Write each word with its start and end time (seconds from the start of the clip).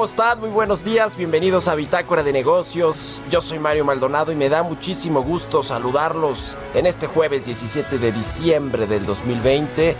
¿Cómo 0.00 0.08
están? 0.08 0.40
Muy 0.40 0.48
buenos 0.48 0.82
días, 0.82 1.14
bienvenidos 1.18 1.68
a 1.68 1.74
Bitácora 1.74 2.22
de 2.22 2.32
Negocios. 2.32 3.20
Yo 3.30 3.42
soy 3.42 3.58
Mario 3.58 3.84
Maldonado 3.84 4.32
y 4.32 4.34
me 4.34 4.48
da 4.48 4.62
muchísimo 4.62 5.22
gusto 5.22 5.62
saludarlos 5.62 6.56
en 6.72 6.86
este 6.86 7.06
jueves 7.06 7.44
17 7.44 7.98
de 7.98 8.10
diciembre 8.10 8.86
del 8.86 9.04
2020. 9.04 9.94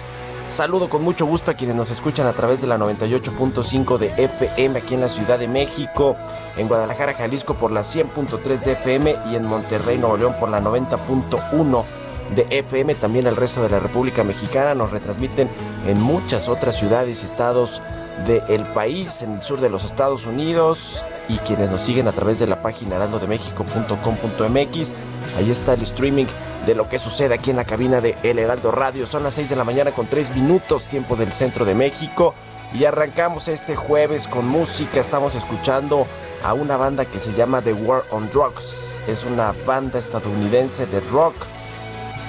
Saludo 0.48 0.88
con 0.88 1.02
mucho 1.02 1.26
gusto 1.26 1.50
a 1.50 1.54
quienes 1.54 1.76
nos 1.76 1.90
escuchan 1.90 2.26
a 2.26 2.32
través 2.32 2.62
de 2.62 2.66
la 2.66 2.78
98.5 2.78 3.98
de 3.98 4.06
FM 4.16 4.78
aquí 4.78 4.94
en 4.94 5.02
la 5.02 5.10
Ciudad 5.10 5.38
de 5.38 5.48
México, 5.48 6.16
en 6.56 6.66
Guadalajara, 6.66 7.12
Jalisco 7.12 7.52
por 7.52 7.70
la 7.70 7.82
100.3 7.82 8.58
de 8.64 8.72
FM 8.72 9.16
y 9.30 9.36
en 9.36 9.44
Monterrey, 9.44 9.98
Nuevo 9.98 10.16
León 10.16 10.34
por 10.40 10.48
la 10.48 10.62
90.1 10.62 11.84
de 12.34 12.46
FM. 12.50 12.94
También 12.94 13.26
el 13.26 13.36
resto 13.36 13.62
de 13.62 13.70
la 13.70 13.80
República 13.80 14.24
Mexicana 14.24 14.74
nos 14.74 14.90
retransmiten 14.90 15.48
en 15.86 16.00
muchas 16.00 16.48
otras 16.48 16.76
ciudades 16.76 17.22
y 17.22 17.26
estados 17.26 17.82
del 18.26 18.64
país, 18.74 19.22
en 19.22 19.34
el 19.34 19.42
sur 19.42 19.60
de 19.60 19.70
los 19.70 19.84
Estados 19.84 20.26
Unidos 20.26 21.04
y 21.28 21.38
quienes 21.38 21.70
nos 21.70 21.80
siguen 21.80 22.06
a 22.08 22.12
través 22.12 22.38
de 22.38 22.46
la 22.46 22.60
página 22.60 22.96
heraldodemexico.com.mx. 22.96 24.94
Ahí 25.38 25.50
está 25.50 25.74
el 25.74 25.82
streaming 25.82 26.26
de 26.66 26.74
lo 26.74 26.88
que 26.88 26.98
sucede 26.98 27.34
aquí 27.34 27.50
en 27.50 27.56
la 27.56 27.64
cabina 27.64 28.00
de 28.00 28.16
El 28.22 28.38
Heraldo 28.38 28.70
Radio. 28.72 29.06
Son 29.06 29.22
las 29.22 29.34
6 29.34 29.50
de 29.50 29.56
la 29.56 29.64
mañana 29.64 29.92
con 29.92 30.06
3 30.06 30.34
minutos, 30.34 30.86
tiempo 30.86 31.16
del 31.16 31.32
centro 31.32 31.64
de 31.64 31.74
México. 31.74 32.34
Y 32.72 32.84
arrancamos 32.84 33.48
este 33.48 33.74
jueves 33.74 34.28
con 34.28 34.46
música. 34.46 35.00
Estamos 35.00 35.34
escuchando 35.34 36.06
a 36.44 36.54
una 36.54 36.76
banda 36.76 37.04
que 37.04 37.18
se 37.18 37.32
llama 37.32 37.62
The 37.62 37.72
War 37.72 38.04
on 38.10 38.30
Drugs. 38.30 39.00
Es 39.08 39.24
una 39.24 39.52
banda 39.66 39.98
estadounidense 39.98 40.86
de 40.86 41.00
rock 41.00 41.34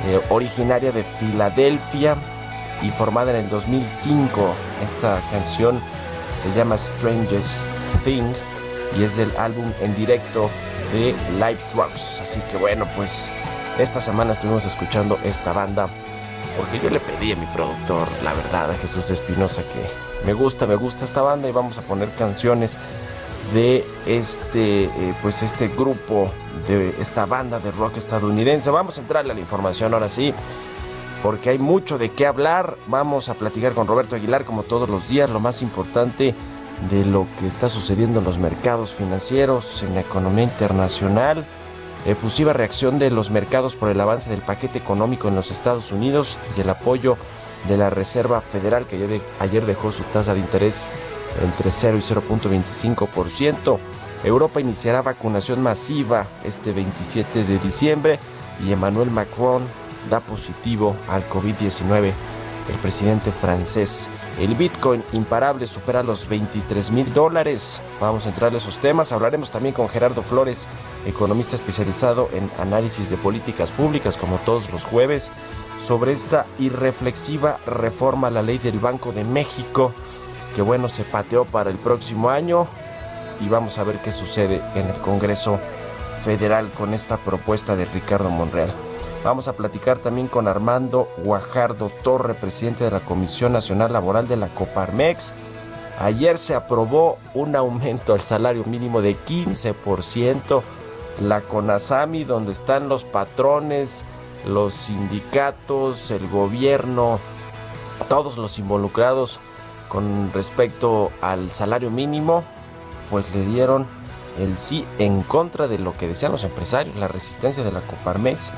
eh, 0.08 0.22
originaria 0.30 0.92
de 0.92 1.04
Filadelfia 1.04 2.16
y 2.82 2.90
formada 2.90 3.32
en 3.32 3.46
el 3.46 3.50
2005. 3.50 4.54
Esta 4.84 5.22
canción 5.30 5.82
se 6.36 6.52
llama 6.54 6.78
Strangest 6.78 7.70
Thing 8.04 8.34
y 8.98 9.04
es 9.04 9.18
del 9.18 9.36
álbum 9.38 9.72
en 9.82 9.96
directo 9.96 10.50
de 10.94 11.16
Live 11.34 11.62
Rocks. 11.76 12.22
Así 12.22 12.40
que 12.52 12.58
bueno, 12.58 12.88
pues 12.96 13.30
esta 13.80 14.02
semana 14.02 14.34
estuvimos 14.34 14.66
escuchando 14.66 15.18
esta 15.24 15.54
banda 15.54 15.88
porque 16.58 16.80
yo 16.80 16.90
le 16.90 17.00
pedí 17.00 17.32
a 17.32 17.36
mi 17.36 17.46
productor, 17.48 18.08
la 18.24 18.34
verdad, 18.34 18.72
a 18.72 18.76
Jesús 18.76 19.10
Espinosa, 19.10 19.62
que 19.64 20.26
me 20.26 20.34
gusta, 20.34 20.66
me 20.66 20.76
gusta 20.76 21.06
esta 21.06 21.22
banda 21.22 21.48
y 21.48 21.52
vamos 21.52 21.78
a 21.78 21.82
poner 21.82 22.14
canciones 22.16 22.78
de 23.54 23.86
este, 24.06 24.86
eh, 24.86 25.16
pues 25.22 25.44
este 25.44 25.68
grupo, 25.68 26.32
de 26.68 26.96
esta 27.00 27.26
banda 27.26 27.60
de 27.60 27.72
rock 27.72 27.98
estadounidense. 27.98 28.70
Vamos 28.70 28.98
a 28.98 29.02
entrarle 29.02 29.32
a 29.32 29.36
la 29.36 29.42
información 29.42 29.94
ahora 29.94 30.10
sí 30.10 30.34
porque 31.22 31.52
hay 31.52 31.58
mucho 31.58 31.98
de 31.98 32.12
qué 32.12 32.26
hablar. 32.26 32.78
Vamos 32.88 33.30
a 33.30 33.36
platicar 33.36 33.74
con 33.74 33.88
Roberto 33.88 34.16
Aguilar 34.16 34.46
como 34.46 34.64
todos 34.64 34.90
los 34.90 35.08
días, 35.08 35.30
lo 35.30 35.40
más 35.40 35.62
importante 35.62 36.36
de 36.90 37.06
lo 37.06 37.28
que 37.40 37.48
está 37.48 37.70
sucediendo 37.70 38.20
en 38.20 38.26
los 38.26 38.40
mercados 38.40 38.94
financieros, 38.94 39.84
en 39.84 39.96
la 39.96 40.02
economía 40.02 40.44
internacional. 40.44 41.46
Efusiva 42.06 42.54
reacción 42.54 42.98
de 42.98 43.12
los 43.12 43.30
mercados 43.30 43.76
por 43.76 43.90
el 43.90 44.02
avance 44.02 44.30
del 44.30 44.42
paquete 44.42 44.80
económico 44.80 45.28
en 45.28 45.36
los 45.36 45.52
Estados 45.52 45.92
Unidos 45.92 46.40
y 46.58 46.62
el 46.62 46.70
apoyo 46.70 47.18
de 47.68 47.78
la 47.78 47.92
Reserva 47.92 48.42
Federal 48.42 48.88
que 48.88 49.22
ayer 49.40 49.66
dejó 49.68 49.92
su 49.92 50.02
tasa 50.06 50.34
de 50.34 50.40
interés 50.40 50.88
entre 51.42 51.72
0 51.72 51.98
y 51.98 52.02
0.25%. 52.02 53.80
Europa 54.24 54.62
iniciará 54.62 55.02
vacunación 55.02 55.62
masiva 55.62 56.28
este 56.44 56.74
27 56.74 57.44
de 57.44 57.60
diciembre 57.60 58.20
y 58.64 58.72
Emmanuel 58.72 59.10
Macron 59.10 59.64
da 60.10 60.20
positivo 60.20 60.96
al 61.10 61.28
COVID-19 61.30 62.14
el 62.70 62.78
presidente 62.78 63.32
francés. 63.32 64.10
El 64.40 64.56
Bitcoin 64.56 65.04
imparable 65.14 65.68
supera 65.68 66.04
los 66.04 66.28
23 66.28 66.92
mil 66.92 67.14
dólares. 67.14 67.82
Vamos 68.00 68.26
a 68.26 68.30
entrar 68.30 68.54
a 68.54 68.58
esos 68.58 68.80
temas. 68.80 69.12
Hablaremos 69.12 69.52
también 69.52 69.74
con 69.74 69.90
Gerardo 69.90 70.24
Flores, 70.24 70.68
economista 71.06 71.56
especializado 71.56 72.30
en 72.34 72.50
análisis 72.58 73.10
de 73.10 73.18
políticas 73.18 73.72
públicas, 73.72 74.18
como 74.18 74.38
todos 74.38 74.72
los 74.72 74.86
jueves, 74.86 75.32
sobre 75.84 76.14
esta 76.14 76.46
irreflexiva 76.60 77.60
reforma 77.66 78.28
a 78.28 78.32
la 78.32 78.44
ley 78.44 78.58
del 78.58 78.80
Banco 78.80 79.12
de 79.12 79.26
México, 79.26 79.94
que 80.56 80.62
bueno, 80.62 80.90
se 80.90 81.04
pateó 81.04 81.46
para 81.46 81.70
el 81.70 81.78
próximo 81.78 82.30
año. 82.30 82.68
Y 83.40 83.50
vamos 83.50 83.78
a 83.78 83.84
ver 83.84 84.02
qué 84.02 84.12
sucede 84.12 84.62
en 84.76 84.88
el 84.88 84.96
Congreso 84.98 85.60
Federal 86.24 86.72
con 86.72 86.94
esta 86.94 87.18
propuesta 87.18 87.76
de 87.76 87.86
Ricardo 87.86 88.30
Monreal. 88.30 88.72
Vamos 89.24 89.48
a 89.48 89.54
platicar 89.54 90.00
también 90.00 90.28
con 90.28 90.48
Armando 90.48 91.08
Guajardo 91.24 91.92
Torre, 92.04 92.34
presidente 92.34 92.84
de 92.84 92.92
la 92.92 93.02
Comisión 93.02 93.54
Nacional 93.54 93.94
Laboral 93.94 94.28
de 94.28 94.36
la 94.36 94.48
Coparmex. 94.50 95.32
Ayer 96.00 96.38
se 96.38 96.56
aprobó 96.56 97.20
un 97.34 97.56
aumento 97.56 98.14
al 98.14 98.22
salario 98.22 98.64
mínimo 98.66 99.02
de 99.02 99.16
15%. 99.16 100.62
La 101.20 101.42
CONASAMI, 101.42 102.24
donde 102.24 102.52
están 102.52 102.90
los 102.90 103.04
patrones, 103.04 104.06
los 104.46 104.74
sindicatos, 104.74 106.10
el 106.10 106.28
gobierno, 106.28 107.20
todos 108.10 108.38
los 108.38 108.58
involucrados 108.58 109.40
con 109.92 110.32
respecto 110.32 111.12
al 111.20 111.52
salario 111.52 111.92
mínimo, 111.92 112.46
pues 113.10 113.36
le 113.36 113.44
dieron 113.44 113.86
el 114.40 114.58
sí 114.58 114.86
en 115.00 115.22
contra 115.22 115.68
de 115.68 115.80
lo 115.80 115.92
que 115.98 116.08
decían 116.08 116.32
los 116.32 116.46
empresarios, 116.46 116.96
la 116.96 117.10
resistencia 117.10 117.62
de 117.62 117.74
la 117.74 117.82
Coparmex 117.82 118.54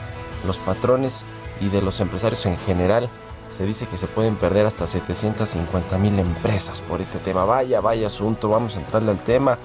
los 0.45 0.59
patrones 0.59 1.25
y 1.59 1.69
de 1.69 1.81
los 1.81 1.99
empresarios 2.01 2.45
en 2.45 2.55
general. 2.55 3.09
Se 3.49 3.65
dice 3.65 3.87
que 3.87 3.97
se 3.97 4.05
pueden 4.05 4.35
perder 4.35 4.67
hasta 4.67 4.85
750 4.85 5.97
mil 5.97 6.19
empresas 6.19 6.81
por 6.81 7.01
este 7.01 7.17
tema. 7.17 7.45
Vaya, 7.45 7.81
vaya 7.81 8.07
asunto, 8.07 8.49
vamos 8.49 8.75
a 8.75 8.79
entrarle 8.79 9.09
al 9.09 9.23
tema. 9.23 9.57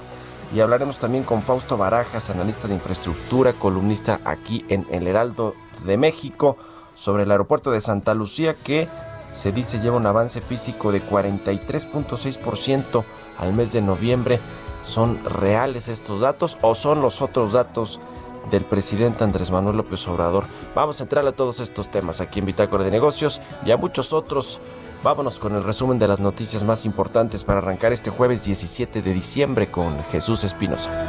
Y 0.55 0.61
hablaremos 0.61 0.99
también 0.99 1.25
con 1.25 1.43
Fausto 1.43 1.77
Barajas, 1.77 2.31
analista 2.31 2.67
de 2.67 2.75
infraestructura, 2.75 3.53
columnista 3.53 4.21
aquí 4.25 4.65
en 4.69 4.87
El 4.91 5.07
Heraldo 5.07 5.55
de 5.85 5.99
México, 5.99 6.57
sobre 6.95 7.25
el 7.25 7.31
aeropuerto 7.31 7.71
de 7.71 7.83
Santa 7.83 8.15
Lucía 8.15 8.55
que 8.55 8.89
se 9.39 9.53
dice 9.53 9.79
lleva 9.79 9.97
un 9.97 10.05
avance 10.05 10.41
físico 10.41 10.91
de 10.91 11.01
43.6% 11.01 13.05
al 13.39 13.55
mes 13.55 13.71
de 13.71 13.81
noviembre. 13.81 14.41
¿Son 14.83 15.25
reales 15.25 15.87
estos 15.87 16.23
datos 16.23 16.59
o 16.61 16.75
son 16.75 17.03
los 17.03 17.23
otros 17.23 17.53
datos 17.53 18.01
del 18.51 18.65
presidente 18.65 19.23
Andrés 19.23 19.53
Manuel 19.53 19.77
López 19.77 20.09
Obrador. 20.09 20.45
Vamos 20.75 20.99
a 20.99 21.05
entrar 21.05 21.25
a 21.27 21.33
todos 21.33 21.61
estos 21.61 21.89
temas 21.89 22.21
aquí 22.21 22.41
en 22.41 22.47
Bitácora 22.47 22.83
de 22.83 22.91
Negocios 22.91 23.41
y 23.65 23.71
a 23.71 23.77
muchos 23.77 24.13
otros. 24.13 24.61
Vámonos 25.05 25.39
con 25.39 25.55
el 25.55 25.63
resumen 25.63 26.01
de 26.01 26.09
las 26.09 26.19
noticias 26.19 26.65
más 26.65 26.85
importantes 26.85 27.45
para 27.45 27.59
arrancar 27.59 27.93
este 27.93 28.11
jueves 28.11 28.45
17 28.45 29.03
de 29.03 29.15
diciembre 29.15 29.69
con 29.69 30.03
Jesús 30.11 30.43
Espinosa. 30.43 31.07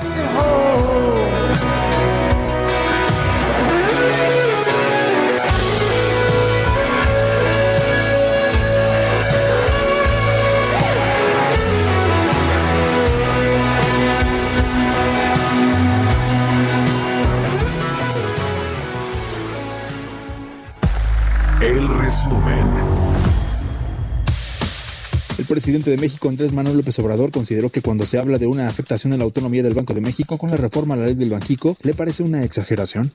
Presidente 25.70 25.92
de 25.92 25.98
México, 25.98 26.30
Andrés 26.30 26.52
Manuel 26.52 26.78
López 26.78 26.98
Obrador, 26.98 27.32
consideró 27.32 27.70
que 27.70 27.84
cuando 27.84 28.04
se 28.04 28.18
habla 28.18 28.40
de 28.40 28.48
una 28.48 28.66
afectación 28.66 29.14
a 29.14 29.18
la 29.18 29.24
autonomía 29.24 29.62
del 29.62 29.76
Banco 29.76 29.94
de 29.94 30.02
México 30.02 30.36
con 30.36 30.50
la 30.50 30.58
reforma 30.58 30.96
a 30.96 30.98
la 30.98 31.06
ley 31.06 31.14
del 31.14 31.30
Banjico, 31.30 31.76
¿le 31.84 31.94
parece 31.94 32.24
una 32.24 32.44
exageración? 32.44 33.12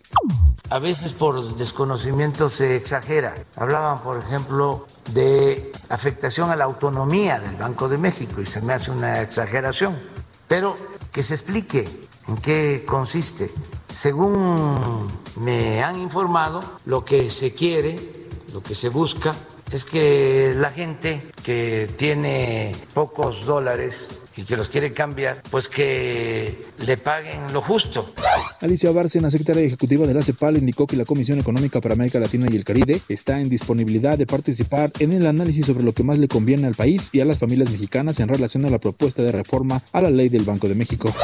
A 0.70 0.78
veces 0.78 1.14
por 1.14 1.56
desconocimiento 1.56 2.48
se 2.48 2.76
exagera. 2.76 3.34
Hablaban, 3.56 4.04
por 4.04 4.18
ejemplo, 4.18 4.86
de 5.12 5.72
afectación 5.88 6.48
a 6.50 6.54
la 6.54 6.62
autonomía 6.62 7.40
del 7.40 7.56
Banco 7.56 7.88
de 7.88 7.98
México 7.98 8.40
y 8.40 8.46
se 8.46 8.60
me 8.60 8.72
hace 8.72 8.92
una 8.92 9.20
exageración. 9.20 9.96
Pero 10.46 10.76
que 11.10 11.24
se 11.24 11.34
explique 11.34 11.88
en 12.28 12.36
qué 12.36 12.84
consiste. 12.86 13.50
Según 13.90 15.08
me 15.40 15.82
han 15.82 15.98
informado, 15.98 16.62
lo 16.86 17.04
que 17.04 17.30
se 17.30 17.52
quiere, 17.52 17.98
lo 18.52 18.62
que 18.62 18.76
se 18.76 18.90
busca 18.90 19.34
es 19.70 19.84
que 19.84 20.52
la 20.56 20.70
gente 20.70 21.20
que 21.42 21.88
tiene 21.96 22.74
pocos 22.92 23.46
dólares 23.46 24.23
y 24.36 24.44
que 24.44 24.56
los 24.56 24.68
quiere 24.68 24.92
cambiar, 24.92 25.42
pues 25.50 25.68
que 25.68 26.62
le 26.86 26.96
paguen 26.96 27.52
lo 27.52 27.60
justo. 27.60 28.12
Alicia 28.60 28.90
Bárcena, 28.92 29.30
secretaria 29.30 29.62
ejecutiva 29.62 30.06
de 30.06 30.14
la 30.14 30.22
CEPAL, 30.22 30.56
indicó 30.56 30.86
que 30.86 30.96
la 30.96 31.04
Comisión 31.04 31.38
Económica 31.38 31.80
para 31.80 31.94
América 31.94 32.18
Latina 32.18 32.46
y 32.50 32.56
el 32.56 32.64
Caribe 32.64 33.00
está 33.08 33.40
en 33.40 33.48
disponibilidad 33.48 34.16
de 34.16 34.26
participar 34.26 34.90
en 34.98 35.12
el 35.12 35.26
análisis 35.26 35.66
sobre 35.66 35.84
lo 35.84 35.92
que 35.92 36.02
más 36.02 36.18
le 36.18 36.28
conviene 36.28 36.66
al 36.66 36.74
país 36.74 37.10
y 37.12 37.20
a 37.20 37.24
las 37.24 37.38
familias 37.38 37.70
mexicanas 37.70 38.20
en 38.20 38.28
relación 38.28 38.64
a 38.64 38.70
la 38.70 38.78
propuesta 38.78 39.22
de 39.22 39.32
reforma 39.32 39.82
a 39.92 40.00
la 40.00 40.10
ley 40.10 40.28
del 40.28 40.44
Banco 40.44 40.68
de 40.68 40.74
México. 40.74 41.14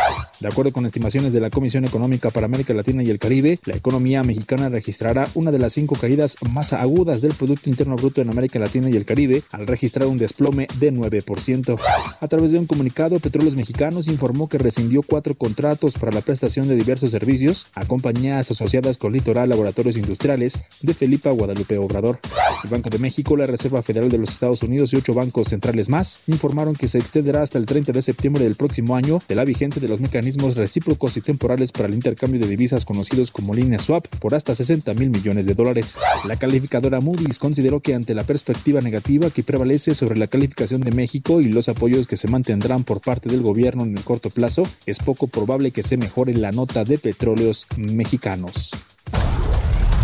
De 0.40 0.48
acuerdo 0.48 0.72
con 0.72 0.86
estimaciones 0.86 1.32
de 1.32 1.40
la 1.40 1.50
Comisión 1.50 1.84
Económica 1.84 2.30
para 2.30 2.46
América 2.46 2.74
Latina 2.74 3.02
y 3.02 3.10
el 3.10 3.18
Caribe, 3.18 3.58
la 3.64 3.76
economía 3.76 4.22
mexicana 4.22 4.68
registrará 4.68 5.26
una 5.34 5.50
de 5.50 5.58
las 5.58 5.72
cinco 5.72 5.96
caídas 5.96 6.36
más 6.52 6.72
agudas 6.72 7.20
del 7.20 7.34
Producto 7.34 7.70
Interno 7.70 7.96
Bruto 7.96 8.20
en 8.20 8.30
América 8.30 8.58
Latina 8.58 8.90
y 8.90 8.96
el 8.96 9.04
Caribe, 9.04 9.42
al 9.52 9.66
registrar 9.66 10.08
un 10.08 10.18
desplome 10.18 10.66
de 10.78 10.92
9%. 10.92 11.78
A 12.20 12.28
través 12.28 12.52
de 12.52 12.58
un 12.58 12.66
comunicado, 12.66 12.99
Petróleos 13.08 13.56
Mexicanos 13.56 14.08
informó 14.08 14.46
que 14.46 14.58
rescindió 14.58 15.00
cuatro 15.00 15.34
contratos 15.34 15.94
para 15.94 16.12
la 16.12 16.20
prestación 16.20 16.68
de 16.68 16.76
diversos 16.76 17.12
servicios 17.12 17.68
a 17.74 17.86
compañías 17.86 18.50
asociadas 18.50 18.98
con 18.98 19.14
Litoral 19.14 19.48
Laboratorios 19.48 19.96
Industriales 19.96 20.60
de 20.82 20.92
Felipa 20.92 21.30
Guadalupe 21.30 21.78
Obrador. 21.78 22.18
El 22.62 22.68
Banco 22.68 22.90
de 22.90 22.98
México, 22.98 23.38
la 23.38 23.46
Reserva 23.46 23.82
Federal 23.82 24.10
de 24.10 24.18
los 24.18 24.28
Estados 24.28 24.62
Unidos 24.62 24.92
y 24.92 24.96
ocho 24.96 25.14
bancos 25.14 25.48
centrales 25.48 25.88
más 25.88 26.20
informaron 26.26 26.74
que 26.74 26.88
se 26.88 26.98
extenderá 26.98 27.42
hasta 27.42 27.56
el 27.56 27.64
30 27.64 27.92
de 27.92 28.02
septiembre 28.02 28.44
del 28.44 28.54
próximo 28.54 28.94
año 28.94 29.18
de 29.26 29.34
la 29.34 29.46
vigencia 29.46 29.80
de 29.80 29.88
los 29.88 30.00
mecanismos 30.00 30.56
recíprocos 30.56 31.16
y 31.16 31.22
temporales 31.22 31.72
para 31.72 31.88
el 31.88 31.94
intercambio 31.94 32.38
de 32.38 32.48
divisas 32.48 32.84
conocidos 32.84 33.30
como 33.30 33.54
línea 33.54 33.78
swap 33.78 34.06
por 34.18 34.34
hasta 34.34 34.54
60 34.54 34.92
mil 34.92 35.08
millones 35.08 35.46
de 35.46 35.54
dólares. 35.54 35.96
La 36.28 36.36
calificadora 36.36 37.00
Moody's 37.00 37.38
consideró 37.38 37.80
que 37.80 37.94
ante 37.94 38.14
la 38.14 38.24
perspectiva 38.24 38.82
negativa 38.82 39.30
que 39.30 39.42
prevalece 39.42 39.94
sobre 39.94 40.18
la 40.18 40.26
calificación 40.26 40.82
de 40.82 40.92
México 40.92 41.40
y 41.40 41.44
los 41.44 41.70
apoyos 41.70 42.06
que 42.06 42.18
se 42.18 42.28
mantendrán 42.28 42.84
por 42.90 43.00
parte 43.00 43.28
del 43.28 43.42
gobierno 43.42 43.84
en 43.84 43.96
el 43.96 44.02
corto 44.02 44.30
plazo, 44.30 44.64
es 44.84 44.98
poco 44.98 45.28
probable 45.28 45.70
que 45.70 45.84
se 45.84 45.96
mejore 45.96 46.34
la 46.34 46.50
nota 46.50 46.82
de 46.82 46.98
petróleos 46.98 47.68
mexicanos. 47.76 48.72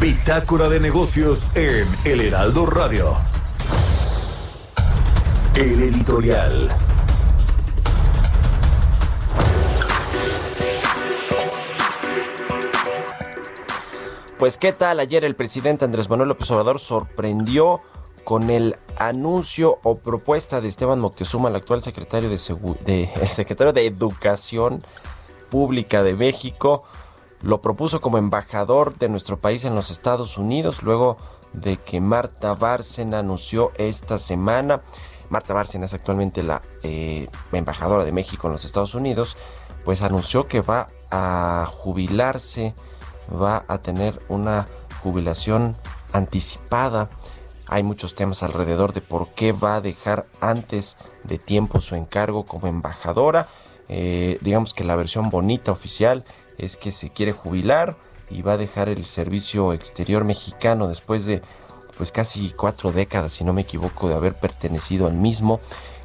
Bitácora 0.00 0.68
de 0.68 0.78
negocios 0.78 1.50
en 1.56 1.84
El 2.04 2.20
Heraldo 2.20 2.64
Radio. 2.64 3.16
El 5.56 5.82
editorial. 5.82 6.68
Pues 14.38 14.58
qué 14.58 14.72
tal, 14.72 15.00
ayer 15.00 15.24
el 15.24 15.34
presidente 15.34 15.84
Andrés 15.84 16.08
Manuel 16.08 16.28
López 16.28 16.48
Obrador 16.52 16.78
sorprendió 16.78 17.80
con 18.26 18.50
el 18.50 18.74
anuncio 18.98 19.78
o 19.84 19.98
propuesta 19.98 20.60
de 20.60 20.66
Esteban 20.66 20.98
Moctezuma, 20.98 21.48
el 21.48 21.54
actual 21.54 21.84
secretario 21.84 22.28
de, 22.28 22.34
el 23.20 23.28
secretario 23.28 23.72
de 23.72 23.86
Educación 23.86 24.82
Pública 25.48 26.02
de 26.02 26.16
México, 26.16 26.82
lo 27.40 27.62
propuso 27.62 28.00
como 28.00 28.18
embajador 28.18 28.98
de 28.98 29.08
nuestro 29.08 29.38
país 29.38 29.64
en 29.64 29.76
los 29.76 29.92
Estados 29.92 30.38
Unidos, 30.38 30.82
luego 30.82 31.18
de 31.52 31.76
que 31.76 32.00
Marta 32.00 32.54
Bárcena 32.54 33.20
anunció 33.20 33.70
esta 33.76 34.18
semana. 34.18 34.82
Marta 35.30 35.54
Bárcena 35.54 35.86
es 35.86 35.94
actualmente 35.94 36.42
la 36.42 36.62
eh, 36.82 37.28
embajadora 37.52 38.04
de 38.04 38.10
México 38.10 38.48
en 38.48 38.54
los 38.54 38.64
Estados 38.64 38.96
Unidos, 38.96 39.36
pues 39.84 40.02
anunció 40.02 40.48
que 40.48 40.62
va 40.62 40.88
a 41.12 41.68
jubilarse, 41.70 42.74
va 43.30 43.64
a 43.68 43.78
tener 43.78 44.20
una 44.28 44.66
jubilación 45.00 45.76
anticipada 46.12 47.08
hay 47.68 47.82
muchos 47.82 48.14
temas 48.14 48.42
alrededor 48.42 48.92
de 48.92 49.00
por 49.00 49.28
qué 49.34 49.52
va 49.52 49.76
a 49.76 49.80
dejar 49.80 50.26
antes 50.40 50.96
de 51.24 51.38
tiempo 51.38 51.80
su 51.80 51.94
encargo 51.94 52.44
como 52.44 52.66
embajadora. 52.68 53.48
Eh, 53.88 54.38
digamos 54.40 54.74
que 54.74 54.84
la 54.84 54.96
versión 54.96 55.30
bonita 55.30 55.72
oficial 55.72 56.24
es 56.58 56.76
que 56.76 56.92
se 56.92 57.10
quiere 57.10 57.32
jubilar 57.32 57.96
y 58.30 58.42
va 58.42 58.54
a 58.54 58.56
dejar 58.56 58.88
el 58.88 59.06
servicio 59.06 59.72
exterior 59.72 60.24
mexicano 60.24 60.88
después 60.88 61.26
de 61.26 61.42
pues 61.96 62.12
casi 62.12 62.50
cuatro 62.50 62.92
décadas, 62.92 63.32
si 63.32 63.44
no 63.44 63.52
me 63.52 63.62
equivoco, 63.62 64.08
de 64.08 64.14
haber 64.14 64.34
pertenecido 64.34 65.06
al 65.06 65.14
mismo 65.14 65.60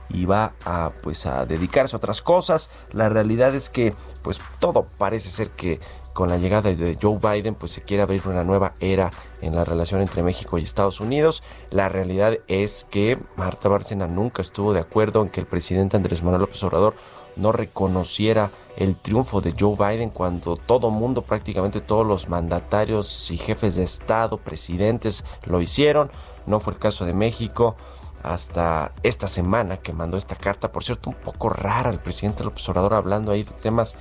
y 0.10 0.26
va 0.26 0.54
a 0.66 0.92
pues 1.02 1.26
a 1.26 1.46
dedicarse 1.46 1.96
a 1.96 1.98
otras 1.98 2.22
cosas. 2.22 2.70
La 2.92 3.10
realidad 3.10 3.54
es 3.56 3.70
que 3.70 3.94
pues 4.24 4.40
todo 4.60 4.88
parece 4.98 5.30
ser 5.30 5.50
que 5.50 5.80
con 6.14 6.30
la 6.30 6.38
llegada 6.38 6.74
de 6.74 6.98
Joe 7.02 7.20
Biden, 7.20 7.56
pues 7.56 7.72
se 7.72 7.82
quiere 7.82 8.04
abrir 8.04 8.28
una 8.28 8.44
nueva 8.44 8.74
era 8.80 9.12
en 9.42 9.56
la 9.56 9.66
relación 9.66 10.02
entre 10.02 10.24
México 10.24 10.58
y 10.58 10.64
Estados 10.64 11.00
Unidos. 11.00 11.44
La 11.70 11.90
realidad 11.90 12.38
es 12.48 12.86
que 12.90 13.18
Marta 13.36 13.70
Bárcena 13.70 14.08
nunca 14.08 14.42
estuvo 14.42 14.74
de 14.74 14.82
acuerdo 14.82 15.22
en 15.22 15.30
que 15.30 15.40
el 15.40 15.48
presidente 15.48 15.98
Andrés 15.98 16.24
Manuel 16.24 16.42
López 16.42 16.64
Obrador 16.64 16.96
no 17.36 17.52
reconociera 17.52 18.52
el 18.76 18.98
triunfo 18.98 19.42
de 19.42 19.54
Joe 19.58 19.76
Biden 19.76 20.10
cuando 20.10 20.58
todo 20.58 20.92
mundo, 20.92 21.22
prácticamente 21.22 21.82
todos 21.82 22.06
los 22.06 22.28
mandatarios 22.30 23.32
y 23.32 23.38
jefes 23.38 23.76
de 23.76 23.84
Estado, 23.84 24.38
presidentes 24.38 25.24
lo 25.46 25.62
hicieron. 25.62 26.12
No 26.46 26.60
fue 26.60 26.74
el 26.74 26.80
caso 26.80 27.06
de 27.06 27.14
México 27.14 27.76
hasta 28.24 28.94
esta 29.04 29.28
semana 29.28 29.78
que 29.78 29.94
mandó 29.94 30.18
esta 30.18 30.36
carta, 30.36 30.72
por 30.72 30.84
cierto, 30.84 31.10
un 31.10 31.16
poco 31.16 31.50
rara 31.50 31.90
el 31.90 32.00
presidente 32.00 32.44
López 32.44 32.68
Obrador 32.70 32.94
hablando 32.94 33.32
ahí 33.32 33.44
de 33.44 33.52
temas 33.52 33.96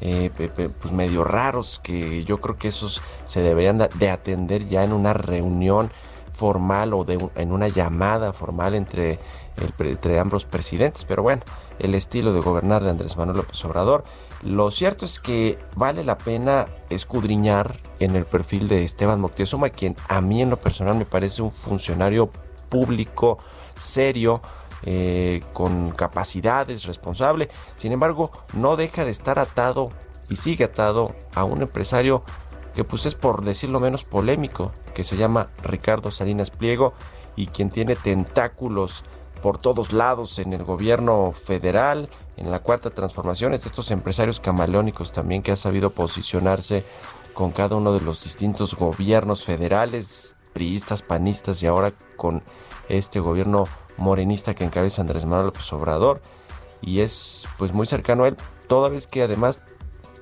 eh, 0.00 0.30
pues 0.80 0.92
medio 0.92 1.24
raros 1.24 1.80
que 1.82 2.24
yo 2.24 2.40
creo 2.40 2.56
que 2.56 2.68
esos 2.68 3.02
se 3.24 3.40
deberían 3.40 3.78
de 3.78 4.10
atender 4.10 4.68
ya 4.68 4.84
en 4.84 4.92
una 4.92 5.12
reunión 5.12 5.90
formal 6.32 6.94
o 6.94 7.04
de 7.04 7.18
en 7.34 7.52
una 7.52 7.66
llamada 7.66 8.32
formal 8.32 8.74
entre, 8.74 9.18
entre 9.78 10.20
ambos 10.20 10.44
presidentes. 10.44 11.04
Pero 11.04 11.22
bueno, 11.24 11.42
el 11.80 11.94
estilo 11.96 12.32
de 12.32 12.40
gobernar 12.40 12.84
de 12.84 12.90
Andrés 12.90 13.16
Manuel 13.16 13.38
López 13.38 13.64
Obrador. 13.64 14.04
Lo 14.42 14.70
cierto 14.70 15.04
es 15.04 15.18
que 15.18 15.58
vale 15.74 16.04
la 16.04 16.16
pena 16.16 16.68
escudriñar 16.90 17.76
en 17.98 18.14
el 18.14 18.24
perfil 18.24 18.68
de 18.68 18.84
Esteban 18.84 19.20
Moctezuma, 19.20 19.70
quien 19.70 19.96
a 20.08 20.20
mí 20.20 20.40
en 20.40 20.50
lo 20.50 20.56
personal 20.56 20.96
me 20.96 21.04
parece 21.04 21.42
un 21.42 21.50
funcionario 21.50 22.30
público 22.68 23.38
serio, 23.76 24.40
eh, 24.84 25.40
con 25.52 25.90
capacidades, 25.90 26.84
responsable. 26.84 27.48
Sin 27.76 27.92
embargo, 27.92 28.30
no 28.54 28.76
deja 28.76 29.04
de 29.04 29.10
estar 29.10 29.38
atado 29.38 29.90
y 30.28 30.36
sigue 30.36 30.64
atado 30.64 31.14
a 31.34 31.44
un 31.44 31.62
empresario 31.62 32.22
que 32.74 32.84
pues 32.84 33.06
es 33.06 33.14
por 33.14 33.44
decirlo 33.44 33.80
menos 33.80 34.04
polémico, 34.04 34.72
que 34.94 35.02
se 35.02 35.16
llama 35.16 35.46
Ricardo 35.62 36.10
Salinas 36.10 36.50
Pliego 36.50 36.94
y 37.34 37.46
quien 37.46 37.70
tiene 37.70 37.96
tentáculos 37.96 39.02
por 39.42 39.58
todos 39.58 39.92
lados 39.92 40.38
en 40.38 40.52
el 40.52 40.64
gobierno 40.64 41.32
federal, 41.32 42.08
en 42.36 42.50
la 42.50 42.60
cuarta 42.60 42.90
transformación, 42.90 43.54
es 43.54 43.66
estos 43.66 43.90
empresarios 43.90 44.40
camaleónicos 44.40 45.12
también 45.12 45.42
que 45.42 45.52
ha 45.52 45.56
sabido 45.56 45.90
posicionarse 45.90 46.84
con 47.34 47.52
cada 47.52 47.76
uno 47.76 47.92
de 47.92 48.00
los 48.00 48.24
distintos 48.24 48.74
gobiernos 48.74 49.44
federales, 49.44 50.36
priistas, 50.52 51.02
panistas 51.02 51.62
y 51.62 51.66
ahora 51.66 51.92
con 52.16 52.42
este 52.88 53.20
gobierno 53.20 53.64
morenista 53.96 54.54
que 54.54 54.64
encabeza 54.64 55.02
Andrés 55.02 55.24
Manuel 55.24 55.46
López 55.46 55.72
Obrador. 55.72 56.20
Y 56.80 57.00
es 57.00 57.46
pues 57.58 57.72
muy 57.72 57.86
cercano 57.86 58.24
a 58.24 58.28
él, 58.28 58.36
toda 58.68 58.88
vez 58.88 59.06
que 59.06 59.22
además 59.22 59.62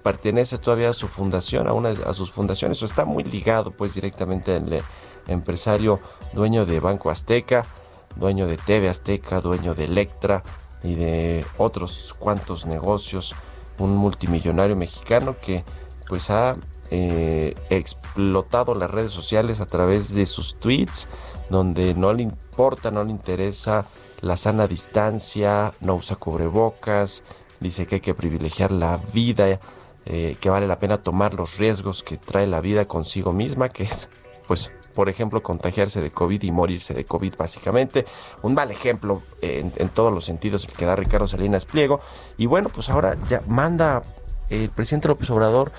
pertenece 0.02 0.58
todavía 0.58 0.90
a 0.90 0.94
su 0.94 1.08
fundación, 1.08 1.68
a 1.68 1.72
una 1.72 1.90
a 1.90 2.12
sus 2.14 2.30
fundaciones, 2.30 2.82
o 2.82 2.86
está 2.86 3.04
muy 3.04 3.24
ligado 3.24 3.72
pues 3.72 3.94
directamente 3.94 4.54
al 4.54 4.82
empresario 5.26 6.00
dueño 6.32 6.64
de 6.64 6.80
Banco 6.80 7.10
Azteca, 7.10 7.66
dueño 8.14 8.46
de 8.46 8.56
TV 8.56 8.88
Azteca, 8.88 9.40
dueño 9.40 9.74
de 9.74 9.84
Electra 9.84 10.42
y 10.82 10.94
de 10.94 11.44
otros 11.58 12.14
cuantos 12.18 12.66
negocios, 12.66 13.34
un 13.78 13.96
multimillonario 13.96 14.76
mexicano 14.76 15.36
que 15.40 15.64
pues 16.08 16.30
ha 16.30 16.56
eh, 16.90 17.54
explotado 17.70 18.74
las 18.74 18.90
redes 18.90 19.12
sociales 19.12 19.60
a 19.60 19.66
través 19.66 20.14
de 20.14 20.26
sus 20.26 20.58
tweets, 20.58 21.08
donde 21.50 21.94
no 21.94 22.12
le 22.12 22.22
importa, 22.22 22.90
no 22.90 23.04
le 23.04 23.10
interesa 23.10 23.86
la 24.20 24.36
sana 24.36 24.66
distancia, 24.66 25.72
no 25.80 25.94
usa 25.94 26.16
cubrebocas, 26.16 27.22
dice 27.60 27.86
que 27.86 27.96
hay 27.96 28.00
que 28.00 28.14
privilegiar 28.14 28.70
la 28.70 28.98
vida, 29.12 29.60
eh, 30.04 30.36
que 30.40 30.50
vale 30.50 30.66
la 30.66 30.78
pena 30.78 30.98
tomar 30.98 31.34
los 31.34 31.58
riesgos 31.58 32.02
que 32.02 32.16
trae 32.16 32.46
la 32.46 32.60
vida 32.60 32.86
consigo 32.86 33.32
misma, 33.32 33.68
que 33.68 33.84
es, 33.84 34.08
pues, 34.46 34.70
por 34.94 35.10
ejemplo, 35.10 35.42
contagiarse 35.42 36.00
de 36.00 36.10
COVID 36.10 36.42
y 36.42 36.50
morirse 36.50 36.94
de 36.94 37.04
COVID, 37.04 37.34
básicamente. 37.36 38.06
Un 38.42 38.54
mal 38.54 38.70
ejemplo 38.70 39.22
en, 39.42 39.72
en 39.76 39.88
todos 39.90 40.12
los 40.12 40.24
sentidos 40.24 40.64
el 40.64 40.72
que 40.72 40.86
da 40.86 40.96
Ricardo 40.96 41.26
Salinas 41.26 41.66
Pliego. 41.66 42.00
Y 42.38 42.46
bueno, 42.46 42.70
pues 42.70 42.88
ahora 42.88 43.16
ya 43.28 43.42
manda 43.46 44.02
el 44.48 44.70
presidente 44.70 45.08
López 45.08 45.28
Obrador 45.28 45.72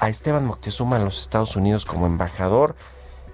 a 0.00 0.08
Esteban 0.08 0.46
Moctezuma 0.46 0.96
en 0.96 1.04
los 1.04 1.20
Estados 1.20 1.56
Unidos 1.56 1.84
como 1.84 2.06
embajador. 2.06 2.74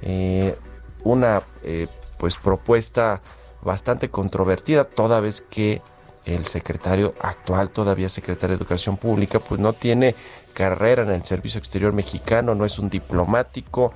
Eh, 0.02 0.58
una 1.04 1.42
eh, 1.62 1.86
pues 2.18 2.36
propuesta 2.36 3.22
bastante 3.62 4.10
controvertida 4.10 4.84
toda 4.84 5.20
vez 5.20 5.40
que 5.40 5.80
el 6.24 6.44
secretario 6.46 7.14
actual, 7.20 7.70
todavía 7.70 8.08
secretario 8.08 8.56
de 8.56 8.62
Educación 8.62 8.96
Pública, 8.96 9.38
pues 9.38 9.60
no 9.60 9.74
tiene 9.74 10.16
carrera 10.54 11.04
en 11.04 11.10
el 11.10 11.22
servicio 11.22 11.60
exterior 11.60 11.92
mexicano, 11.92 12.56
no 12.56 12.64
es 12.64 12.80
un 12.80 12.90
diplomático, 12.90 13.92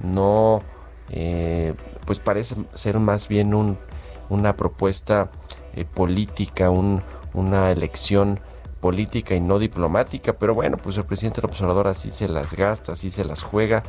no, 0.00 0.60
eh, 1.10 1.74
pues 2.04 2.18
parece 2.18 2.56
ser 2.74 2.98
más 2.98 3.28
bien 3.28 3.54
un, 3.54 3.78
una 4.28 4.56
propuesta 4.56 5.30
política, 5.94 6.70
un, 6.70 7.04
una 7.32 7.70
elección 7.70 8.40
política 8.80 9.34
y 9.34 9.40
no 9.40 9.58
diplomática, 9.58 10.34
pero 10.34 10.54
bueno, 10.54 10.76
pues 10.76 10.96
el 10.96 11.04
presidente 11.04 11.42
López 11.42 11.60
Obrador 11.62 11.88
así 11.88 12.10
se 12.10 12.28
las 12.28 12.54
gasta, 12.54 12.92
así 12.92 13.10
se 13.10 13.24
las 13.24 13.42
juega, 13.42 13.82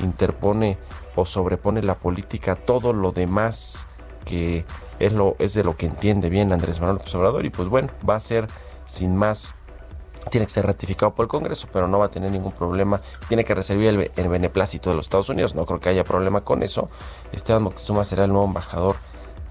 interpone 0.00 0.78
o 1.16 1.26
sobrepone 1.26 1.82
la 1.82 1.94
política 1.94 2.52
a 2.52 2.56
todo 2.56 2.92
lo 2.92 3.12
demás 3.12 3.86
que 4.24 4.64
es, 4.98 5.12
lo, 5.12 5.36
es 5.38 5.54
de 5.54 5.64
lo 5.64 5.76
que 5.76 5.86
entiende 5.86 6.30
bien 6.30 6.52
Andrés 6.52 6.80
Manuel 6.80 7.00
Obrador 7.14 7.44
y 7.44 7.50
pues 7.50 7.68
bueno, 7.68 7.88
va 8.08 8.16
a 8.16 8.20
ser 8.20 8.46
sin 8.86 9.16
más 9.16 9.54
tiene 10.30 10.46
que 10.46 10.52
ser 10.52 10.66
ratificado 10.66 11.14
por 11.14 11.24
el 11.24 11.28
Congreso, 11.28 11.68
pero 11.72 11.88
no 11.88 11.98
va 11.98 12.06
a 12.06 12.10
tener 12.10 12.30
ningún 12.30 12.52
problema. 12.52 13.00
Tiene 13.28 13.44
que 13.44 13.54
recibir 13.54 14.10
el, 14.14 14.28
beneplácito 14.28 14.90
de 14.90 14.96
los 14.96 15.06
Estados 15.06 15.28
Unidos. 15.28 15.56
No 15.56 15.66
creo 15.66 15.80
que 15.80 15.88
haya 15.88 16.04
problema 16.04 16.42
con 16.42 16.62
eso. 16.62 16.88
Esteban 17.32 17.64
Moctezuma 17.64 18.04
será 18.04 18.24
el 18.24 18.30
nuevo 18.30 18.46
embajador 18.46 18.96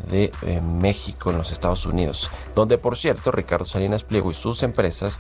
de 0.10 0.32
eh, 0.42 0.62
México 0.62 1.32
en 1.32 1.38
los 1.38 1.52
Estados 1.52 1.86
Unidos, 1.86 2.30
donde 2.56 2.78
por 2.78 2.98
cierto 2.98 3.32
Ricardo 3.32 3.66
Salinas 3.66 4.04
Pliego 4.04 4.32
y 4.32 4.34
sus 4.34 4.64
empresas 4.64 5.20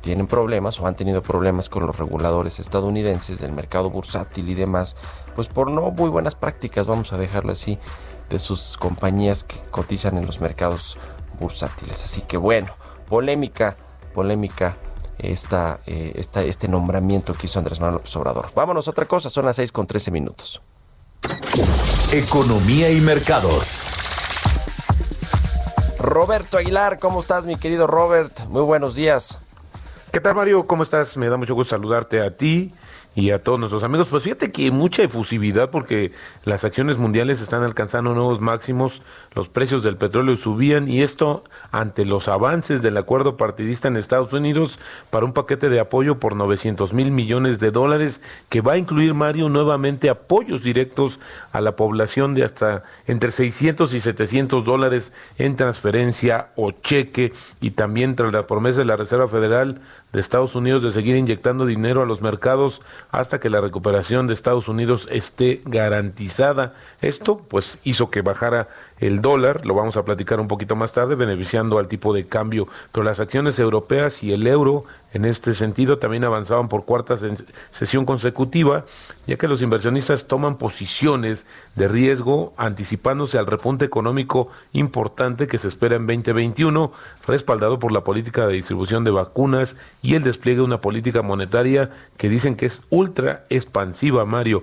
tienen 0.00 0.26
problemas 0.26 0.80
o 0.80 0.86
han 0.86 0.94
tenido 0.94 1.22
problemas 1.22 1.68
con 1.68 1.86
los 1.86 1.96
reguladores 1.98 2.58
estadounidenses 2.58 3.38
del 3.38 3.52
mercado 3.52 3.90
bursátil 3.90 4.48
y 4.48 4.54
demás, 4.54 4.96
pues 5.34 5.48
por 5.48 5.70
no 5.70 5.90
muy 5.90 6.08
buenas 6.08 6.34
prácticas, 6.34 6.86
vamos 6.86 7.12
a 7.12 7.18
dejarlo 7.18 7.52
así, 7.52 7.78
de 8.28 8.38
sus 8.38 8.76
compañías 8.78 9.44
que 9.44 9.56
cotizan 9.70 10.16
en 10.16 10.24
los 10.24 10.40
mercados 10.40 10.96
bursátiles. 11.38 12.04
Así 12.04 12.22
que 12.22 12.36
bueno, 12.36 12.74
polémica, 13.08 13.76
polémica 14.14 14.76
esta, 15.18 15.80
eh, 15.86 16.12
esta, 16.16 16.42
este 16.42 16.68
nombramiento 16.68 17.34
que 17.34 17.46
hizo 17.46 17.58
Andrés 17.58 17.80
Manuel 17.80 17.96
López 17.96 18.16
Obrador. 18.16 18.50
Vámonos 18.54 18.88
a 18.88 18.92
otra 18.92 19.06
cosa, 19.06 19.28
son 19.28 19.44
las 19.44 19.56
6 19.56 19.72
con 19.72 19.86
13 19.86 20.10
minutos. 20.10 20.62
Economía 22.12 22.90
y 22.90 23.00
mercados. 23.00 23.99
Roberto 26.10 26.58
Aguilar, 26.58 26.98
¿cómo 26.98 27.20
estás, 27.20 27.44
mi 27.44 27.54
querido 27.54 27.86
Robert? 27.86 28.36
Muy 28.48 28.62
buenos 28.62 28.96
días. 28.96 29.38
¿Qué 30.10 30.18
tal, 30.18 30.34
Mario? 30.34 30.66
¿Cómo 30.66 30.82
estás? 30.82 31.16
Me 31.16 31.28
da 31.28 31.36
mucho 31.36 31.54
gusto 31.54 31.76
saludarte 31.76 32.20
a 32.20 32.36
ti 32.36 32.74
y 33.14 33.30
a 33.30 33.42
todos 33.42 33.58
nuestros 33.58 33.82
amigos. 33.82 34.08
Pues 34.08 34.22
fíjate 34.22 34.52
que 34.52 34.70
mucha 34.70 35.02
efusividad 35.02 35.70
porque 35.70 36.12
las 36.44 36.64
acciones 36.64 36.98
mundiales 36.98 37.40
están 37.40 37.62
alcanzando 37.62 38.14
nuevos 38.14 38.40
máximos, 38.40 39.02
los 39.34 39.48
precios 39.48 39.82
del 39.82 39.96
petróleo 39.96 40.36
subían 40.36 40.88
y 40.88 41.02
esto 41.02 41.42
ante 41.72 42.04
los 42.04 42.28
avances 42.28 42.82
del 42.82 42.96
acuerdo 42.96 43.36
partidista 43.36 43.88
en 43.88 43.96
Estados 43.96 44.32
Unidos 44.32 44.78
para 45.10 45.24
un 45.24 45.32
paquete 45.32 45.68
de 45.68 45.80
apoyo 45.80 46.18
por 46.18 46.36
900 46.36 46.92
mil 46.92 47.10
millones 47.10 47.58
de 47.58 47.70
dólares 47.70 48.22
que 48.48 48.60
va 48.60 48.72
a 48.72 48.78
incluir, 48.78 49.14
Mario, 49.14 49.48
nuevamente 49.48 50.08
apoyos 50.08 50.62
directos 50.62 51.20
a 51.52 51.60
la 51.60 51.76
población 51.76 52.34
de 52.34 52.44
hasta 52.44 52.84
entre 53.06 53.30
600 53.30 53.92
y 53.94 54.00
700 54.00 54.64
dólares 54.64 55.12
en 55.38 55.56
transferencia 55.56 56.50
o 56.56 56.70
cheque 56.70 57.32
y 57.60 57.72
también 57.72 58.14
tras 58.16 58.32
la 58.32 58.46
promesa 58.46 58.78
de 58.78 58.84
la 58.84 58.96
Reserva 58.96 59.28
Federal 59.28 59.80
de 60.12 60.20
Estados 60.20 60.54
Unidos 60.54 60.82
de 60.82 60.92
seguir 60.92 61.16
inyectando 61.16 61.66
dinero 61.66 62.02
a 62.02 62.06
los 62.06 62.22
mercados 62.22 62.82
hasta 63.10 63.40
que 63.40 63.50
la 63.50 63.60
recuperación 63.60 64.26
de 64.26 64.34
Estados 64.34 64.68
Unidos 64.68 65.08
esté 65.10 65.60
garantizada. 65.64 66.74
Esto 67.00 67.38
pues 67.38 67.78
hizo 67.84 68.10
que 68.10 68.22
bajara 68.22 68.68
el 68.98 69.20
dólar, 69.20 69.66
lo 69.66 69.74
vamos 69.74 69.96
a 69.96 70.04
platicar 70.04 70.40
un 70.40 70.48
poquito 70.48 70.76
más 70.76 70.92
tarde, 70.92 71.14
beneficiando 71.14 71.78
al 71.78 71.88
tipo 71.88 72.12
de 72.12 72.26
cambio, 72.26 72.68
pero 72.92 73.04
las 73.04 73.20
acciones 73.20 73.58
europeas 73.58 74.22
y 74.22 74.32
el 74.32 74.46
euro 74.46 74.84
en 75.12 75.24
este 75.24 75.54
sentido 75.54 75.98
también 75.98 76.24
avanzaban 76.24 76.68
por 76.68 76.84
cuarta 76.84 77.16
sesión 77.70 78.04
consecutiva, 78.04 78.84
ya 79.26 79.36
que 79.36 79.48
los 79.48 79.62
inversionistas 79.62 80.26
toman 80.26 80.56
posiciones 80.56 81.46
de 81.74 81.88
riesgo 81.88 82.52
anticipándose 82.56 83.38
al 83.38 83.46
repunte 83.46 83.84
económico 83.84 84.48
importante 84.72 85.46
que 85.46 85.58
se 85.58 85.68
espera 85.68 85.96
en 85.96 86.06
2021, 86.06 86.92
respaldado 87.26 87.78
por 87.78 87.92
la 87.92 88.04
política 88.04 88.46
de 88.46 88.54
distribución 88.54 89.04
de 89.04 89.10
vacunas 89.10 89.76
y 90.02 90.14
el 90.14 90.22
despliegue 90.22 90.58
de 90.58 90.64
una 90.64 90.80
política 90.80 91.22
monetaria 91.22 91.90
que 92.16 92.28
dicen 92.28 92.56
que 92.56 92.66
es 92.66 92.82
ultra 92.90 93.44
expansiva, 93.50 94.24
Mario. 94.24 94.62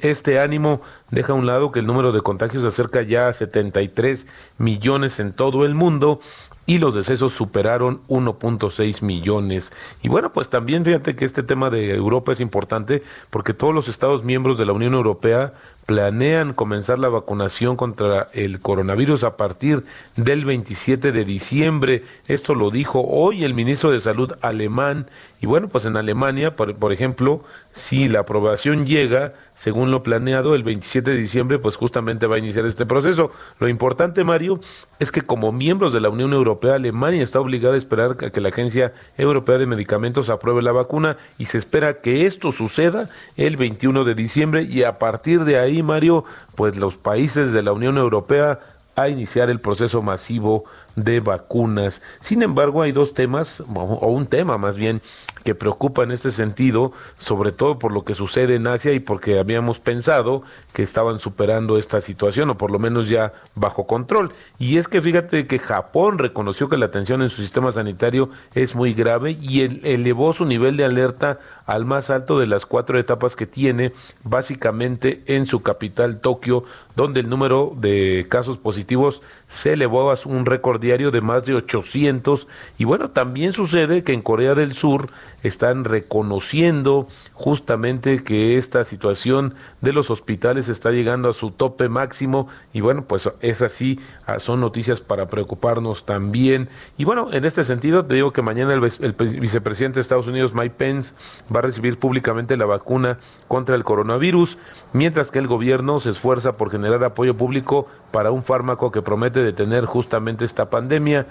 este 0.00 0.40
ánimo 0.40 0.80
deja 1.10 1.32
a 1.32 1.36
un 1.36 1.46
lado 1.46 1.72
que 1.72 1.80
el 1.80 1.86
número 1.86 2.12
de 2.12 2.20
contagios 2.20 2.62
se 2.62 2.68
acerca 2.68 3.02
ya 3.02 3.28
a 3.28 3.32
73 3.32 4.26
millones 4.58 5.20
en 5.20 5.32
todo 5.32 5.64
el 5.64 5.74
mundo 5.74 6.20
y 6.66 6.78
los 6.78 6.94
decesos 6.94 7.32
superaron 7.32 8.00
1.6 8.08 9.02
millones. 9.02 9.72
Y 10.02 10.08
bueno, 10.08 10.32
pues 10.32 10.48
también 10.48 10.84
fíjate 10.84 11.14
que 11.16 11.24
este 11.24 11.42
tema 11.42 11.70
de 11.70 11.94
Europa 11.94 12.32
es 12.32 12.40
importante 12.40 13.02
porque 13.30 13.54
todos 13.54 13.74
los 13.74 13.88
Estados 13.88 14.24
miembros 14.24 14.58
de 14.58 14.66
la 14.66 14.72
Unión 14.72 14.94
Europea 14.94 15.54
planean 15.86 16.52
comenzar 16.52 16.98
la 16.98 17.08
vacunación 17.08 17.76
contra 17.76 18.26
el 18.34 18.60
coronavirus 18.60 19.22
a 19.22 19.36
partir 19.36 19.84
del 20.16 20.44
27 20.44 21.12
de 21.12 21.24
diciembre. 21.24 22.02
Esto 22.26 22.56
lo 22.56 22.70
dijo 22.70 23.06
hoy 23.08 23.44
el 23.44 23.54
ministro 23.54 23.92
de 23.92 24.00
Salud 24.00 24.32
alemán. 24.40 25.06
Y 25.40 25.46
bueno, 25.46 25.68
pues 25.68 25.84
en 25.84 25.96
Alemania, 25.96 26.56
por, 26.56 26.74
por 26.74 26.92
ejemplo, 26.92 27.42
si 27.72 28.08
la 28.08 28.20
aprobación 28.20 28.86
llega, 28.86 29.34
según 29.54 29.90
lo 29.90 30.02
planeado, 30.02 30.54
el 30.54 30.62
27 30.62 31.10
de 31.10 31.16
diciembre, 31.16 31.58
pues 31.58 31.76
justamente 31.76 32.26
va 32.26 32.36
a 32.36 32.38
iniciar 32.38 32.64
este 32.64 32.86
proceso. 32.86 33.30
Lo 33.58 33.68
importante, 33.68 34.24
Mario, 34.24 34.60
es 34.98 35.12
que 35.12 35.20
como 35.20 35.52
miembros 35.52 35.92
de 35.92 36.00
la 36.00 36.08
Unión 36.08 36.32
Europea, 36.32 36.74
Alemania 36.74 37.22
está 37.22 37.40
obligada 37.40 37.74
a 37.74 37.78
esperar 37.78 38.16
a 38.24 38.30
que 38.30 38.40
la 38.40 38.48
Agencia 38.48 38.94
Europea 39.18 39.58
de 39.58 39.66
Medicamentos 39.66 40.30
apruebe 40.30 40.62
la 40.62 40.72
vacuna 40.72 41.18
y 41.36 41.46
se 41.46 41.58
espera 41.58 42.00
que 42.00 42.24
esto 42.24 42.50
suceda 42.50 43.08
el 43.36 43.58
21 43.58 44.04
de 44.04 44.14
diciembre 44.14 44.62
y 44.62 44.84
a 44.84 44.98
partir 44.98 45.44
de 45.44 45.58
ahí, 45.58 45.82
Mario, 45.82 46.24
pues 46.54 46.76
los 46.76 46.96
países 46.96 47.52
de 47.52 47.62
la 47.62 47.72
Unión 47.72 47.98
Europea 47.98 48.58
a 48.96 49.10
iniciar 49.10 49.50
el 49.50 49.60
proceso 49.60 50.00
masivo 50.00 50.64
de 50.96 51.20
vacunas. 51.20 52.00
Sin 52.20 52.42
embargo, 52.42 52.80
hay 52.80 52.92
dos 52.92 53.12
temas, 53.12 53.62
o 53.74 54.08
un 54.08 54.26
tema 54.26 54.56
más 54.56 54.78
bien, 54.78 55.02
que 55.46 55.54
preocupa 55.54 56.02
en 56.02 56.10
este 56.10 56.32
sentido, 56.32 56.92
sobre 57.18 57.52
todo 57.52 57.78
por 57.78 57.92
lo 57.92 58.02
que 58.02 58.16
sucede 58.16 58.56
en 58.56 58.66
Asia 58.66 58.92
y 58.92 58.98
porque 58.98 59.38
habíamos 59.38 59.78
pensado 59.78 60.42
que 60.72 60.82
estaban 60.82 61.20
superando 61.20 61.78
esta 61.78 62.00
situación, 62.00 62.50
o 62.50 62.58
por 62.58 62.72
lo 62.72 62.80
menos 62.80 63.08
ya 63.08 63.32
bajo 63.54 63.86
control. 63.86 64.32
Y 64.58 64.78
es 64.78 64.88
que 64.88 65.00
fíjate 65.00 65.46
que 65.46 65.60
Japón 65.60 66.18
reconoció 66.18 66.68
que 66.68 66.76
la 66.76 66.90
tensión 66.90 67.22
en 67.22 67.30
su 67.30 67.42
sistema 67.42 67.70
sanitario 67.70 68.28
es 68.56 68.74
muy 68.74 68.92
grave 68.92 69.38
y 69.40 69.60
elevó 69.60 70.32
su 70.32 70.44
nivel 70.46 70.76
de 70.76 70.84
alerta 70.84 71.38
al 71.64 71.84
más 71.84 72.10
alto 72.10 72.40
de 72.40 72.48
las 72.48 72.66
cuatro 72.66 72.98
etapas 72.98 73.36
que 73.36 73.46
tiene, 73.46 73.92
básicamente 74.24 75.22
en 75.26 75.46
su 75.46 75.62
capital, 75.62 76.18
Tokio, 76.18 76.64
donde 76.96 77.20
el 77.20 77.28
número 77.28 77.74
de 77.76 78.26
casos 78.28 78.56
positivos 78.56 79.20
se 79.48 79.74
elevó 79.74 80.10
a 80.10 80.16
un 80.24 80.46
récord 80.46 80.80
diario 80.80 81.10
de 81.10 81.20
más 81.20 81.44
de 81.44 81.54
800. 81.54 82.48
Y 82.78 82.84
bueno, 82.84 83.10
también 83.10 83.52
sucede 83.52 84.02
que 84.02 84.14
en 84.14 84.22
Corea 84.22 84.54
del 84.54 84.72
Sur 84.72 85.10
están 85.42 85.84
reconociendo 85.84 87.06
justamente 87.34 88.24
que 88.24 88.56
esta 88.56 88.82
situación 88.82 89.54
de 89.82 89.92
los 89.92 90.10
hospitales 90.10 90.68
está 90.68 90.90
llegando 90.90 91.28
a 91.28 91.34
su 91.34 91.50
tope 91.50 91.88
máximo 91.88 92.48
y 92.72 92.80
bueno, 92.80 93.04
pues 93.04 93.28
es 93.40 93.60
así, 93.60 94.00
ah, 94.26 94.40
son 94.40 94.60
noticias 94.60 95.02
para 95.02 95.26
preocuparnos 95.26 96.06
también. 96.06 96.70
Y 96.96 97.04
bueno, 97.04 97.28
en 97.30 97.44
este 97.44 97.62
sentido 97.62 98.06
te 98.06 98.14
digo 98.14 98.32
que 98.32 98.40
mañana 98.40 98.72
el, 98.72 98.82
el 98.82 99.12
vicepresidente 99.38 99.96
de 99.96 100.00
Estados 100.00 100.26
Unidos, 100.26 100.54
Mike 100.54 100.74
Pence, 100.78 101.14
va 101.54 101.58
a 101.58 101.62
recibir 101.62 101.98
públicamente 101.98 102.56
la 102.56 102.64
vacuna 102.64 103.18
contra 103.48 103.76
el 103.76 103.84
coronavirus, 103.84 104.56
mientras 104.94 105.30
que 105.30 105.38
el 105.38 105.46
gobierno 105.46 106.00
se 106.00 106.10
esfuerza 106.10 106.56
por 106.56 106.70
generar 106.70 106.85
apoyo 106.94 107.36
público 107.36 107.86
para 108.10 108.30
un 108.30 108.42
fármaco 108.42 108.90
que 108.90 109.02
promete 109.02 109.40
detener 109.40 109.84
justamente 109.84 110.44
esta 110.44 110.70
pandemia. 110.70 111.26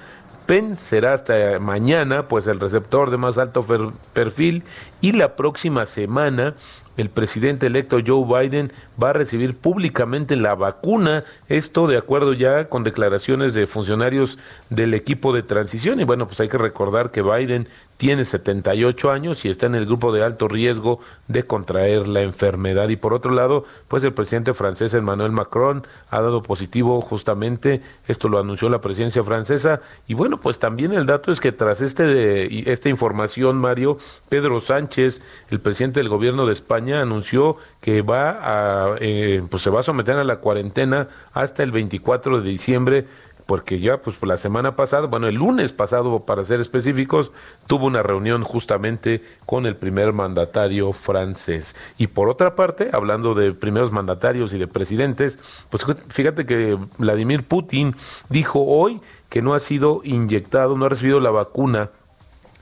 Pence 0.45 0.81
será 0.81 1.13
hasta 1.13 1.59
mañana 1.59 2.27
pues 2.27 2.45
el 2.47 2.59
receptor 2.59 3.09
de 3.09 3.17
más 3.17 3.37
alto 3.37 3.65
perfil 4.13 4.63
y 5.01 5.13
la 5.13 5.35
próxima 5.35 5.85
semana 5.87 6.53
el 6.97 7.09
presidente 7.09 7.67
electo 7.67 7.97
Joe 8.05 8.47
Biden 8.47 8.71
va 9.01 9.09
a 9.09 9.13
recibir 9.13 9.57
públicamente 9.57 10.35
la 10.35 10.55
vacuna, 10.55 11.23
esto 11.49 11.87
de 11.87 11.97
acuerdo 11.97 12.33
ya 12.33 12.69
con 12.69 12.83
declaraciones 12.83 13.53
de 13.53 13.67
funcionarios 13.67 14.37
del 14.69 14.93
equipo 14.93 15.33
de 15.33 15.43
transición. 15.43 15.99
Y 15.99 16.05
bueno, 16.05 16.25
pues 16.25 16.39
hay 16.39 16.47
que 16.47 16.57
recordar 16.57 17.11
que 17.11 17.21
Biden 17.21 17.67
tiene 17.97 18.25
78 18.25 19.11
años 19.11 19.45
y 19.45 19.49
está 19.49 19.67
en 19.67 19.75
el 19.75 19.85
grupo 19.85 20.11
de 20.11 20.23
alto 20.23 20.47
riesgo 20.47 20.99
de 21.27 21.43
contraer 21.43 22.07
la 22.07 22.21
enfermedad. 22.21 22.89
Y 22.89 22.97
por 22.97 23.13
otro 23.13 23.31
lado, 23.31 23.65
pues 23.87 24.03
el 24.03 24.13
presidente 24.13 24.53
francés 24.53 24.93
Emmanuel 24.93 25.31
Macron 25.31 25.85
ha 26.09 26.21
dado 26.21 26.43
positivo 26.43 27.01
justamente, 27.01 27.81
esto 28.07 28.27
lo 28.27 28.39
anunció 28.39 28.69
la 28.69 28.81
presidencia 28.81 29.23
francesa. 29.23 29.81
Y 30.07 30.13
bueno, 30.13 30.37
pues 30.37 30.59
también 30.59 30.93
el 30.93 31.05
dato 31.05 31.31
es 31.31 31.39
que 31.39 31.51
tras 31.51 31.81
este 31.81 32.03
de, 32.03 32.63
esta 32.67 32.89
información, 32.89 33.57
Mario, 33.57 33.97
Pedro 34.29 34.59
Sánchez, 34.59 35.21
el 35.49 35.59
presidente 35.59 35.99
del 35.99 36.09
gobierno 36.09 36.45
de 36.45 36.53
España, 36.53 37.01
anunció 37.01 37.57
que 37.81 38.01
va 38.01 38.39
a, 38.41 38.95
eh, 38.99 39.41
pues 39.49 39.63
se 39.63 39.69
va 39.69 39.79
a 39.79 39.83
someter 39.83 40.15
a 40.15 40.23
la 40.23 40.37
cuarentena 40.37 41.07
hasta 41.33 41.63
el 41.63 41.71
24 41.71 42.41
de 42.41 42.49
diciembre 42.49 43.05
porque 43.45 43.79
ya 43.79 43.97
pues 43.97 44.21
la 44.23 44.37
semana 44.37 44.75
pasada, 44.75 45.07
bueno, 45.07 45.27
el 45.27 45.35
lunes 45.35 45.71
pasado 45.73 46.19
para 46.19 46.43
ser 46.45 46.59
específicos, 46.59 47.31
tuvo 47.67 47.85
una 47.85 48.03
reunión 48.03 48.43
justamente 48.43 49.21
con 49.45 49.65
el 49.65 49.75
primer 49.75 50.13
mandatario 50.13 50.93
francés. 50.93 51.75
Y 51.97 52.07
por 52.07 52.29
otra 52.29 52.55
parte, 52.55 52.89
hablando 52.91 53.33
de 53.33 53.53
primeros 53.53 53.91
mandatarios 53.91 54.53
y 54.53 54.57
de 54.57 54.67
presidentes, 54.67 55.39
pues 55.69 55.85
fíjate 56.09 56.45
que 56.45 56.77
Vladimir 56.97 57.43
Putin 57.43 57.95
dijo 58.29 58.61
hoy 58.61 59.01
que 59.29 59.41
no 59.41 59.53
ha 59.53 59.59
sido 59.59 60.01
inyectado, 60.03 60.77
no 60.77 60.85
ha 60.85 60.89
recibido 60.89 61.19
la 61.19 61.31
vacuna 61.31 61.89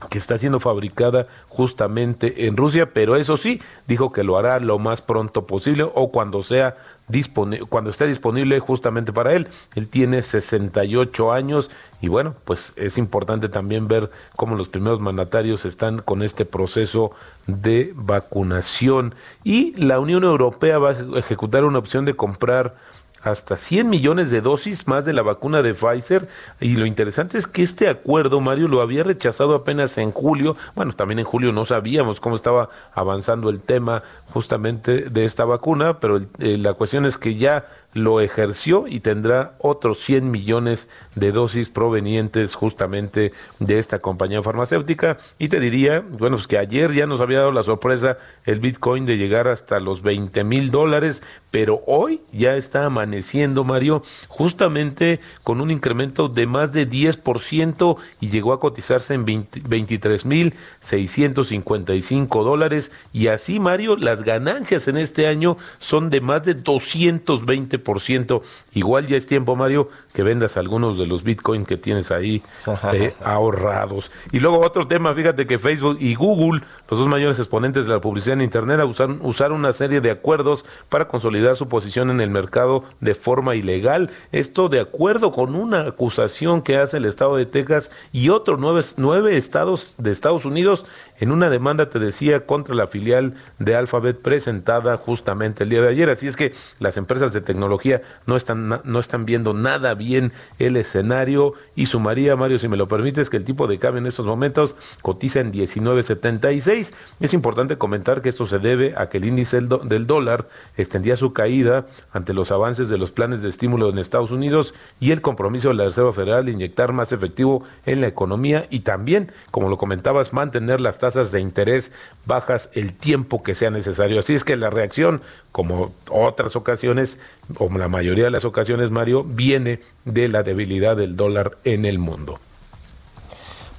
que 0.08 0.18
está 0.18 0.38
siendo 0.38 0.60
fabricada 0.60 1.26
justamente 1.48 2.46
en 2.46 2.56
Rusia, 2.56 2.92
pero 2.92 3.16
eso 3.16 3.36
sí, 3.36 3.60
dijo 3.86 4.12
que 4.12 4.24
lo 4.24 4.38
hará 4.38 4.58
lo 4.60 4.78
más 4.78 5.02
pronto 5.02 5.46
posible 5.46 5.84
o 5.84 6.10
cuando 6.10 6.42
sea 6.42 6.76
disponible, 7.08 7.66
cuando 7.66 7.90
esté 7.90 8.06
disponible 8.06 8.58
justamente 8.60 9.12
para 9.12 9.32
él. 9.34 9.48
Él 9.74 9.88
tiene 9.88 10.22
68 10.22 11.32
años 11.32 11.70
y 12.00 12.08
bueno, 12.08 12.34
pues 12.44 12.72
es 12.76 12.98
importante 12.98 13.48
también 13.48 13.88
ver 13.88 14.10
cómo 14.36 14.56
los 14.56 14.68
primeros 14.68 15.00
mandatarios 15.00 15.64
están 15.64 16.00
con 16.00 16.22
este 16.22 16.44
proceso 16.44 17.12
de 17.46 17.92
vacunación 17.94 19.14
y 19.42 19.74
la 19.80 19.98
Unión 20.00 20.24
Europea 20.24 20.78
va 20.78 20.90
a 20.90 21.18
ejecutar 21.18 21.64
una 21.64 21.78
opción 21.78 22.04
de 22.04 22.14
comprar 22.14 22.74
hasta 23.24 23.56
100 23.56 23.88
millones 23.88 24.30
de 24.30 24.40
dosis 24.40 24.86
más 24.86 25.04
de 25.04 25.12
la 25.12 25.22
vacuna 25.22 25.62
de 25.62 25.74
Pfizer. 25.74 26.28
Y 26.60 26.76
lo 26.76 26.86
interesante 26.86 27.38
es 27.38 27.46
que 27.46 27.62
este 27.62 27.88
acuerdo, 27.88 28.40
Mario, 28.40 28.68
lo 28.68 28.80
había 28.80 29.02
rechazado 29.02 29.54
apenas 29.54 29.96
en 29.98 30.12
julio. 30.12 30.56
Bueno, 30.74 30.92
también 30.92 31.18
en 31.18 31.24
julio 31.24 31.50
no 31.52 31.64
sabíamos 31.64 32.20
cómo 32.20 32.36
estaba 32.36 32.68
avanzando 32.94 33.48
el 33.48 33.62
tema 33.62 34.02
justamente 34.32 35.08
de 35.10 35.24
esta 35.24 35.44
vacuna, 35.44 35.98
pero 36.00 36.20
eh, 36.38 36.58
la 36.58 36.74
cuestión 36.74 37.06
es 37.06 37.16
que 37.16 37.34
ya 37.34 37.64
lo 37.94 38.20
ejerció 38.20 38.86
y 38.86 39.00
tendrá 39.00 39.54
otros 39.58 39.98
100 40.00 40.30
millones 40.30 40.88
de 41.14 41.32
dosis 41.32 41.68
provenientes 41.68 42.54
justamente 42.54 43.32
de 43.60 43.78
esta 43.78 44.00
compañía 44.00 44.42
farmacéutica. 44.42 45.16
Y 45.38 45.48
te 45.48 45.60
diría, 45.60 46.00
bueno, 46.00 46.36
pues 46.36 46.48
que 46.48 46.58
ayer 46.58 46.92
ya 46.92 47.06
nos 47.06 47.20
había 47.20 47.38
dado 47.38 47.52
la 47.52 47.62
sorpresa 47.62 48.18
el 48.44 48.60
Bitcoin 48.60 49.06
de 49.06 49.16
llegar 49.16 49.48
hasta 49.48 49.80
los 49.80 50.02
20 50.02 50.44
mil 50.44 50.70
dólares, 50.70 51.22
pero 51.50 51.80
hoy 51.86 52.20
ya 52.32 52.56
está 52.56 52.84
amaneciendo, 52.86 53.62
Mario, 53.62 54.02
justamente 54.28 55.20
con 55.44 55.60
un 55.60 55.70
incremento 55.70 56.28
de 56.28 56.46
más 56.46 56.72
de 56.72 56.88
10% 56.88 57.96
y 58.20 58.28
llegó 58.28 58.52
a 58.52 58.60
cotizarse 58.60 59.14
en 59.14 59.24
23 59.24 60.26
mil 60.26 60.54
655 60.80 62.42
dólares. 62.42 62.90
Y 63.12 63.28
así, 63.28 63.60
Mario, 63.60 63.96
las 63.96 64.24
ganancias 64.24 64.88
en 64.88 64.96
este 64.96 65.28
año 65.28 65.56
son 65.78 66.10
de 66.10 66.20
más 66.20 66.42
de 66.44 66.54
220 66.54 67.78
ciento. 68.00 68.42
Igual 68.74 69.06
ya 69.06 69.16
es 69.16 69.26
tiempo, 69.26 69.56
Mario, 69.56 69.88
que 70.12 70.22
vendas 70.22 70.56
algunos 70.56 70.98
de 70.98 71.06
los 71.06 71.22
Bitcoin 71.22 71.64
que 71.64 71.76
tienes 71.76 72.10
ahí 72.10 72.42
eh, 72.92 73.14
ahorrados. 73.24 74.10
Y 74.32 74.40
luego 74.40 74.60
otro 74.60 74.86
tema, 74.86 75.14
fíjate 75.14 75.46
que 75.46 75.58
Facebook 75.58 75.96
y 76.00 76.14
Google, 76.14 76.62
los 76.90 76.98
dos 76.98 77.08
mayores 77.08 77.38
exponentes 77.38 77.86
de 77.86 77.92
la 77.92 78.00
publicidad 78.00 78.34
en 78.34 78.42
Internet, 78.42 78.80
usaron, 78.84 79.20
usaron 79.22 79.58
una 79.58 79.72
serie 79.72 80.00
de 80.00 80.10
acuerdos 80.10 80.64
para 80.88 81.08
consolidar 81.08 81.56
su 81.56 81.68
posición 81.68 82.10
en 82.10 82.20
el 82.20 82.30
mercado 82.30 82.84
de 83.00 83.14
forma 83.14 83.54
ilegal. 83.54 84.10
Esto 84.32 84.68
de 84.68 84.80
acuerdo 84.80 85.32
con 85.32 85.54
una 85.54 85.80
acusación 85.82 86.62
que 86.62 86.76
hace 86.76 86.96
el 86.96 87.04
estado 87.04 87.36
de 87.36 87.46
Texas 87.46 87.90
y 88.12 88.28
otros 88.28 88.58
nueve, 88.60 88.82
nueve 88.96 89.36
estados 89.36 89.94
de 89.98 90.10
Estados 90.10 90.44
Unidos 90.44 90.86
en 91.20 91.30
una 91.30 91.48
demanda, 91.48 91.90
te 91.90 91.98
decía, 91.98 92.44
contra 92.46 92.74
la 92.74 92.86
filial 92.86 93.34
de 93.58 93.76
Alphabet 93.76 94.20
presentada 94.20 94.96
justamente 94.96 95.64
el 95.64 95.70
día 95.70 95.80
de 95.80 95.88
ayer. 95.88 96.10
Así 96.10 96.26
es 96.26 96.36
que 96.36 96.52
las 96.80 96.96
empresas 96.96 97.32
de 97.32 97.40
tecnología 97.40 98.02
no 98.26 98.36
están, 98.36 98.63
no 98.64 99.00
están 99.00 99.24
viendo 99.24 99.54
nada 99.54 99.94
bien 99.94 100.32
el 100.58 100.76
escenario 100.76 101.54
y 101.76 101.86
sumaría, 101.86 102.36
Mario, 102.36 102.58
si 102.58 102.68
me 102.68 102.76
lo 102.76 102.88
permites, 102.88 103.30
que 103.30 103.36
el 103.36 103.44
tipo 103.44 103.66
de 103.66 103.78
cambio 103.78 104.00
en 104.00 104.06
estos 104.06 104.26
momentos 104.26 104.76
cotiza 105.02 105.40
en 105.40 105.52
19.76. 105.52 106.92
Es 107.20 107.34
importante 107.34 107.78
comentar 107.78 108.22
que 108.22 108.28
esto 108.28 108.46
se 108.46 108.58
debe 108.58 108.94
a 108.96 109.08
que 109.08 109.18
el 109.18 109.26
índice 109.26 109.60
del, 109.60 110.06
dólar 110.06 110.48
extendía 110.76 111.16
su 111.16 111.32
caída 111.32 111.86
ante 112.12 112.34
los 112.34 112.50
avances 112.50 112.88
de 112.88 112.98
los 112.98 113.10
planes 113.10 113.42
de 113.42 113.48
estímulo 113.48 113.88
en 113.90 113.98
Estados 113.98 114.30
Unidos 114.30 114.74
y 115.00 115.10
el 115.10 115.20
compromiso 115.20 115.68
de 115.68 115.74
la 115.74 115.84
Reserva 115.84 116.12
Federal 116.12 116.46
de 116.46 116.52
inyectar 116.52 116.92
más 116.92 117.12
efectivo 117.12 117.64
en 117.86 118.00
la 118.00 118.08
economía 118.08 118.66
y 118.70 118.80
también, 118.80 119.32
como 119.50 119.68
lo 119.68 119.78
comentabas, 119.78 120.32
mantener 120.32 120.80
las 120.80 120.98
tasas 120.98 121.32
de 121.32 121.40
interés 121.40 121.92
bajas 122.26 122.70
el 122.74 122.94
tiempo 122.94 123.42
que 123.42 123.54
sea 123.54 123.70
necesario. 123.70 124.20
Así 124.20 124.34
es 124.34 124.44
que 124.44 124.56
la 124.56 124.70
reacción, 124.70 125.20
como 125.54 125.94
otras 126.10 126.56
ocasiones, 126.56 127.16
o 127.58 127.70
la 127.78 127.86
mayoría 127.86 128.24
de 128.24 128.32
las 128.32 128.44
ocasiones, 128.44 128.90
Mario, 128.90 129.22
viene 129.22 129.78
de 130.04 130.26
la 130.26 130.42
debilidad 130.42 130.96
del 130.96 131.14
dólar 131.14 131.58
en 131.62 131.84
el 131.84 132.00
mundo. 132.00 132.40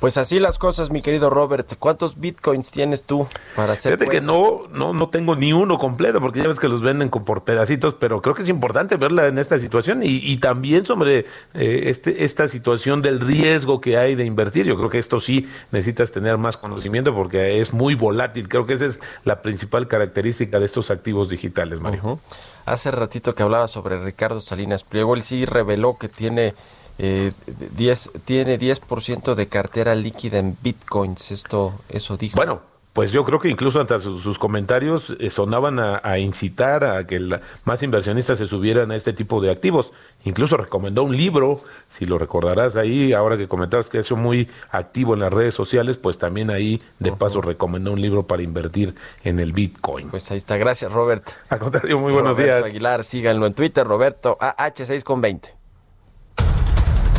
Pues 0.06 0.20
así 0.20 0.38
las 0.38 0.60
cosas, 0.60 0.92
mi 0.92 1.02
querido 1.02 1.32
Robert. 1.32 1.68
¿Cuántos 1.80 2.20
bitcoins 2.20 2.70
tienes 2.70 3.02
tú 3.02 3.26
para 3.56 3.74
hacer? 3.74 3.98
Fíjate 3.98 4.12
que 4.12 4.22
no, 4.22 4.68
no, 4.72 4.94
no 4.94 5.10
tengo 5.10 5.36
ni 5.36 5.52
uno 5.52 5.80
completo, 5.80 6.22
porque 6.22 6.42
ya 6.42 6.48
ves 6.48 6.60
que 6.60 6.68
los 6.68 6.84
venden 6.84 7.10
por 7.10 7.44
pedacitos, 7.44 7.96
pero 7.96 8.22
creo 8.22 8.36
que 8.36 8.44
es 8.44 8.50
importante 8.50 8.98
verla 8.98 9.26
en 9.26 9.40
esta 9.40 9.58
situación 9.58 10.02
y, 10.04 10.38
también 10.38 10.86
sobre 10.86 11.26
eh, 11.56 11.86
este, 11.86 12.24
esta 12.24 12.48
situación 12.48 13.02
del 13.02 13.20
riesgo 13.20 13.82
que 13.82 13.98
hay 13.98 14.14
de 14.14 14.26
invertir. 14.26 14.68
Yo 14.68 14.78
creo 14.78 14.92
que 14.92 15.00
esto 15.00 15.20
sí 15.20 15.50
necesitas 15.72 16.12
tener 16.12 16.38
más 16.38 16.56
conocimiento 16.56 17.12
porque 17.16 17.60
es 17.60 17.74
muy 17.74 17.96
volátil. 17.96 18.48
Creo 18.48 18.68
que 18.68 18.74
esa 18.74 18.86
es 18.86 19.00
la 19.24 19.42
principal 19.42 19.88
característica 19.88 20.60
de 20.60 20.68
estos 20.68 20.92
activos 20.92 21.30
digitales, 21.30 21.82
Mario. 21.82 22.20
Hace 22.68 22.92
ratito 22.92 23.34
que 23.34 23.42
hablaba 23.42 23.68
sobre 23.68 23.98
Ricardo 24.04 24.40
Salinas 24.40 24.84
Pliego, 24.84 25.16
él 25.16 25.24
sí 25.24 25.46
reveló 25.46 25.98
que 25.98 26.10
tiene 26.10 26.54
eh, 26.98 27.32
10, 27.76 28.12
tiene 28.26 28.60
10% 28.60 29.36
de 29.36 29.48
cartera 29.48 29.96
líquida 29.96 30.40
en 30.40 30.58
bitcoins. 30.62 31.32
Esto, 31.32 31.74
eso 31.90 32.18
dijo. 32.18 32.36
Bueno, 32.36 32.62
pues 32.96 33.12
yo 33.12 33.26
creo 33.26 33.40
que 33.40 33.50
incluso 33.50 33.82
hasta 33.82 34.00
sus, 34.00 34.40
comentarios 34.40 35.18
eh, 35.20 35.30
sonaban 35.30 35.80
a, 35.80 36.18
incitar 36.18 36.86
a 36.86 37.06
que 37.06 37.20
más 37.66 37.84
inversionistas 37.84 38.38
se 38.38 38.48
subieran 38.48 38.90
a 38.92 38.96
este 38.96 39.12
tipo 39.12 39.42
de 39.42 39.52
activos. 39.52 39.92
Incluso 40.24 40.56
recomendó 40.56 41.04
un 41.04 41.14
libro, 41.14 41.60
si 41.90 42.06
lo 42.06 42.18
recordarás 42.18 42.78
ahí, 42.78 43.12
ahora 43.12 43.36
que 43.36 43.50
comentabas 43.50 43.90
que 43.90 43.98
ha 43.98 44.04
sido 44.04 44.16
muy 44.16 44.50
activo 44.72 45.14
en 45.14 45.20
las 45.20 45.34
redes 45.34 45.54
sociales, 45.54 45.98
pues 45.98 46.18
también 46.18 46.50
ahí 46.50 46.82
de 47.00 47.12
paso 47.12 47.42
recomendó 47.42 47.92
un 47.92 48.00
libro 48.00 48.24
para 48.24 48.44
invertir 48.44 48.96
en 49.26 49.42
el 49.42 49.52
Bitcoin. 49.52 50.10
Pues 50.10 50.32
ahí 50.32 50.38
está, 50.38 50.56
gracias 50.56 50.90
Robert. 50.90 51.28
Al 51.50 51.60
contrario, 51.60 52.00
muy 52.00 52.14
buenos 52.14 52.38
días. 52.38 52.64
Aguilar, 52.64 53.04
síganlo 53.04 53.46
en 53.46 53.54
Twitter, 53.56 53.86
Roberto 53.86 54.38
AH6 54.40 55.04
con 55.04 55.20
20. 55.20 55.65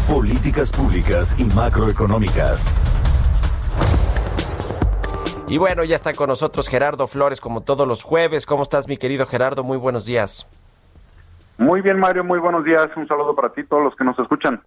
Políticas 0.09 0.71
públicas 0.71 1.35
y 1.37 1.45
macroeconómicas. 1.47 2.73
Y 5.49 5.59
bueno, 5.59 5.83
ya 5.83 5.97
está 5.97 6.13
con 6.15 6.29
nosotros 6.29 6.69
Gerardo 6.69 7.09
Flores 7.09 7.41
como 7.41 7.63
todos 7.63 7.89
los 7.89 8.05
jueves. 8.05 8.47
¿Cómo 8.47 8.63
estás, 8.63 8.87
mi 8.87 8.99
querido 8.99 9.27
Gerardo? 9.27 9.65
Muy 9.65 9.77
buenos 9.77 10.07
días. 10.07 10.47
Muy 11.59 11.81
bien, 11.81 11.99
Mario, 11.99 12.23
muy 12.23 12.39
buenos 12.39 12.65
días. 12.65 12.89
Un 12.97 13.09
saludo 13.09 13.35
para 13.35 13.53
ti, 13.53 13.65
todos 13.65 13.83
los 13.83 13.97
que 13.97 14.05
nos 14.05 14.17
escuchan. 14.19 14.63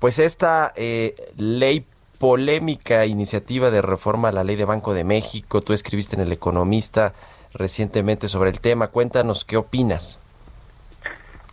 Pues 0.00 0.18
esta 0.18 0.72
eh, 0.74 1.14
ley 1.36 1.86
polémica 2.18 3.06
iniciativa 3.06 3.70
de 3.70 3.82
reforma 3.82 4.30
a 4.30 4.32
la 4.32 4.42
ley 4.42 4.56
de 4.56 4.64
Banco 4.64 4.94
de 4.94 5.04
México. 5.04 5.60
Tú 5.60 5.74
escribiste 5.74 6.16
en 6.16 6.22
El 6.22 6.32
Economista 6.32 7.12
recientemente 7.54 8.28
sobre 8.28 8.50
el 8.50 8.58
tema. 8.58 8.88
Cuéntanos 8.88 9.44
qué 9.44 9.56
opinas. 9.56 10.18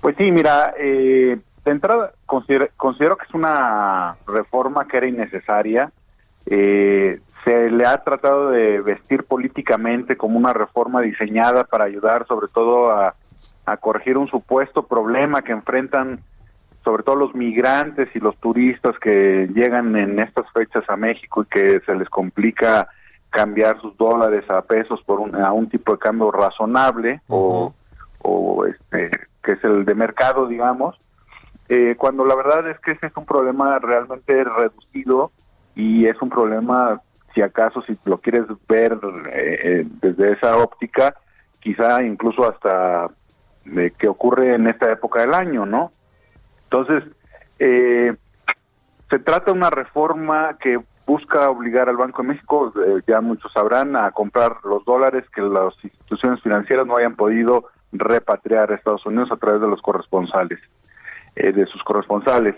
Pues 0.01 0.15
sí, 0.17 0.31
mira, 0.31 0.73
eh, 0.79 1.37
de 1.63 1.71
entrada 1.71 2.13
considero, 2.25 3.17
que 3.17 3.25
es 3.27 3.33
una 3.33 4.17
reforma 4.27 4.87
que 4.87 4.97
era 4.97 5.07
innecesaria. 5.07 5.91
Eh, 6.45 7.21
se 7.45 7.69
le 7.71 7.85
ha 7.85 8.03
tratado 8.03 8.49
de 8.49 8.81
vestir 8.81 9.23
políticamente 9.23 10.17
como 10.17 10.37
una 10.37 10.53
reforma 10.53 11.01
diseñada 11.01 11.63
para 11.63 11.85
ayudar 11.85 12.27
sobre 12.27 12.47
todo 12.47 12.91
a, 12.91 13.15
a 13.65 13.77
corregir 13.77 14.17
un 14.17 14.27
supuesto 14.27 14.83
problema 14.83 15.41
que 15.41 15.53
enfrentan 15.53 16.19
sobre 16.83 17.03
todo 17.03 17.15
los 17.15 17.33
migrantes 17.33 18.09
y 18.13 18.19
los 18.19 18.35
turistas 18.37 18.97
que 18.99 19.47
llegan 19.53 19.95
en 19.95 20.19
estas 20.19 20.45
fechas 20.51 20.83
a 20.89 20.97
México 20.97 21.43
y 21.43 21.45
que 21.45 21.79
se 21.85 21.95
les 21.95 22.09
complica 22.09 22.89
cambiar 23.29 23.79
sus 23.79 23.95
dólares 23.97 24.43
a 24.49 24.61
pesos 24.61 25.01
por 25.05 25.19
un, 25.19 25.35
a 25.35 25.53
un 25.53 25.69
tipo 25.69 25.93
de 25.93 25.99
cambio 25.99 26.29
razonable 26.29 27.21
o, 27.27 27.73
o 28.21 28.65
este, 28.65 29.11
que 29.41 29.53
es 29.53 29.63
el 29.63 29.85
de 29.85 29.95
mercado, 29.95 30.47
digamos, 30.47 30.97
eh, 31.75 31.95
cuando 31.97 32.23
la 32.23 32.35
verdad 32.35 32.69
es 32.69 32.79
que 32.81 32.91
ese 32.91 33.07
es 33.07 33.17
un 33.17 33.25
problema 33.25 33.79
realmente 33.79 34.43
reducido 34.43 35.31
y 35.73 36.05
es 36.05 36.21
un 36.21 36.29
problema, 36.29 37.01
si 37.33 37.41
acaso, 37.41 37.81
si 37.81 37.97
lo 38.05 38.19
quieres 38.19 38.45
ver 38.69 38.99
eh, 39.31 39.59
eh, 39.63 39.85
desde 39.99 40.33
esa 40.33 40.57
óptica, 40.57 41.15
quizá 41.59 42.03
incluso 42.03 42.47
hasta 42.47 43.09
que 43.97 44.07
ocurre 44.07 44.53
en 44.53 44.67
esta 44.67 44.91
época 44.91 45.21
del 45.21 45.33
año, 45.33 45.65
¿no? 45.65 45.91
Entonces, 46.65 47.05
se 47.57 49.19
trata 49.19 49.45
de 49.45 49.57
una 49.57 49.71
reforma 49.71 50.57
que 50.59 50.79
busca 51.07 51.49
obligar 51.49 51.89
al 51.89 51.97
Banco 51.97 52.21
de 52.21 52.27
México, 52.27 52.71
ya 53.07 53.19
muchos 53.21 53.51
sabrán, 53.51 53.95
a 53.95 54.11
comprar 54.11 54.57
los 54.63 54.85
dólares 54.85 55.23
que 55.33 55.41
las 55.41 55.73
instituciones 55.81 56.41
financieras 56.41 56.85
no 56.85 56.97
hayan 56.97 57.15
podido 57.15 57.69
repatriar 57.93 58.71
a 58.71 58.75
Estados 58.75 59.05
Unidos 59.05 59.31
a 59.31 59.37
través 59.37 59.61
de 59.61 59.67
los 59.67 59.81
corresponsales, 59.81 60.59
eh, 61.35 61.51
de 61.51 61.65
sus 61.65 61.83
corresponsales. 61.83 62.55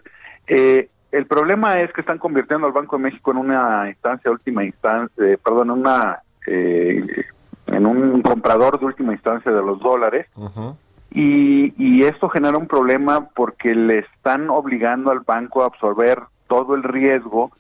Eh, 0.48 0.90
el 1.12 1.26
problema 1.28 1.74
es 1.76 1.92
que 1.94 2.02
están 2.02 2.18
convirtiendo 2.18 2.68
al 2.68 2.74
Banco 2.74 2.98
de 2.98 3.04
México 3.04 3.32
en 3.32 3.38
una 3.38 3.90
instancia 3.90 4.32
última 4.32 4.64
instancia, 4.64 5.26
eh, 5.26 5.38
perdón, 5.44 5.72
en 5.72 5.80
una 5.80 6.20
en 6.48 7.88
un 7.88 8.22
comprador 8.22 8.80
de 8.80 8.86
última 8.86 9.14
instancia 9.14 9.52
de 9.52 9.62
los 9.64 9.80
dólares. 9.80 10.28
y, 11.10 11.74
y 11.84 12.04
esto 12.04 12.30
genera 12.30 12.58
un 12.58 12.68
problema 12.68 13.30
porque 13.34 13.74
le 13.74 14.00
están 14.00 14.50
obligando 14.52 15.10
al 15.10 15.22
banco 15.22 15.64
a 15.64 15.68
absorber 15.68 16.20
todo 16.48 16.76
el 16.76 16.84
riesgo 16.84 17.52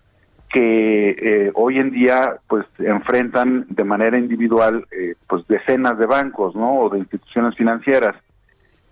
que 0.49 1.09
eh, 1.09 1.51
hoy 1.53 1.79
en 1.79 1.91
día 1.91 2.37
pues 2.47 2.65
enfrentan 2.79 3.65
de 3.69 3.83
manera 3.83 4.17
individual 4.17 4.85
eh, 4.91 5.15
pues 5.27 5.45
decenas 5.47 5.97
de 5.97 6.05
bancos 6.05 6.55
no 6.55 6.79
o 6.79 6.89
de 6.89 6.99
instituciones 6.99 7.55
financieras 7.55 8.15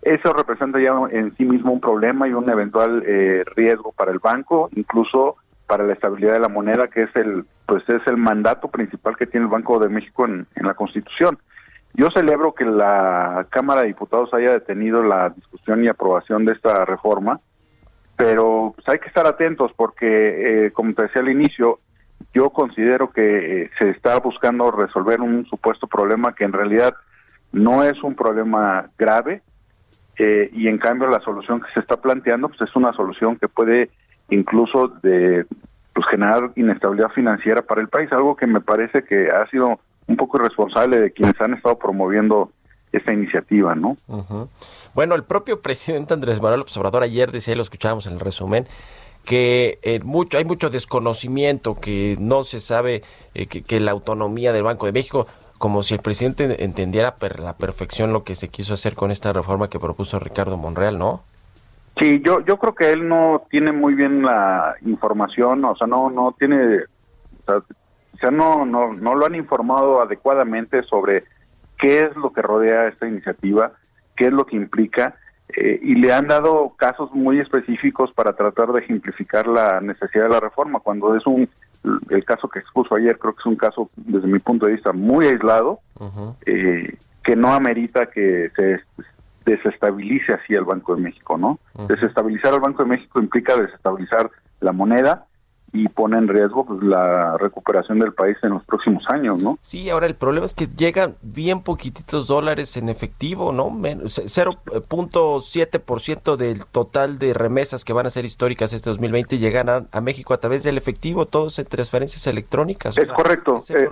eso 0.06 0.34
representa 0.34 0.80
ya 0.80 0.94
en 1.12 1.36
sí 1.36 1.46
mismo 1.46 1.72
un 1.72 1.80
problema 1.80 2.28
y 2.28 2.34
un 2.34 2.50
eventual 2.50 3.04
eh, 3.06 3.44
riesgo 3.56 3.92
para 3.92 4.12
el 4.12 4.20
banco 4.20 4.70
incluso 4.76 5.38
para 5.68 5.86
la 5.86 5.94
estabilidad 5.94 6.34
de 6.34 6.40
la 6.40 6.50
moneda 6.50 6.88
que 6.88 7.02
es 7.02 7.16
el 7.16 7.46
pues 7.66 7.84
es 7.88 8.06
el 8.08 8.18
mandato 8.18 8.68
principal 8.68 9.16
que 9.16 9.26
tiene 9.26 9.46
el 9.46 9.52
Banco 9.52 9.80
de 9.80 9.88
México 9.88 10.26
en, 10.26 10.46
en 10.56 10.68
la 10.68 10.74
Constitución. 10.74 11.38
Yo 11.94 12.10
celebro 12.14 12.54
que 12.54 12.66
la 12.66 13.48
Cámara 13.50 13.82
de 13.82 13.88
Diputados 13.88 14.34
haya 14.34 14.52
detenido 14.52 15.02
la 15.02 15.30
discusión 15.30 15.84
y 15.84 15.88
aprobación 15.88 16.44
de 16.44 16.54
esta 16.54 16.84
reforma 16.84 17.40
pero 18.16 18.74
pues, 18.76 18.88
hay 18.88 19.00
que 19.00 19.08
estar 19.08 19.26
atentos 19.26 19.72
porque, 19.76 20.68
eh, 20.68 20.72
como 20.72 20.94
te 20.94 21.04
decía 21.04 21.22
al 21.22 21.30
inicio, 21.30 21.80
yo 22.34 22.50
considero 22.52 23.12
que 23.12 23.64
eh, 23.64 23.72
se 23.80 23.90
está 23.90 24.20
buscando 24.20 24.72
resolver 24.72 25.22
un 25.22 25.46
supuesto 25.46 25.88
problema 25.88 26.34
que 26.34 26.44
en 26.44 26.54
realidad 26.54 26.94
no 27.52 27.84
es 27.84 28.02
un 28.04 28.16
problema 28.16 28.90
grave 28.98 29.42
eh, 30.18 30.50
y 30.54 30.68
en 30.68 30.78
cambio 30.78 31.08
la 31.08 31.20
solución 31.22 31.62
que 31.62 31.72
se 31.74 31.80
está 31.80 31.98
planteando 31.98 32.50
pues 32.50 32.62
es 32.62 32.76
una 32.76 32.94
solución 32.94 33.38
que 33.38 33.48
puede 33.48 33.90
incluso 34.30 34.88
de 35.02 35.46
pues 35.94 36.08
generar 36.08 36.52
inestabilidad 36.56 37.10
financiera 37.10 37.62
para 37.62 37.82
el 37.82 37.88
país, 37.88 38.12
algo 38.12 38.36
que 38.36 38.48
me 38.48 38.62
parece 38.62 39.04
que 39.04 39.30
ha 39.30 39.48
sido 39.50 39.80
un 40.08 40.18
poco 40.18 40.38
irresponsable 40.38 41.00
de 41.00 41.12
quienes 41.12 41.40
han 41.40 41.54
estado 41.54 41.78
promoviendo 41.78 42.52
esta 42.92 43.14
iniciativa, 43.14 43.76
¿no? 43.76 43.98
Bueno, 44.94 45.16
el 45.16 45.24
propio 45.24 45.62
presidente 45.62 46.14
Andrés 46.14 46.42
Manuel 46.42 46.60
López 46.60 46.78
Obrador 46.78 47.04
ayer 47.04 47.32
decía, 47.32 47.56
lo 47.56 47.64
escuchábamos 47.64 48.06
en 48.06 48.14
el 48.14 48.20
resumen, 48.20 48.68
que 49.26 49.80
eh, 49.82 50.00
mucho, 50.04 50.38
hay 50.38 50.46
mucho 50.46 50.70
desconocimiento, 50.70 51.80
que 51.80 52.18
no 52.20 52.44
se 52.44 52.60
sabe 52.60 53.04
eh, 53.34 53.48
que, 53.48 53.80
la 53.80 53.92
autonomía 53.92 54.52
del 54.52 54.64
Banco 54.64 54.86
de 54.86 54.92
México, 54.92 55.28
como 55.58 55.84
si 55.84 55.94
el 55.94 56.02
presidente 56.02 56.64
entendiera 56.64 57.16
per 57.16 57.40
la 57.40 57.54
perfección 57.54 58.14
lo 58.14 58.24
que 58.24 58.36
se 58.36 58.50
quiso 58.50 58.74
hacer 58.74 58.96
con 58.96 59.12
esta 59.12 59.34
reforma 59.34 59.70
que 59.70 59.80
propuso 59.80 60.20
Ricardo 60.20 60.58
Monreal, 60.58 60.98
¿no? 60.98 61.22
Sí, 61.98 62.22
yo 62.26 62.42
yo 62.42 62.58
creo 62.58 62.74
que 62.74 62.92
él 62.92 63.08
no 63.08 63.44
tiene 63.50 63.72
muy 63.72 63.94
bien 63.94 64.24
la 64.24 64.76
información, 64.86 65.64
o 65.66 65.76
sea, 65.76 65.88
no 65.88 66.10
no 66.10 66.36
tiene, 66.38 66.80
sea, 68.20 68.32
no, 68.32 68.66
no 68.66 68.94
no 68.94 69.16
lo 69.16 69.26
han 69.26 69.36
informado 69.36 70.02
adecuadamente 70.02 70.84
sobre 70.84 71.24
qué 71.78 72.00
es 72.00 72.16
lo 72.16 72.34
que 72.34 72.42
rodea 72.42 72.88
esta 72.88 73.08
iniciativa, 73.08 73.74
qué 74.16 74.26
es 74.26 74.34
lo 74.34 74.46
que 74.46 74.56
implica, 74.56 75.16
eh, 75.56 75.80
y 75.84 75.96
le 75.96 76.12
han 76.12 76.28
dado 76.28 76.74
casos 76.78 77.12
muy 77.14 77.40
específicos 77.40 78.12
para 78.14 78.34
tratar 78.34 78.72
de 78.72 78.82
ejemplificar 78.82 79.48
la 79.48 79.82
necesidad 79.82 80.24
de 80.24 80.30
la 80.30 80.40
reforma, 80.40 80.80
cuando 80.80 81.16
es 81.16 81.26
un, 81.28 81.48
el 82.10 82.26
caso 82.26 82.48
que 82.48 82.60
expuso 82.60 82.96
ayer, 82.96 83.18
creo 83.18 83.34
que 83.34 83.40
es 83.42 83.46
un 83.46 83.56
caso, 83.56 83.90
desde 83.96 84.28
mi 84.28 84.40
punto 84.40 84.66
de 84.66 84.74
vista, 84.74 84.94
muy 84.94 85.26
aislado, 85.26 85.80
eh, 86.46 86.98
que 87.24 87.36
no 87.36 87.54
amerita 87.54 88.08
que 88.08 88.52
se 88.56 88.80
desestabilice 89.46 90.34
así 90.34 90.54
el 90.54 90.64
Banco 90.64 90.96
de 90.96 91.02
México, 91.02 91.38
¿no? 91.38 91.60
Desestabilizar 91.88 92.54
al 92.54 92.62
Banco 92.62 92.84
de 92.84 92.90
México 92.90 93.20
implica 93.20 93.58
desestabilizar 93.58 94.30
la 94.62 94.72
moneda, 94.72 95.26
y 95.74 95.90
pone 95.90 96.18
en 96.20 96.28
riesgo 96.28 96.66
pues, 96.66 96.84
la 96.84 97.36
recuperación 97.40 97.98
del 97.98 98.14
país 98.14 98.38
en 98.44 98.52
los 98.52 98.64
próximos 98.64 99.04
años, 99.10 99.42
¿no? 99.42 99.58
Sí, 99.62 99.90
ahora 99.90 100.06
el 100.06 100.14
problema 100.14 100.46
es 100.46 100.54
que 100.54 100.68
llegan 100.68 101.16
bien 101.24 101.64
poquititos 101.64 102.28
dólares 102.28 102.78
en 102.78 102.90
efectivo, 102.90 103.52
¿no? 103.52 103.72
0.7% 103.72 106.36
del 106.36 106.68
total 106.68 107.18
de 107.18 107.34
remesas 107.34 107.84
que 107.84 107.92
van 107.92 108.06
a 108.06 108.12
ser 108.12 108.24
históricas 108.24 108.72
este 108.72 108.92
2020 108.92 109.40
llegan 109.40 109.88
a, 109.92 110.02
México 110.02 110.36
a 110.36 110.38
través 110.38 110.62
del 110.62 110.78
efectivo, 110.78 111.26
todos 111.26 111.58
en 111.58 111.66
transferencias 111.66 112.28
electrónicas. 112.28 112.96
Es 112.96 113.08
correcto. 113.08 113.58
Es, 113.58 113.72
eh, 113.72 113.90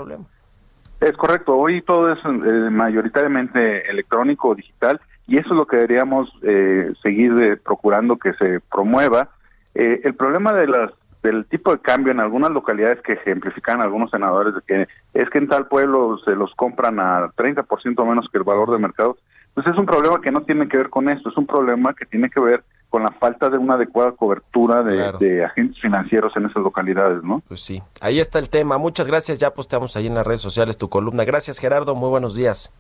es 0.99 1.13
correcto. 1.13 1.57
Hoy 1.57 1.81
todo 1.81 2.11
es 2.11 2.19
eh, 2.23 2.69
mayoritariamente 2.69 3.89
electrónico 3.89 4.49
o 4.49 4.55
digital 4.55 5.01
y 5.27 5.39
eso 5.39 5.49
es 5.49 5.55
lo 5.55 5.65
que 5.65 5.77
deberíamos 5.77 6.31
eh, 6.43 6.93
seguir 7.01 7.59
procurando 7.63 8.17
que 8.17 8.33
se 8.33 8.59
promueva. 8.59 9.29
el 9.73 10.13
problema 10.13 10.53
de 10.53 10.67
las 10.67 10.91
del 11.23 11.45
tipo 11.45 11.71
de 11.71 11.79
cambio 11.79 12.11
en 12.11 12.19
algunas 12.19 12.51
localidades 12.51 13.01
que 13.01 13.13
ejemplifican 13.13 13.81
algunos 13.81 14.09
senadores 14.11 14.55
de 14.55 14.61
que 14.61 14.87
es 15.13 15.29
que 15.29 15.37
en 15.37 15.47
tal 15.47 15.67
pueblo 15.67 16.17
se 16.25 16.35
los 16.35 16.53
compran 16.55 16.99
a 16.99 17.27
30% 17.35 18.05
menos 18.05 18.27
que 18.31 18.37
el 18.37 18.43
valor 18.43 18.71
de 18.71 18.79
mercado, 18.79 19.17
pues 19.53 19.67
es 19.67 19.77
un 19.77 19.85
problema 19.85 20.19
que 20.21 20.31
no 20.31 20.41
tiene 20.41 20.67
que 20.67 20.77
ver 20.77 20.89
con 20.89 21.09
esto, 21.09 21.29
es 21.29 21.37
un 21.37 21.45
problema 21.45 21.93
que 21.93 22.05
tiene 22.05 22.29
que 22.29 22.39
ver 22.39 22.63
con 22.89 23.03
la 23.03 23.11
falta 23.11 23.49
de 23.49 23.57
una 23.57 23.75
adecuada 23.75 24.11
cobertura 24.11 24.83
de, 24.83 25.45
agentes 25.45 25.79
financieros 25.81 26.33
en 26.35 26.45
esas 26.45 26.61
localidades, 26.61 27.23
¿no? 27.23 27.41
Pues 27.47 27.61
sí, 27.61 27.81
ahí 28.01 28.19
está 28.19 28.37
el 28.37 28.49
tema. 28.49 28.77
Muchas 28.77 29.07
gracias, 29.07 29.39
ya 29.39 29.53
posteamos 29.53 29.95
ahí 29.95 30.07
en 30.07 30.15
las 30.15 30.27
redes 30.27 30.41
sociales 30.41 30.77
tu 30.77 30.89
columna. 30.89 31.23
Gracias 31.23 31.59
Gerardo, 31.59 31.95
muy 31.95 32.09
buenos 32.09 32.35
días. 32.35 32.73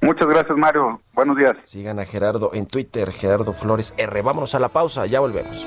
Muchas 0.00 0.26
gracias 0.26 0.56
Mario, 0.56 1.00
buenos 1.14 1.36
días. 1.36 1.56
Sigan 1.64 1.98
a 1.98 2.06
Gerardo 2.06 2.50
en 2.54 2.66
Twitter, 2.66 3.12
Gerardo 3.12 3.52
Flores 3.52 3.92
R. 3.98 4.22
Vámonos 4.22 4.54
a 4.54 4.58
la 4.58 4.68
pausa, 4.68 5.04
ya 5.06 5.20
volvemos. 5.20 5.66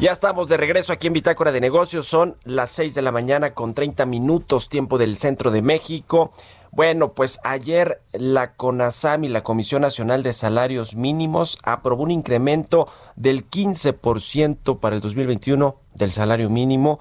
Ya 0.00 0.10
estamos 0.10 0.48
de 0.48 0.56
regreso 0.56 0.92
aquí 0.92 1.06
en 1.06 1.12
Bitácora 1.12 1.52
de 1.52 1.60
Negocios. 1.60 2.08
Son 2.08 2.36
las 2.42 2.70
6 2.72 2.96
de 2.96 3.02
la 3.02 3.12
mañana 3.12 3.54
con 3.54 3.74
30 3.74 4.04
minutos 4.06 4.68
tiempo 4.68 4.98
del 4.98 5.18
centro 5.18 5.52
de 5.52 5.62
México. 5.62 6.32
Bueno, 6.72 7.12
pues 7.12 7.38
ayer 7.44 8.02
la 8.12 8.56
CONASAM 8.56 9.22
y 9.22 9.28
la 9.28 9.44
Comisión 9.44 9.82
Nacional 9.82 10.24
de 10.24 10.32
Salarios 10.32 10.96
Mínimos 10.96 11.58
aprobó 11.62 12.02
un 12.02 12.10
incremento 12.10 12.88
del 13.14 13.48
15% 13.48 14.80
para 14.80 14.96
el 14.96 15.00
2021 15.00 15.76
del 15.94 16.12
salario 16.12 16.50
mínimo. 16.50 16.98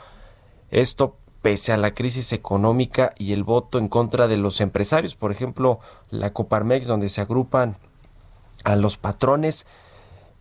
Esto 0.70 1.18
pese 1.42 1.74
a 1.74 1.78
la 1.78 1.96
crisis 1.96 2.32
económica 2.32 3.16
y 3.18 3.34
el 3.34 3.44
voto 3.44 3.80
en 3.80 3.88
contra 3.88 4.28
de 4.28 4.38
los 4.38 4.62
empresarios. 4.62 5.16
Por 5.16 5.32
ejemplo, 5.32 5.80
la 6.12 6.32
Coparmex, 6.32 6.86
donde 6.86 7.10
se 7.10 7.22
agrupan 7.22 7.78
a 8.64 8.76
los 8.76 8.98
patrones, 8.98 9.66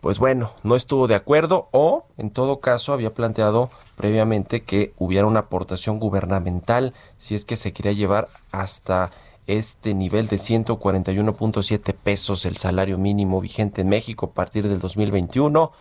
pues 0.03 0.19
bueno, 0.19 0.51
no 0.63 0.75
estuvo 0.75 1.07
de 1.07 1.15
acuerdo 1.15 1.69
o 1.71 2.07
en 2.17 2.29
todo 2.29 2.59
caso 2.59 2.91
había 2.91 3.11
planteado 3.11 3.69
previamente 3.95 4.61
que 4.61 4.91
hubiera 4.97 5.25
una 5.27 5.39
aportación 5.39 5.97
gubernamental 5.97 6.93
si 7.17 7.35
es 7.35 7.45
que 7.45 7.55
se 7.55 7.71
quería 7.71 7.93
llevar 7.93 8.27
hasta 8.51 9.11
este 9.47 9.93
nivel 9.93 10.27
de 10.27 10.35
141.7 10.35 11.95
pesos 11.95 12.43
el 12.43 12.57
salario 12.57 12.97
mínimo 12.97 13.39
vigente 13.39 13.79
en 13.79 13.87
México 13.87 14.25
a 14.25 14.31
partir 14.33 14.67
del 14.67 14.79
2021. 14.79 15.71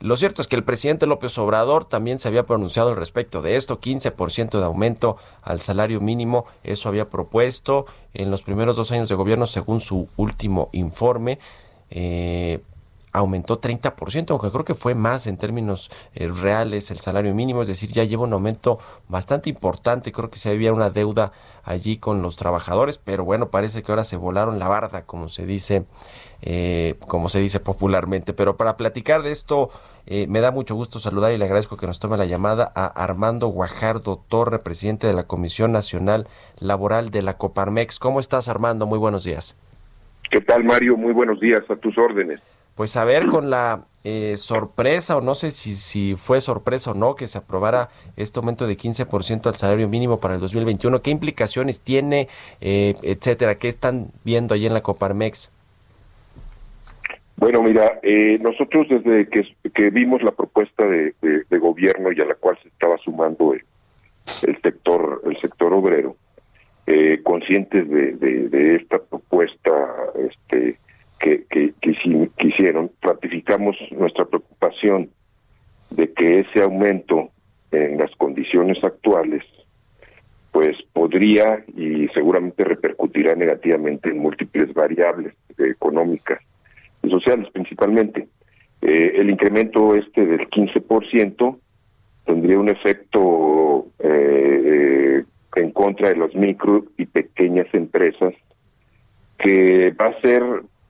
Lo 0.00 0.16
cierto 0.16 0.40
es 0.40 0.48
que 0.48 0.56
el 0.56 0.64
presidente 0.64 1.04
López 1.06 1.36
Obrador 1.36 1.84
también 1.84 2.18
se 2.18 2.28
había 2.28 2.44
pronunciado 2.44 2.88
al 2.88 2.96
respecto 2.96 3.42
de 3.42 3.56
esto, 3.56 3.78
15% 3.78 4.58
de 4.58 4.64
aumento 4.64 5.18
al 5.42 5.60
salario 5.60 6.00
mínimo, 6.00 6.46
eso 6.64 6.88
había 6.88 7.10
propuesto 7.10 7.84
en 8.14 8.30
los 8.30 8.40
primeros 8.40 8.74
dos 8.74 8.90
años 8.90 9.10
de 9.10 9.16
gobierno 9.16 9.44
según 9.44 9.80
su 9.80 10.08
último 10.16 10.70
informe. 10.72 11.38
Eh, 11.90 12.62
aumentó 13.12 13.60
30%, 13.60 14.30
aunque 14.30 14.50
creo 14.50 14.64
que 14.64 14.74
fue 14.74 14.94
más 14.94 15.26
en 15.26 15.36
términos 15.36 15.90
eh, 16.14 16.28
reales 16.28 16.90
el 16.90 17.00
salario 17.00 17.34
mínimo, 17.34 17.62
es 17.62 17.68
decir, 17.68 17.90
ya 17.90 18.04
lleva 18.04 18.24
un 18.24 18.32
aumento 18.32 18.78
bastante 19.08 19.50
importante, 19.50 20.12
creo 20.12 20.30
que 20.30 20.38
se 20.38 20.50
había 20.50 20.72
una 20.72 20.90
deuda 20.90 21.32
allí 21.64 21.96
con 21.96 22.22
los 22.22 22.36
trabajadores, 22.36 22.98
pero 22.98 23.24
bueno, 23.24 23.50
parece 23.50 23.82
que 23.82 23.92
ahora 23.92 24.04
se 24.04 24.16
volaron 24.16 24.58
la 24.58 24.68
barda, 24.68 25.02
como 25.02 25.28
se 25.28 25.46
dice, 25.46 25.84
eh, 26.42 26.94
como 27.06 27.28
se 27.28 27.40
dice 27.40 27.60
popularmente. 27.60 28.32
Pero 28.32 28.56
para 28.56 28.76
platicar 28.76 29.22
de 29.22 29.32
esto, 29.32 29.70
eh, 30.06 30.26
me 30.28 30.40
da 30.40 30.50
mucho 30.50 30.74
gusto 30.74 30.98
saludar 30.98 31.32
y 31.32 31.38
le 31.38 31.44
agradezco 31.44 31.76
que 31.76 31.86
nos 31.86 31.98
tome 31.98 32.16
la 32.16 32.26
llamada 32.26 32.70
a 32.74 32.86
Armando 32.86 33.48
Guajardo 33.48 34.22
Torre, 34.28 34.58
presidente 34.58 35.06
de 35.06 35.12
la 35.12 35.24
Comisión 35.24 35.72
Nacional 35.72 36.28
Laboral 36.58 37.10
de 37.10 37.22
la 37.22 37.36
Coparmex. 37.36 37.98
¿Cómo 37.98 38.20
estás, 38.20 38.48
Armando? 38.48 38.86
Muy 38.86 38.98
buenos 38.98 39.24
días. 39.24 39.56
¿Qué 40.30 40.40
tal, 40.40 40.62
Mario? 40.64 40.96
Muy 40.96 41.12
buenos 41.12 41.40
días, 41.40 41.62
a 41.68 41.76
tus 41.76 41.98
órdenes 41.98 42.40
pues 42.80 42.96
a 42.96 43.04
ver 43.04 43.26
con 43.26 43.50
la 43.50 43.84
eh, 44.04 44.36
sorpresa, 44.38 45.18
o 45.18 45.20
no 45.20 45.34
sé 45.34 45.50
si, 45.50 45.74
si 45.74 46.14
fue 46.16 46.40
sorpresa 46.40 46.92
o 46.92 46.94
no, 46.94 47.14
que 47.14 47.28
se 47.28 47.36
aprobara 47.36 47.90
este 48.16 48.38
aumento 48.38 48.66
de 48.66 48.74
15% 48.74 49.48
al 49.48 49.54
salario 49.54 49.86
mínimo 49.86 50.18
para 50.18 50.32
el 50.32 50.40
2021. 50.40 51.02
¿Qué 51.02 51.10
implicaciones 51.10 51.82
tiene, 51.82 52.28
eh, 52.62 52.94
etcétera? 53.02 53.56
¿Qué 53.56 53.68
están 53.68 54.06
viendo 54.24 54.54
allí 54.54 54.64
en 54.64 54.72
la 54.72 54.80
Coparmex? 54.80 55.50
Bueno, 57.36 57.62
mira, 57.62 58.00
eh, 58.02 58.38
nosotros 58.40 58.86
desde 58.88 59.28
que, 59.28 59.90
vimos 59.90 60.22
la 60.22 60.32
propuesta 60.32 60.86
de, 60.86 61.12
gobierno 61.58 62.12
y 62.12 62.20
a 62.22 62.24
la 62.24 62.34
cual 62.36 62.58
se 62.62 62.68
estaba 62.68 62.96
sumando 63.04 63.52
el, 63.52 63.62
sector 64.62 65.20
el 65.26 65.38
sector 65.38 65.74
obrero, 65.74 66.16
conscientes 67.24 67.90
de, 67.90 68.12
de, 68.14 68.76
esta 68.76 68.98
propuesta 69.00 69.70
este, 70.18 70.78
que, 71.20 71.44
que, 71.50 71.74
que, 71.80 72.90
ratificamos 73.02 73.76
nuestra 73.92 74.24
preocupación 74.24 75.10
de 75.90 76.12
que 76.12 76.40
ese 76.40 76.62
aumento 76.62 77.30
en 77.70 77.98
las 77.98 78.10
condiciones 78.16 78.82
actuales 78.82 79.44
pues 80.50 80.76
podría 80.92 81.64
y 81.76 82.08
seguramente 82.08 82.64
repercutirá 82.64 83.34
negativamente 83.34 84.10
en 84.10 84.18
múltiples 84.18 84.72
variables 84.74 85.34
económicas 85.58 86.40
y 87.02 87.10
sociales 87.10 87.48
principalmente. 87.52 88.26
Eh, 88.82 89.12
el 89.16 89.30
incremento 89.30 89.94
este 89.94 90.26
del 90.26 90.48
15% 90.48 91.58
tendría 92.24 92.58
un 92.58 92.68
efecto 92.68 93.86
eh, 94.00 95.22
en 95.54 95.70
contra 95.70 96.08
de 96.08 96.16
las 96.16 96.34
micro 96.34 96.84
y 96.96 97.06
pequeñas 97.06 97.66
empresas 97.72 98.34
que 99.38 99.90
va 99.92 100.06
a 100.06 100.20
ser 100.20 100.42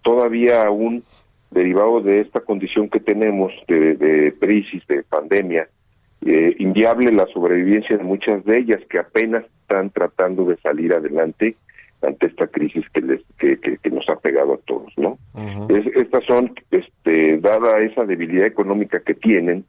todavía 0.03 0.63
aún 0.63 1.03
derivado 1.51 2.01
de 2.01 2.21
esta 2.21 2.41
condición 2.41 2.89
que 2.89 3.01
tenemos 3.01 3.53
de, 3.67 4.35
crisis, 4.41 4.87
de 4.87 5.03
pandemia, 5.03 5.69
eh, 6.25 6.55
inviable 6.59 7.13
la 7.13 7.27
sobrevivencia 7.27 7.97
de 7.97 8.05
muchas 8.05 8.45
de 8.45 8.59
ellas 8.59 8.81
que 8.89 8.99
apenas 8.99 9.45
están 9.63 9.91
tratando 9.91 10.45
de 10.45 10.57
salir 10.59 10.93
adelante 10.93 11.57
ante 12.03 12.27
esta 12.27 12.47
crisis 12.47 12.85
que 12.91 13.01
les 13.03 13.21
que, 13.39 13.59
que, 13.59 13.91
nos 13.91 14.09
ha 14.09 14.17
pegado 14.17 14.55
a 14.55 14.59
todos, 14.59 14.93
¿no? 14.97 15.19
estas 15.69 16.25
son, 16.25 16.55
este, 16.71 17.39
dada 17.39 17.81
esa 17.81 18.05
debilidad 18.05 18.47
económica 18.47 19.01
que 19.01 19.15
tienen 19.15 19.65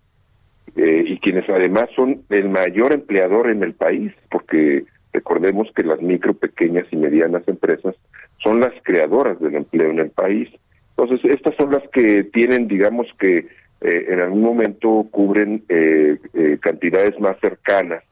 eh, 0.76 1.04
y 1.06 1.17
quienes 1.20 1.50
además 1.50 1.88
son 1.96 2.22
el 2.30 2.50
mayor 2.50 2.94
empleador 2.94 3.50
en 3.50 3.63
el 3.63 3.74
país, 3.74 4.13
porque 4.30 4.86
recordemos 5.13 5.67
que 5.76 5.84
las 5.84 6.02
micro, 6.02 6.34
pequeñas 6.34 6.86
y 6.91 6.95
medianas 6.95 7.47
empresas 7.47 7.95
son 8.43 8.60
las 8.60 8.71
creadoras 8.84 9.39
del 9.39 9.56
empleo 9.56 9.91
en 9.91 10.00
el 10.00 10.10
país. 10.10 10.50
Entonces, 10.97 11.32
estas 11.32 11.56
son 11.56 11.71
las 11.71 11.84
que 11.89 12.24
tienen, 12.26 12.67
digamos 12.67 13.08
que 13.19 13.47
eh, 13.82 14.06
en 14.10 14.19
algún 14.19 14.41
momento 14.41 15.08
cubren 15.12 15.63
eh, 15.69 16.17
eh, 16.34 16.58
cantidades 16.62 17.19
más 17.19 17.38
cercanas 17.41 18.04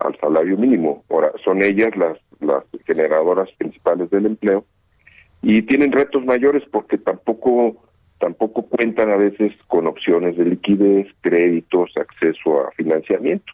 al 0.00 0.18
salario 0.18 0.56
mínimo. 0.56 1.04
Ahora, 1.08 1.32
son 1.44 1.62
ellas 1.62 1.96
las, 1.96 2.18
las 2.40 2.64
generadoras 2.86 3.48
principales 3.56 4.10
del 4.10 4.26
empleo 4.26 4.64
y 5.42 5.62
tienen 5.62 5.92
retos 5.92 6.24
mayores 6.24 6.62
porque 6.70 6.98
tampoco 6.98 7.76
tampoco 8.18 8.62
cuentan 8.62 9.10
a 9.10 9.16
veces 9.16 9.52
con 9.66 9.86
opciones 9.86 10.36
de 10.36 10.46
liquidez, 10.46 11.06
créditos, 11.20 11.92
acceso 11.96 12.66
a 12.66 12.70
financiamiento. 12.72 13.52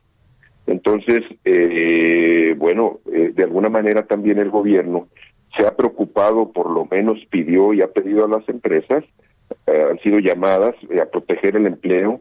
Entonces, 0.66 1.23
bueno, 2.57 3.01
de 3.05 3.42
alguna 3.42 3.68
manera 3.68 4.07
también 4.07 4.38
el 4.38 4.51
gobierno 4.51 5.09
se 5.57 5.66
ha 5.66 5.77
preocupado, 5.77 6.53
por 6.53 6.70
lo 6.70 6.87
menos 6.87 7.18
pidió 7.31 7.73
y 7.73 7.83
ha 7.83 7.88
pedido 7.88 8.25
a 8.25 8.29
las 8.29 8.49
empresas, 8.49 9.05
eh, 9.66 9.87
han 9.90 9.99
sido 10.01 10.18
llamadas 10.18 10.75
eh, 10.90 11.01
a 11.01 11.07
proteger 11.07 11.57
el 11.57 11.66
empleo 11.66 12.20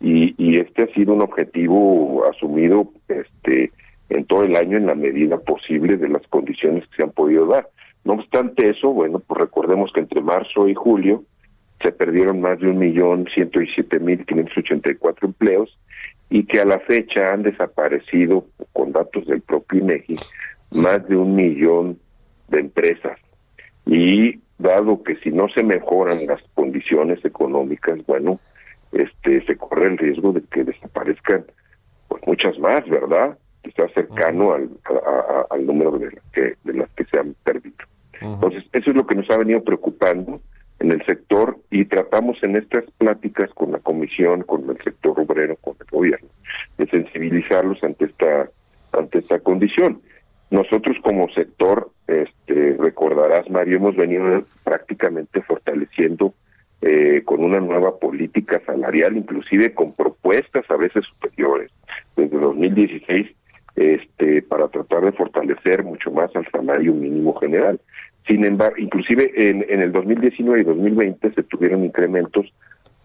y, 0.00 0.58
este 0.58 0.84
ha 0.84 0.94
sido 0.94 1.12
un 1.12 1.20
objetivo 1.20 2.24
asumido 2.26 2.90
este 3.08 3.70
en 4.08 4.24
todo 4.24 4.44
el 4.44 4.56
año 4.56 4.78
en 4.78 4.86
la 4.86 4.94
medida 4.94 5.38
posible 5.38 5.96
de 5.96 6.08
las 6.08 6.26
condiciones 6.28 6.86
que 6.88 6.96
se 6.96 7.02
han 7.02 7.10
podido 7.10 7.46
dar. 7.46 7.68
No 8.04 8.14
obstante 8.14 8.70
eso, 8.70 8.92
bueno, 8.92 9.20
pues 9.20 9.40
recordemos 9.40 9.92
que 9.92 10.00
entre 10.00 10.22
marzo 10.22 10.68
y 10.68 10.74
julio 10.74 11.22
se 11.82 11.92
perdieron 11.92 12.40
más 12.40 12.58
de 12.58 12.68
un 12.68 12.78
millón 12.78 13.26
ciento 13.32 13.60
mil 14.00 14.24
quinientos 14.26 14.64
empleos 15.22 15.78
y 16.30 16.44
que 16.44 16.60
a 16.60 16.64
la 16.64 16.78
fecha 16.78 17.32
han 17.32 17.42
desaparecido, 17.42 18.46
con 18.72 18.92
datos 18.92 19.26
del 19.26 19.42
propio 19.42 19.80
INEGI, 19.80 20.16
más 20.72 21.06
de 21.08 21.16
un 21.16 21.34
millón 21.34 21.98
de 22.48 22.60
empresas. 22.60 23.18
Y 23.84 24.40
dado 24.58 25.02
que 25.02 25.16
si 25.16 25.30
no 25.30 25.48
se 25.48 25.64
mejoran 25.64 26.26
las 26.26 26.40
condiciones 26.54 27.24
económicas, 27.24 27.98
bueno, 28.06 28.38
este 28.92 29.44
se 29.44 29.56
corre 29.56 29.88
el 29.88 29.98
riesgo 29.98 30.32
de 30.32 30.42
que 30.42 30.64
desaparezcan 30.64 31.44
pues 32.06 32.22
muchas 32.26 32.58
más, 32.58 32.88
¿verdad? 32.88 33.36
Está 33.64 33.88
cercano 33.88 34.52
al, 34.52 34.70
al 35.50 35.66
número 35.66 35.98
de 35.98 36.12
las, 36.12 36.24
que, 36.32 36.54
de 36.64 36.74
las 36.74 36.88
que 36.90 37.04
se 37.04 37.18
han 37.18 37.34
perdido. 37.42 37.76
Entonces, 38.20 38.64
eso 38.72 38.90
es 38.90 38.96
lo 38.96 39.06
que 39.06 39.14
nos 39.14 39.28
ha 39.30 39.38
venido 39.38 39.62
preocupando 39.64 40.40
en 40.80 40.92
el 40.92 41.04
sector 41.04 41.58
y 41.70 41.84
tratamos 41.84 42.38
en 42.42 42.56
estas 42.56 42.84
pláticas 42.98 43.50
con 43.54 43.72
la 43.72 43.78
comisión, 43.78 44.42
con 44.42 44.68
el 44.68 44.78
sector 44.82 45.20
obrero, 45.20 45.56
con 45.56 45.76
el 45.78 45.86
gobierno, 45.90 46.28
de 46.78 46.86
sensibilizarlos 46.86 47.82
ante 47.84 48.06
esta 48.06 48.50
ante 48.92 49.18
esta 49.18 49.38
condición. 49.40 50.00
Nosotros 50.50 50.96
como 51.02 51.28
sector, 51.30 51.90
este, 52.08 52.76
recordarás, 52.78 53.48
Mario, 53.50 53.76
hemos 53.76 53.94
venido 53.94 54.42
prácticamente 54.64 55.42
fortaleciendo 55.42 56.34
eh, 56.82 57.22
con 57.24 57.44
una 57.44 57.60
nueva 57.60 57.98
política 57.98 58.60
salarial, 58.66 59.16
inclusive 59.16 59.72
con 59.74 59.94
propuestas 59.94 60.64
a 60.70 60.76
veces 60.76 61.04
superiores, 61.04 61.70
desde 62.16 62.36
2016, 62.36 63.28
este, 63.76 64.42
para 64.42 64.68
tratar 64.68 65.04
de 65.04 65.12
fortalecer 65.12 65.84
mucho 65.84 66.10
más 66.10 66.34
al 66.34 66.50
salario 66.50 66.94
mínimo 66.94 67.34
general. 67.34 67.80
Sin 68.26 68.44
embargo, 68.44 68.76
inclusive 68.78 69.32
en, 69.36 69.64
en 69.68 69.80
el 69.80 69.92
2019 69.92 70.60
y 70.60 70.64
2020 70.64 71.32
se 71.32 71.42
tuvieron 71.44 71.84
incrementos 71.84 72.52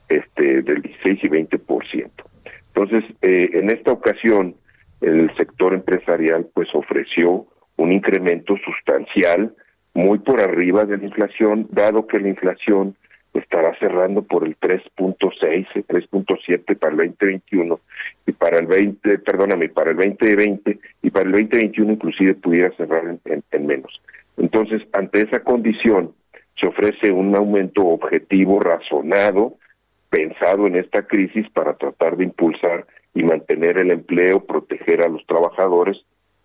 este, 0.10 0.62
del 0.62 0.82
16 0.82 1.20
y 1.24 1.28
20%. 1.28 2.10
Entonces, 2.68 3.04
eh, 3.22 3.50
en 3.54 3.70
esta 3.70 3.92
ocasión, 3.92 4.56
el 5.02 5.36
sector 5.38 5.74
empresarial 5.74 6.48
pues 6.54 6.68
ofreció 6.74 7.46
un 7.78 7.92
incremento 7.92 8.56
sustancial 8.58 9.54
muy 9.94 10.20
por 10.20 10.42
arriba 10.42 10.86
de 10.86 10.98
la 10.98 11.06
inflación, 11.06 11.68
dado 11.72 12.06
que 12.06 12.20
la 12.20 12.28
inflación 12.28 12.96
estará 13.34 13.78
cerrando 13.80 14.24
por 14.24 14.46
el 14.46 14.58
3.6, 14.60 15.68
3.7 15.88 16.78
para 16.78 16.92
el 16.92 16.98
2021 16.98 17.80
y 18.28 18.32
para 18.32 18.60
el 18.60 18.68
20, 18.68 19.20
perdóname, 19.20 19.70
para 19.70 19.92
el 19.92 19.98
2020 19.98 20.80
y 21.02 21.10
para 21.10 21.26
el 21.26 21.32
2021 21.32 21.94
inclusive 21.94 22.36
pudiera 22.36 22.72
cerrar 22.76 23.04
en, 23.26 23.66
menos. 23.66 24.02
Entonces, 24.38 24.82
ante 24.94 25.22
esa 25.22 25.42
condición, 25.42 26.14
se 26.60 26.68
ofrece 26.68 27.12
un 27.12 27.36
aumento 27.36 27.86
objetivo, 27.86 28.60
razonado, 28.60 29.56
pensado 30.10 30.68
en 30.68 30.76
esta 30.76 31.06
crisis 31.06 31.50
para 31.50 31.74
tratar 31.74 32.18
de 32.18 32.26
impulsar 32.26 32.86
y 33.14 33.24
mantener 33.24 33.78
el 33.78 33.92
empleo, 33.92 34.46
proteger 34.46 35.02
a 35.02 35.10
los 35.10 35.26
trabajadores. 35.26 35.98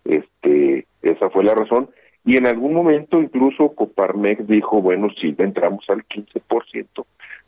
Este, 0.05 0.85
esa 1.01 1.29
fue 1.29 1.43
la 1.43 1.55
razón. 1.55 1.89
Y 2.25 2.37
en 2.37 2.47
algún 2.47 2.73
momento 2.73 3.21
incluso 3.21 3.73
Coparmex 3.73 4.47
dijo, 4.47 4.81
bueno, 4.81 5.09
sí, 5.19 5.35
entramos 5.37 5.89
al 5.89 6.05
15%, 6.05 7.05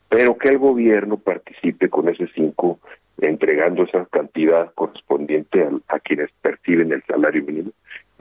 pero 0.08 0.36
que 0.36 0.48
el 0.48 0.58
gobierno 0.58 1.16
participe 1.16 1.88
con 1.88 2.08
ese 2.08 2.28
5, 2.34 2.80
entregando 3.18 3.84
esa 3.84 4.04
cantidad 4.06 4.72
correspondiente 4.74 5.68
a, 5.88 5.98
quienes 6.00 6.30
perciben 6.42 6.92
el 6.92 7.02
salario 7.04 7.44
mínimo 7.44 7.70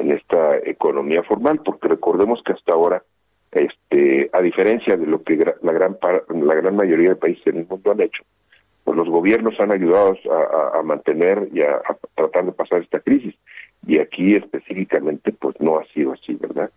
en 0.04 0.12
esta 0.12 0.58
economía 0.58 1.24
formal, 1.24 1.62
porque 1.64 1.88
recordemos 1.88 2.42
que 2.46 2.54
hasta 2.54 2.74
ahora, 2.74 3.04
este, 3.52 4.30
a 4.34 4.42
diferencia 4.42 4.98
de 4.98 5.08
lo 5.08 5.24
que 5.24 5.38
la 5.38 5.72
gran 5.72 5.98
la 6.30 6.56
gran 6.56 6.76
mayoría 6.76 7.10
de 7.10 7.16
países 7.16 7.48
en 7.48 7.58
el 7.58 7.68
mundo 7.68 7.92
han 7.92 8.02
hecho, 8.02 8.24
pues 8.84 8.98
los 8.98 9.08
gobiernos 9.08 9.60
han 9.60 9.74
ayudado 9.74 10.16
a, 10.74 10.82
mantener 10.84 11.50
y 11.54 11.62
a, 11.62 11.82
tratar 12.16 12.46
de 12.46 12.52
pasar 12.52 12.82
esta 12.82 13.00
crisis 13.00 13.36
y 13.86 14.00
aquí 14.00 14.36
específicamente 14.36 15.32
pues 15.32 15.56
no 15.60 15.80
ha 15.80 15.86
sido 15.94 16.14
así, 16.14 16.36
¿verdad? 16.36 16.70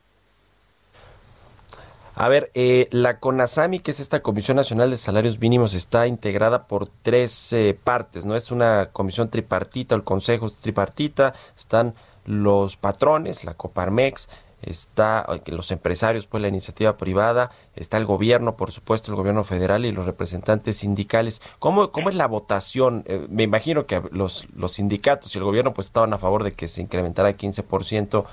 A 2.18 2.30
ver, 2.30 2.50
eh, 2.54 2.88
la 2.92 3.20
CONASAMI, 3.20 3.80
que 3.80 3.90
es 3.90 4.00
esta 4.00 4.22
Comisión 4.22 4.56
Nacional 4.56 4.90
de 4.90 4.96
Salarios 4.96 5.38
Mínimos, 5.38 5.74
está 5.74 6.06
integrada 6.06 6.66
por 6.66 6.88
tres 7.02 7.52
eh, 7.52 7.78
partes, 7.84 8.24
¿no? 8.24 8.34
Es 8.36 8.50
una 8.50 8.88
comisión 8.90 9.28
tripartita, 9.28 9.94
el 9.94 10.02
consejo 10.02 10.46
es 10.46 10.58
tripartita, 10.60 11.34
están 11.58 11.92
los 12.26 12.76
patrones, 12.76 13.44
la 13.44 13.54
Coparmex, 13.54 14.28
está 14.62 15.26
los 15.46 15.70
empresarios, 15.70 16.26
pues 16.26 16.42
la 16.42 16.48
iniciativa 16.48 16.96
privada, 16.96 17.50
está 17.74 17.96
el 17.96 18.04
gobierno, 18.04 18.56
por 18.56 18.72
supuesto, 18.72 19.10
el 19.12 19.16
gobierno 19.16 19.44
federal 19.44 19.84
y 19.84 19.92
los 19.92 20.06
representantes 20.06 20.78
sindicales. 20.78 21.40
¿Cómo, 21.58 21.92
cómo 21.92 22.10
es 22.10 22.16
la 22.16 22.26
votación? 22.26 23.04
Eh, 23.06 23.26
me 23.30 23.44
imagino 23.44 23.86
que 23.86 24.02
los, 24.10 24.46
los 24.56 24.72
sindicatos 24.72 25.34
y 25.34 25.38
el 25.38 25.44
gobierno 25.44 25.72
pues 25.72 25.88
estaban 25.88 26.12
a 26.12 26.18
favor 26.18 26.42
de 26.42 26.52
que 26.52 26.68
se 26.68 26.82
incrementara 26.82 27.28
el 27.28 27.36
15% 27.36 28.24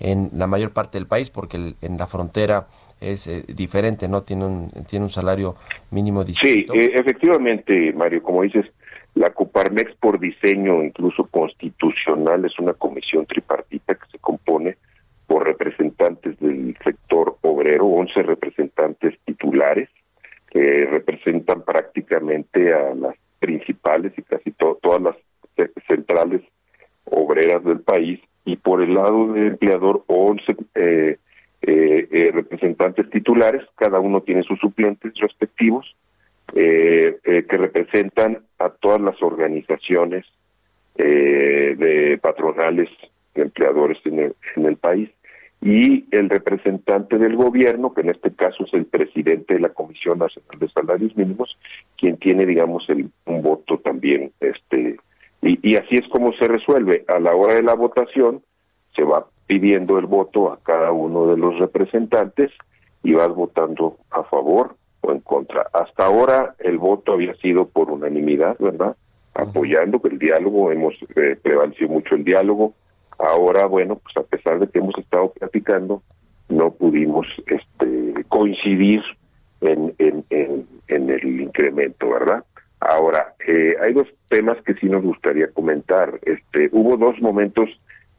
en 0.00 0.30
la 0.34 0.46
mayor 0.46 0.70
parte 0.70 0.98
del 0.98 1.06
país 1.06 1.30
porque 1.30 1.74
en 1.80 1.98
la 1.98 2.06
frontera 2.06 2.66
es 3.00 3.26
eh, 3.26 3.44
diferente, 3.48 4.08
¿no? 4.08 4.22
Tiene 4.22 4.44
un, 4.44 4.68
tiene 4.88 5.04
un 5.04 5.10
salario 5.10 5.56
mínimo 5.90 6.24
distinto. 6.24 6.72
Sí, 6.72 6.80
eh, 6.80 6.92
efectivamente, 6.94 7.92
Mario, 7.92 8.22
como 8.22 8.42
dices, 8.42 8.66
la 9.18 9.30
Coparmex 9.30 9.96
por 9.96 10.20
diseño 10.20 10.84
incluso 10.84 11.24
constitucional 11.26 12.44
es 12.44 12.56
una 12.60 12.74
comisión 12.74 13.26
tripartita 13.26 13.96
que 13.96 14.06
se 14.12 14.18
compone 14.18 14.76
por 15.26 15.44
representantes 15.44 16.38
del 16.38 16.76
sector 16.84 17.36
obrero, 17.42 17.86
11 17.86 18.22
representantes 18.22 19.18
titulares 19.24 19.88
que 20.50 20.86
representan 20.86 21.62
prácticamente 21.62 22.72
a 22.72 22.94
las 22.94 23.16
principales 23.40 24.12
y 24.16 24.22
casi 24.22 24.52
todas 24.52 25.02
las 25.02 25.16
centrales 25.88 26.42
obreras 27.04 27.64
del 27.64 27.80
país. 27.80 28.20
Y 28.44 28.56
por 28.56 28.80
el 28.80 28.94
lado 28.94 29.32
del 29.32 29.48
empleador 29.48 30.04
11 30.06 30.44
eh, 30.76 31.18
eh, 31.62 32.08
eh, 32.10 32.30
representantes 32.32 33.10
titulares, 33.10 33.62
cada 33.74 33.98
uno 33.98 34.20
tiene 34.20 34.44
sus 34.44 34.60
suplentes 34.60 35.12
respectivos 35.16 35.96
que 36.54 37.46
representan 37.48 38.44
a 38.58 38.70
todas 38.70 39.00
las 39.00 39.22
organizaciones 39.22 40.24
de 40.96 42.18
patronales 42.20 42.88
de 43.34 43.42
empleadores 43.42 43.98
en 44.04 44.66
el 44.66 44.76
país 44.76 45.10
y 45.60 46.04
el 46.14 46.30
representante 46.30 47.18
del 47.18 47.36
gobierno, 47.36 47.92
que 47.92 48.02
en 48.02 48.10
este 48.10 48.32
caso 48.32 48.64
es 48.64 48.74
el 48.74 48.86
presidente 48.86 49.54
de 49.54 49.60
la 49.60 49.70
Comisión 49.70 50.18
Nacional 50.18 50.58
de 50.58 50.68
Salarios 50.68 51.16
Mínimos, 51.16 51.58
quien 51.96 52.16
tiene, 52.16 52.46
digamos, 52.46 52.88
el, 52.88 53.10
un 53.26 53.42
voto 53.42 53.78
también, 53.78 54.32
este, 54.40 54.96
y, 55.42 55.68
y 55.68 55.76
así 55.76 55.96
es 55.96 56.06
como 56.08 56.32
se 56.34 56.46
resuelve. 56.46 57.04
A 57.08 57.18
la 57.18 57.34
hora 57.34 57.54
de 57.54 57.62
la 57.62 57.74
votación 57.74 58.42
se 58.96 59.02
va 59.02 59.26
pidiendo 59.46 59.98
el 59.98 60.06
voto 60.06 60.52
a 60.52 60.60
cada 60.62 60.92
uno 60.92 61.26
de 61.26 61.36
los 61.36 61.58
representantes 61.58 62.52
y 63.02 63.14
vas 63.14 63.30
votando 63.30 63.96
a 64.10 64.22
favor 64.24 64.76
o 65.08 65.12
en 65.12 65.20
contra. 65.20 65.66
Hasta 65.72 66.06
ahora 66.06 66.54
el 66.58 66.78
voto 66.78 67.12
había 67.12 67.34
sido 67.36 67.66
por 67.68 67.90
unanimidad, 67.90 68.56
¿verdad? 68.58 68.96
Apoyando 69.34 70.00
el 70.04 70.18
diálogo, 70.18 70.72
hemos 70.72 70.94
eh, 71.16 71.36
prevalecido 71.42 71.90
mucho 71.90 72.14
el 72.14 72.24
diálogo, 72.24 72.74
Ahora, 73.18 73.66
bueno, 73.66 73.96
pues 73.96 74.16
a 74.16 74.22
pesar 74.22 74.60
de 74.60 74.68
que 74.68 74.78
hemos 74.78 74.96
estado 74.96 75.32
platicando, 75.32 76.02
no 76.48 76.70
pudimos 76.72 77.26
este, 77.46 78.24
coincidir 78.28 79.02
en, 79.60 79.92
en, 79.98 80.24
en, 80.30 81.10
el 81.10 81.40
incremento, 81.40 82.10
¿verdad? 82.10 82.44
Ahora, 82.78 83.34
eh, 83.44 83.74
hay 83.82 83.92
dos 83.92 84.06
temas 84.28 84.56
que 84.62 84.74
sí 84.74 84.88
nos 84.88 85.02
gustaría 85.02 85.50
comentar. 85.50 86.20
Este, 86.22 86.68
hubo 86.70 86.96
dos 86.96 87.20
momentos 87.20 87.68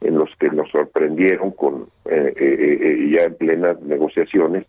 en 0.02 0.18
los 0.18 0.28
que 0.38 0.50
nos 0.50 0.70
sorprendieron 0.70 1.52
con 1.52 1.88
eh, 2.04 2.34
eh, 2.36 3.10
ya 3.10 3.24
en 3.24 3.34
plenas 3.36 3.80
negociaciones, 3.80 4.66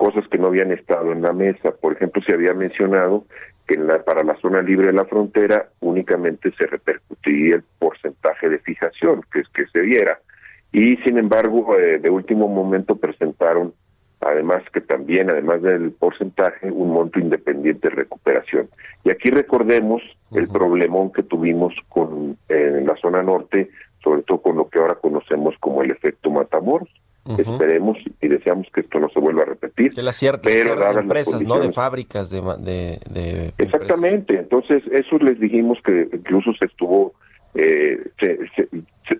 cosas 0.00 0.26
que 0.28 0.38
no 0.38 0.46
habían 0.46 0.72
estado 0.72 1.12
en 1.12 1.20
la 1.20 1.34
mesa. 1.34 1.72
Por 1.78 1.92
ejemplo, 1.92 2.22
se 2.22 2.32
había 2.32 2.54
mencionado 2.54 3.26
que 3.66 3.76
para 4.06 4.24
la 4.24 4.34
zona 4.40 4.62
libre 4.62 4.86
de 4.86 4.94
la 4.94 5.04
frontera 5.04 5.68
únicamente 5.80 6.50
se 6.58 6.66
repercutiría 6.66 7.56
el 7.56 7.64
porcentaje 7.78 8.48
de 8.48 8.60
fijación 8.60 9.20
que, 9.30 9.40
es 9.40 9.48
que 9.50 9.66
se 9.66 9.82
diera. 9.82 10.18
Y 10.72 10.96
sin 11.04 11.18
embargo, 11.18 11.76
eh, 11.78 11.98
de 11.98 12.08
último 12.08 12.48
momento 12.48 12.96
presentaron, 12.96 13.74
además 14.22 14.62
que 14.72 14.80
también, 14.80 15.28
además 15.28 15.60
del 15.60 15.90
porcentaje, 15.90 16.70
un 16.70 16.92
monto 16.94 17.20
independiente 17.20 17.90
de 17.90 17.96
recuperación. 17.96 18.70
Y 19.04 19.10
aquí 19.10 19.28
recordemos 19.28 20.00
el 20.32 20.48
problemón 20.48 21.12
que 21.12 21.24
tuvimos 21.24 21.74
con 21.90 22.38
en 22.48 22.86
la 22.86 22.96
zona 22.96 23.22
norte, 23.22 23.68
sobre 24.02 24.22
todo 24.22 24.40
con 24.40 24.56
lo 24.56 24.70
que 24.70 24.78
ahora 24.78 24.94
conocemos 24.94 25.54
como 25.60 25.82
el 25.82 25.90
efecto 25.90 26.30
Matamoros 26.30 26.88
Esperemos 27.38 27.98
y 28.20 28.28
deseamos 28.28 28.66
que 28.72 28.80
esto 28.80 28.98
no 28.98 29.08
se 29.10 29.20
vuelva 29.20 29.42
a 29.42 29.46
repetir. 29.46 29.94
De 29.94 30.02
las 30.02 30.16
ciertas 30.16 30.52
empresas, 30.54 31.42
¿no? 31.42 31.60
De 31.60 31.72
fábricas, 31.72 32.30
de... 32.30 33.52
Exactamente, 33.58 34.38
entonces 34.38 34.82
eso 34.90 35.18
les 35.18 35.38
dijimos 35.38 35.78
que 35.84 36.08
incluso 36.12 36.52
se 36.54 36.64
estuvo 36.64 37.12
eh, 37.54 38.10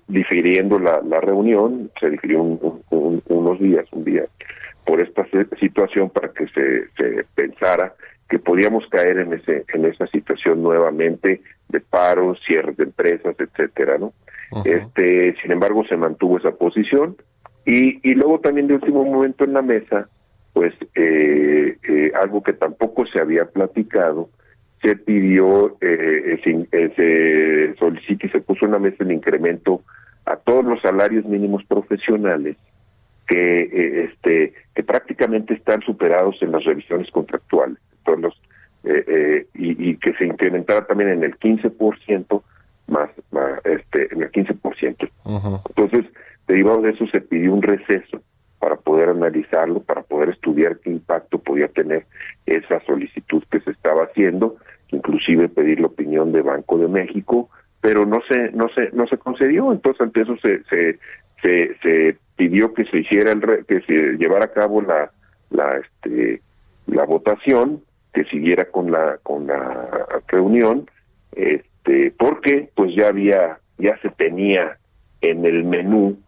difiriendo 0.09 0.79
la, 0.79 1.01
la, 1.03 1.21
reunión, 1.21 1.91
se 2.01 2.11
difirió 2.11 2.43
unos 2.43 3.61
días, 3.61 3.87
un 3.93 4.05
día, 4.05 4.25
por 4.85 5.01
esta 5.01 5.27
situación 5.59 6.11
para 6.11 6.33
que 6.33 6.47
se, 6.49 6.89
se 6.97 7.25
pensara 7.35 7.95
que 8.29 8.39
podíamos 8.39 8.87
caer 8.89 9.19
en 9.19 9.33
ese 9.33 9.65
en 9.75 9.85
esa 9.85 10.07
situación 10.07 10.63
nuevamente 10.63 11.43
de 11.69 11.81
paro, 11.81 12.37
cierre 12.47 12.73
de 12.77 12.85
empresas, 12.85 13.35
etcétera, 13.39 13.99
¿no? 13.99 14.13
Este, 14.65 15.37
sin 15.43 15.53
embargo, 15.53 15.85
se 15.89 15.97
mantuvo 15.97 16.39
esa 16.39 16.53
posición 16.53 17.17
y, 17.65 18.01
y 18.09 18.15
luego 18.15 18.41
también 18.41 18.67
de 18.67 18.75
último 18.75 19.05
momento 19.05 19.45
en 19.45 19.53
la 19.53 19.63
mesa, 19.63 20.09
pues 20.53 20.75
eh, 20.95 21.77
eh, 21.89 22.13
algo 22.21 22.43
que 22.43 22.53
tampoco 22.53 23.07
se 23.07 23.21
había 23.21 23.45
platicado, 23.47 24.29
se 24.83 24.97
pidió, 24.97 25.77
eh, 25.81 26.41
se 26.43 27.75
solicitó 27.79 28.27
y 28.27 28.31
se 28.31 28.41
puso 28.41 28.65
en 28.65 28.73
la 28.73 28.79
mesa 28.79 28.97
el 29.01 29.13
incremento 29.13 29.83
a 30.25 30.37
todos 30.37 30.65
los 30.65 30.81
salarios 30.81 31.25
mínimos 31.25 31.65
profesionales 31.65 32.57
que 33.27 34.05
este 34.05 34.55
que 34.75 34.83
prácticamente 34.83 35.55
están 35.55 35.83
superados 35.83 36.37
en 36.43 36.53
las 36.53 36.65
revisiones 36.65 37.11
contractuales 37.11 37.79
todos 38.05 38.21
los, 38.21 38.43
y, 39.55 39.91
y, 39.91 39.97
que 39.97 40.15
se 40.15 40.25
incrementara 40.25 40.87
también 40.87 41.11
en 41.11 41.25
el 41.25 41.39
15% 41.39 42.43
más, 42.89 43.11
más 43.31 43.65
este 43.65 44.13
en 44.13 44.23
el 44.23 44.33
15%. 44.33 45.11
Entonces, 45.69 46.07
Derivado 46.51 46.83
de 46.83 46.91
eso 46.91 47.07
se 47.13 47.21
pidió 47.21 47.55
un 47.55 47.63
receso 47.63 48.21
para 48.59 48.75
poder 48.75 49.11
analizarlo, 49.11 49.85
para 49.85 50.03
poder 50.03 50.31
estudiar 50.31 50.81
qué 50.81 50.91
impacto 50.91 51.39
podía 51.39 51.69
tener 51.69 52.07
esa 52.45 52.81
solicitud 52.87 53.45
que 53.49 53.61
se 53.61 53.71
estaba 53.71 54.03
haciendo, 54.03 54.57
inclusive 54.91 55.49
pedir 55.49 55.79
la 55.79 55.87
opinión 55.87 56.33
de 56.33 56.43
Banco 56.43 56.77
de 56.77 56.89
México, 56.89 57.49
pero 57.81 58.05
no 58.05 58.19
se 58.29 58.51
no 58.51 58.69
se 58.71 58.91
no 58.91 59.07
se 59.07 59.17
concedió, 59.17 59.71
entonces 59.71 60.01
ante 60.01 60.23
eso 60.23 60.37
se 60.39 60.65
se 60.65 60.99
se, 61.81 62.17
pidió 62.35 62.75
que 62.75 62.85
se 62.87 62.99
hiciera 62.99 63.31
el 63.31 63.65
que 63.67 63.83
se 63.83 64.17
llevara 64.19 64.47
a 64.47 64.53
cabo 64.53 64.83
la 64.83 65.13
la 65.51 65.79
este 65.79 66.43
la 66.89 67.05
votación, 67.05 67.81
que 68.13 68.25
siguiera 68.25 68.65
con 68.65 68.91
la 68.91 69.19
con 69.23 69.47
la 69.47 69.89
reunión, 70.27 70.91
este 71.31 72.11
porque 72.19 72.71
pues 72.75 72.93
ya 72.97 73.07
había 73.07 73.61
ya 73.79 73.97
se 73.99 74.11
tenía 74.11 74.79
en 75.21 75.47
el 75.47 75.63
menú 75.63 76.19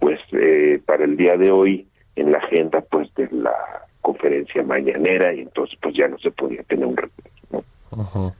pues 0.00 0.18
eh, 0.32 0.80
para 0.84 1.04
el 1.04 1.16
día 1.16 1.36
de 1.36 1.52
hoy 1.52 1.86
en 2.16 2.32
la 2.32 2.38
agenda 2.38 2.80
pues 2.80 3.14
de 3.14 3.28
la 3.30 3.54
conferencia 4.00 4.62
mañanera 4.64 5.32
y 5.32 5.40
entonces 5.40 5.78
pues 5.80 5.94
ya 5.94 6.08
no 6.08 6.18
se 6.18 6.32
podía 6.32 6.62
tener 6.64 6.86
un. 6.86 6.96
¿no? 7.52 8.34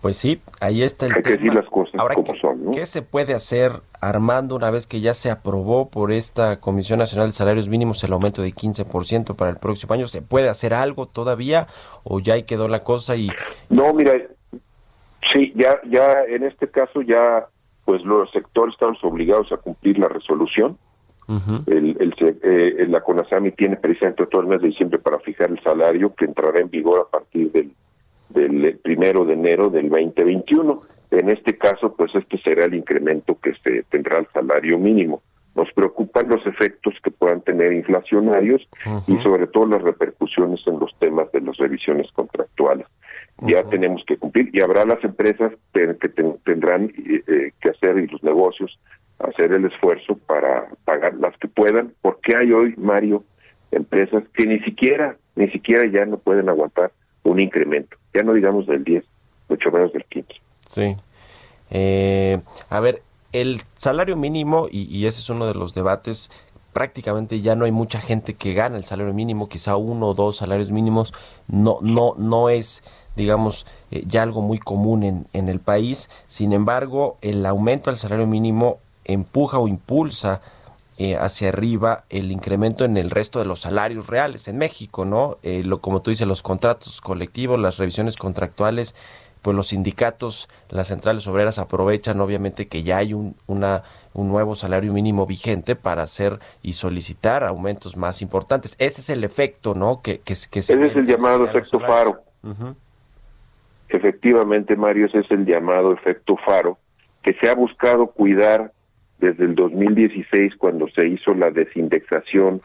Pues 0.00 0.16
sí, 0.16 0.40
ahí 0.60 0.82
está 0.82 1.06
el 1.06 1.14
Hay 1.14 1.22
que 1.22 1.30
decir 1.30 1.52
las 1.52 1.66
cosas 1.66 1.94
Ahora, 1.98 2.14
como 2.14 2.32
¿qué, 2.32 2.40
son, 2.40 2.64
¿no? 2.64 2.70
¿qué 2.70 2.86
se 2.86 3.02
puede 3.02 3.34
hacer, 3.34 3.72
Armando, 4.00 4.54
una 4.54 4.70
vez 4.70 4.86
que 4.86 5.00
ya 5.00 5.14
se 5.14 5.30
aprobó 5.30 5.90
por 5.90 6.12
esta 6.12 6.60
Comisión 6.60 7.00
Nacional 7.00 7.28
de 7.28 7.32
Salarios 7.32 7.68
Mínimos 7.68 8.04
el 8.04 8.12
aumento 8.12 8.40
de 8.40 8.50
15% 8.50 9.34
para 9.34 9.50
el 9.50 9.56
próximo 9.56 9.94
año? 9.94 10.06
¿Se 10.06 10.22
puede 10.22 10.48
hacer 10.48 10.74
algo 10.74 11.06
todavía 11.06 11.66
o 12.04 12.20
ya 12.20 12.34
ahí 12.34 12.44
quedó 12.44 12.68
la 12.68 12.84
cosa 12.84 13.16
y... 13.16 13.30
No, 13.68 13.92
mira, 13.94 14.12
sí, 15.32 15.52
ya, 15.56 15.80
ya 15.90 16.22
en 16.28 16.44
este 16.44 16.68
caso 16.68 17.02
ya 17.02 17.48
pues 17.86 18.04
los 18.04 18.30
sectores 18.32 18.74
estamos 18.74 19.02
obligados 19.04 19.50
a 19.52 19.56
cumplir 19.56 19.98
la 19.98 20.08
resolución. 20.08 20.76
Ujú, 21.28 21.62
El, 21.66 21.96
el, 21.98 22.14
eh, 22.42 22.86
la 22.88 23.00
CONASAMI 23.00 23.52
tiene 23.52 23.76
precisamente 23.76 24.26
todo 24.26 24.42
el 24.42 24.48
mes 24.48 24.60
de 24.60 24.68
diciembre 24.68 24.98
para 24.98 25.18
fijar 25.20 25.50
el 25.50 25.60
salario 25.62 26.14
que 26.14 26.24
entrará 26.24 26.60
en 26.60 26.68
vigor 26.68 27.06
a 27.06 27.10
partir 27.10 27.50
del, 27.52 27.72
del 28.28 28.78
primero 28.78 29.24
de 29.24 29.34
enero 29.34 29.70
del 29.70 29.88
2021. 29.88 30.78
En 31.12 31.30
este 31.30 31.56
caso, 31.56 31.94
pues 31.94 32.14
este 32.14 32.38
será 32.38 32.64
el 32.66 32.74
incremento 32.74 33.38
que 33.40 33.54
se 33.62 33.84
tendrá 33.84 34.18
el 34.18 34.26
salario 34.32 34.78
mínimo. 34.78 35.22
Nos 35.54 35.72
preocupan 35.72 36.28
los 36.28 36.44
efectos 36.46 36.94
que 37.02 37.10
puedan 37.10 37.40
tener 37.40 37.72
inflacionarios 37.72 38.68
y 39.06 39.16
sobre 39.22 39.46
todo 39.46 39.66
las 39.66 39.82
repercusiones 39.82 40.60
en 40.66 40.78
los 40.78 40.94
temas 40.98 41.30
de 41.32 41.40
las 41.40 41.56
revisiones 41.56 42.10
contractuales. 42.12 42.86
Ya 43.42 43.62
tenemos 43.64 44.02
que 44.06 44.16
cumplir 44.16 44.48
y 44.52 44.60
habrá 44.62 44.84
las 44.86 45.02
empresas 45.04 45.52
que, 45.74 45.94
que 46.00 46.08
ten- 46.08 46.38
tendrán 46.44 46.84
eh, 46.96 47.22
eh, 47.26 47.52
que 47.60 47.68
hacer 47.70 47.98
y 47.98 48.06
los 48.06 48.22
negocios 48.22 48.78
hacer 49.18 49.52
el 49.52 49.64
esfuerzo 49.66 50.16
para 50.26 50.68
pagar 50.84 51.14
las 51.14 51.36
que 51.38 51.48
puedan, 51.48 51.92
porque 52.02 52.36
hay 52.36 52.52
hoy, 52.52 52.74
Mario, 52.76 53.24
empresas 53.70 54.24
que 54.34 54.46
ni 54.46 54.58
siquiera, 54.60 55.16
ni 55.34 55.48
siquiera 55.50 55.84
ya 55.90 56.04
no 56.06 56.18
pueden 56.18 56.48
aguantar 56.48 56.92
un 57.24 57.40
incremento, 57.40 57.96
ya 58.14 58.22
no 58.22 58.32
digamos 58.32 58.66
del 58.66 58.84
10, 58.84 59.04
mucho 59.48 59.70
menos 59.70 59.92
del 59.92 60.04
15. 60.04 60.28
Sí. 60.66 60.96
Eh, 61.70 62.38
a 62.70 62.80
ver, 62.80 63.02
el 63.32 63.60
salario 63.76 64.16
mínimo, 64.16 64.68
y, 64.70 64.82
y 64.84 65.06
ese 65.06 65.20
es 65.20 65.28
uno 65.30 65.46
de 65.46 65.54
los 65.54 65.74
debates, 65.74 66.30
prácticamente 66.72 67.40
ya 67.40 67.54
no 67.56 67.64
hay 67.64 67.72
mucha 67.72 68.00
gente 68.00 68.34
que 68.34 68.54
gana 68.54 68.76
el 68.76 68.84
salario 68.84 69.14
mínimo, 69.14 69.48
quizá 69.48 69.76
uno 69.76 70.08
o 70.08 70.14
dos 70.14 70.36
salarios 70.36 70.70
mínimos, 70.70 71.12
no, 71.48 71.78
no, 71.80 72.14
no 72.18 72.50
es, 72.50 72.84
digamos, 73.16 73.66
eh, 73.90 74.04
ya 74.06 74.22
algo 74.22 74.42
muy 74.42 74.58
común 74.58 75.02
en, 75.02 75.26
en 75.32 75.48
el 75.48 75.60
país. 75.60 76.10
Sin 76.26 76.52
embargo, 76.52 77.16
el 77.22 77.44
aumento 77.46 77.90
del 77.90 77.98
salario 77.98 78.26
mínimo 78.26 78.78
empuja 79.04 79.58
o 79.58 79.68
impulsa 79.68 80.40
eh, 80.98 81.16
hacia 81.16 81.48
arriba 81.48 82.04
el 82.08 82.32
incremento 82.32 82.84
en 82.84 82.96
el 82.96 83.10
resto 83.10 83.38
de 83.38 83.44
los 83.44 83.60
salarios 83.60 84.06
reales 84.06 84.48
en 84.48 84.58
México, 84.58 85.04
¿no? 85.04 85.36
Eh, 85.42 85.62
lo, 85.64 85.80
como 85.80 86.00
tú 86.00 86.10
dices, 86.10 86.26
los 86.26 86.42
contratos 86.42 87.00
colectivos, 87.00 87.58
las 87.60 87.76
revisiones 87.76 88.16
contractuales, 88.16 88.94
pues 89.42 89.54
los 89.54 89.68
sindicatos, 89.68 90.48
las 90.70 90.88
centrales 90.88 91.26
obreras 91.28 91.58
aprovechan 91.58 92.20
obviamente 92.20 92.66
que 92.66 92.82
ya 92.82 92.96
hay 92.96 93.12
un, 93.12 93.36
una, 93.46 93.84
un 94.12 94.28
nuevo 94.28 94.56
salario 94.56 94.92
mínimo 94.92 95.24
vigente 95.26 95.76
para 95.76 96.02
hacer 96.02 96.40
y 96.62 96.72
solicitar 96.72 97.44
aumentos 97.44 97.96
más 97.96 98.22
importantes. 98.22 98.74
Ese 98.78 99.02
es 99.02 99.10
el 99.10 99.22
efecto, 99.22 99.74
¿no? 99.74 100.00
Que, 100.00 100.18
que, 100.18 100.34
que 100.50 100.62
se 100.62 100.72
Ese 100.72 100.76
ve 100.76 100.88
es 100.88 100.96
el 100.96 101.06
llamado 101.06 101.44
efecto 101.44 101.78
faro. 101.78 102.22
Ujú. 102.42 102.74
Efectivamente, 103.88 104.76
Mario, 104.76 105.06
ese 105.06 105.20
es 105.20 105.30
el 105.30 105.46
llamado 105.46 105.92
efecto 105.92 106.36
faro, 106.44 106.78
que 107.22 107.34
se 107.34 107.48
ha 107.48 107.54
buscado 107.54 108.08
cuidar 108.08 108.72
desde 109.18 109.44
el 109.44 109.54
2016 109.54 110.56
cuando 110.56 110.88
se 110.88 111.06
hizo 111.08 111.34
la 111.34 111.50
desindexación 111.50 112.60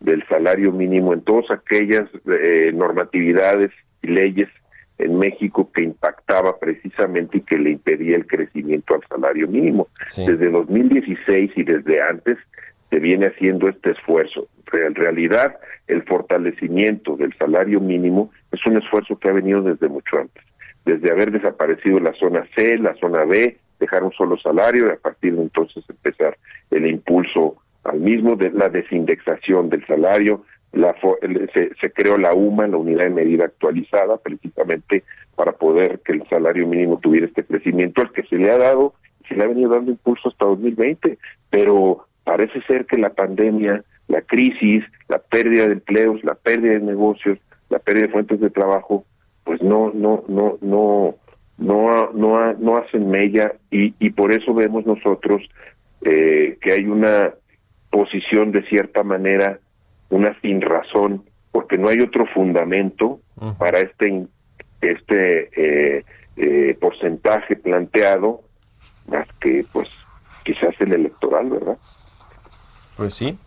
del 0.00 0.26
salario 0.28 0.72
mínimo 0.72 1.14
en 1.14 1.22
todas 1.22 1.50
aquellas 1.50 2.04
eh, 2.26 2.70
normatividades 2.74 3.70
y 4.02 4.08
leyes 4.08 4.48
en 4.98 5.18
México 5.18 5.70
que 5.72 5.82
impactaba 5.82 6.58
precisamente 6.58 7.38
y 7.38 7.40
que 7.42 7.58
le 7.58 7.70
impedía 7.70 8.16
el 8.16 8.26
crecimiento 8.26 8.94
al 8.94 9.02
salario 9.08 9.46
mínimo. 9.48 9.88
Sí. 10.08 10.26
Desde 10.26 10.50
2016 10.50 11.52
y 11.56 11.62
desde 11.62 12.00
antes 12.02 12.38
se 12.90 12.98
viene 12.98 13.26
haciendo 13.26 13.68
este 13.68 13.92
esfuerzo. 13.92 14.48
En 14.72 14.94
realidad, 14.94 15.56
el 15.86 16.02
fortalecimiento 16.04 17.16
del 17.16 17.34
salario 17.38 17.80
mínimo 17.80 18.30
es 18.52 18.64
un 18.66 18.76
esfuerzo 18.76 19.18
que 19.18 19.28
ha 19.28 19.32
venido 19.32 19.62
desde 19.62 19.88
mucho 19.88 20.18
antes, 20.18 20.42
desde 20.86 21.10
haber 21.10 21.32
desaparecido 21.32 21.98
la 21.98 22.14
zona 22.14 22.46
C, 22.56 22.78
la 22.78 22.94
zona 22.94 23.24
B, 23.24 23.58
dejar 23.80 24.04
un 24.04 24.12
solo 24.12 24.38
salario 24.38 24.86
y 24.86 24.90
a 24.90 24.96
partir 24.96 25.34
de 25.34 25.42
entonces 25.42 25.84
empezar 25.88 26.38
el 26.70 26.86
impulso 26.86 27.56
al 27.82 28.00
mismo 28.00 28.36
de 28.36 28.50
la 28.52 28.68
desindexación 28.68 29.68
del 29.68 29.84
salario, 29.86 30.44
la 30.72 30.94
se, 31.52 31.70
se 31.80 31.90
creó 31.92 32.16
la 32.16 32.34
UMA, 32.34 32.68
la 32.68 32.76
unidad 32.76 33.04
de 33.04 33.10
medida 33.10 33.46
actualizada, 33.46 34.16
precisamente 34.18 35.02
para 35.34 35.52
poder 35.52 36.00
que 36.00 36.12
el 36.12 36.28
salario 36.28 36.66
mínimo 36.66 36.98
tuviera 36.98 37.26
este 37.26 37.44
crecimiento 37.44 38.02
al 38.02 38.12
que 38.12 38.22
se 38.22 38.36
le 38.36 38.50
ha 38.50 38.58
dado, 38.58 38.94
se 39.28 39.34
le 39.34 39.42
ha 39.42 39.48
venido 39.48 39.70
dando 39.70 39.90
impulso 39.90 40.28
hasta 40.28 40.46
2020, 40.46 41.18
pero 41.50 42.06
parece 42.22 42.62
ser 42.62 42.86
que 42.86 42.96
la 42.96 43.10
pandemia, 43.10 43.82
la 44.06 44.22
crisis, 44.22 44.84
la 45.08 45.18
pérdida 45.18 45.66
de 45.66 45.72
empleos, 45.72 46.22
la 46.22 46.34
pérdida 46.34 46.74
de 46.74 46.80
negocios, 46.80 47.38
la 47.70 47.80
pérdida 47.80 48.06
de 48.06 48.12
fuentes 48.12 48.40
de 48.40 48.50
trabajo, 48.50 49.04
pues 49.46 49.62
no, 49.62 49.92
no, 49.94 50.24
no, 50.26 50.58
no, 50.60 51.14
no, 51.56 52.10
no, 52.12 52.52
no 52.54 52.76
hacen 52.76 53.08
mella 53.08 53.54
y, 53.70 53.94
y 54.04 54.10
por 54.10 54.32
eso 54.32 54.52
vemos 54.52 54.84
nosotros 54.84 55.40
eh, 56.02 56.58
que 56.60 56.72
hay 56.72 56.84
una 56.86 57.32
posición 57.88 58.50
de 58.50 58.62
cierta 58.64 59.04
manera, 59.04 59.60
una 60.10 60.38
sin 60.40 60.60
razón, 60.60 61.24
porque 61.52 61.78
no 61.78 61.88
hay 61.88 62.00
otro 62.00 62.26
fundamento 62.26 63.20
para 63.58 63.78
este 63.78 64.26
este 64.80 65.50
eh, 65.56 66.04
eh, 66.36 66.76
porcentaje 66.80 67.56
planteado 67.56 68.42
más 69.08 69.26
que 69.40 69.64
pues 69.72 69.88
quizás 70.44 70.74
el 70.80 70.92
electoral, 70.92 71.50
¿verdad? 71.50 71.78
Pues 72.96 73.14
sí, 73.14 73.38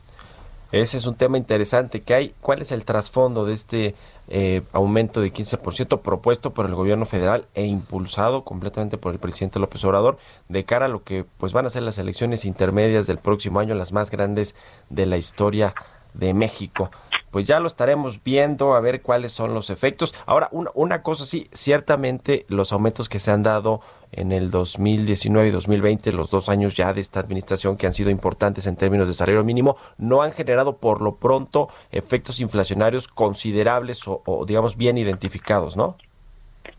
ese 0.71 0.97
es 0.97 1.05
un 1.07 1.15
tema 1.15 1.37
interesante 1.37 2.01
que 2.01 2.13
hay. 2.13 2.33
¿Cuál 2.41 2.61
es 2.61 2.71
el 2.71 2.85
trasfondo 2.85 3.45
de 3.45 3.53
este 3.53 3.95
eh, 4.27 4.61
aumento 4.71 5.21
de 5.21 5.33
15% 5.33 6.01
propuesto 6.01 6.53
por 6.53 6.67
el 6.67 6.75
gobierno 6.75 7.07
federal 7.07 7.45
e 7.55 7.65
impulsado 7.65 8.43
completamente 8.43 8.97
por 8.97 9.11
el 9.11 9.19
presidente 9.19 9.57
López 9.57 9.83
Obrador 9.83 10.19
de 10.47 10.65
cara 10.65 10.85
a 10.85 10.89
lo 10.89 11.03
que 11.03 11.25
pues 11.39 11.53
van 11.53 11.65
a 11.65 11.71
ser 11.71 11.81
las 11.81 11.97
elecciones 11.97 12.45
intermedias 12.45 13.07
del 13.07 13.17
próximo 13.17 13.59
año, 13.59 13.73
las 13.73 13.91
más 13.91 14.11
grandes 14.11 14.53
de 14.89 15.07
la 15.07 15.17
historia 15.17 15.73
de 16.13 16.35
México? 16.35 16.91
Pues 17.31 17.47
ya 17.47 17.59
lo 17.59 17.67
estaremos 17.67 18.23
viendo 18.23 18.73
a 18.75 18.79
ver 18.79 19.01
cuáles 19.01 19.31
son 19.31 19.53
los 19.53 19.69
efectos. 19.69 20.13
Ahora, 20.25 20.49
una, 20.51 20.71
una 20.75 21.01
cosa 21.01 21.25
sí, 21.25 21.47
ciertamente 21.51 22.45
los 22.47 22.71
aumentos 22.71 23.09
que 23.09 23.19
se 23.19 23.31
han 23.31 23.43
dado 23.43 23.81
en 24.11 24.31
el 24.31 24.51
2019 24.51 25.49
y 25.49 25.51
2020, 25.51 26.11
los 26.11 26.31
dos 26.31 26.49
años 26.49 26.75
ya 26.75 26.93
de 26.93 27.01
esta 27.01 27.19
administración 27.19 27.77
que 27.77 27.87
han 27.87 27.93
sido 27.93 28.09
importantes 28.09 28.67
en 28.67 28.75
términos 28.75 29.07
de 29.07 29.13
salario 29.13 29.43
mínimo, 29.43 29.77
no 29.97 30.21
han 30.21 30.31
generado 30.31 30.77
por 30.77 31.01
lo 31.01 31.15
pronto 31.15 31.69
efectos 31.91 32.39
inflacionarios 32.39 33.07
considerables 33.07 34.07
o, 34.07 34.21
o, 34.25 34.45
digamos 34.45 34.77
bien 34.77 34.97
identificados, 34.97 35.77
¿no? 35.77 35.97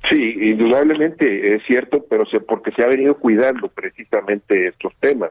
Sí, 0.09 0.35
indudablemente 0.41 1.55
es 1.55 1.63
cierto, 1.67 2.05
pero 2.09 2.25
se, 2.27 2.41
porque 2.41 2.73
se 2.73 2.83
ha 2.83 2.89
venido 2.89 3.17
cuidando 3.19 3.69
precisamente 3.69 4.69
estos 4.69 4.93
temas. 5.01 5.31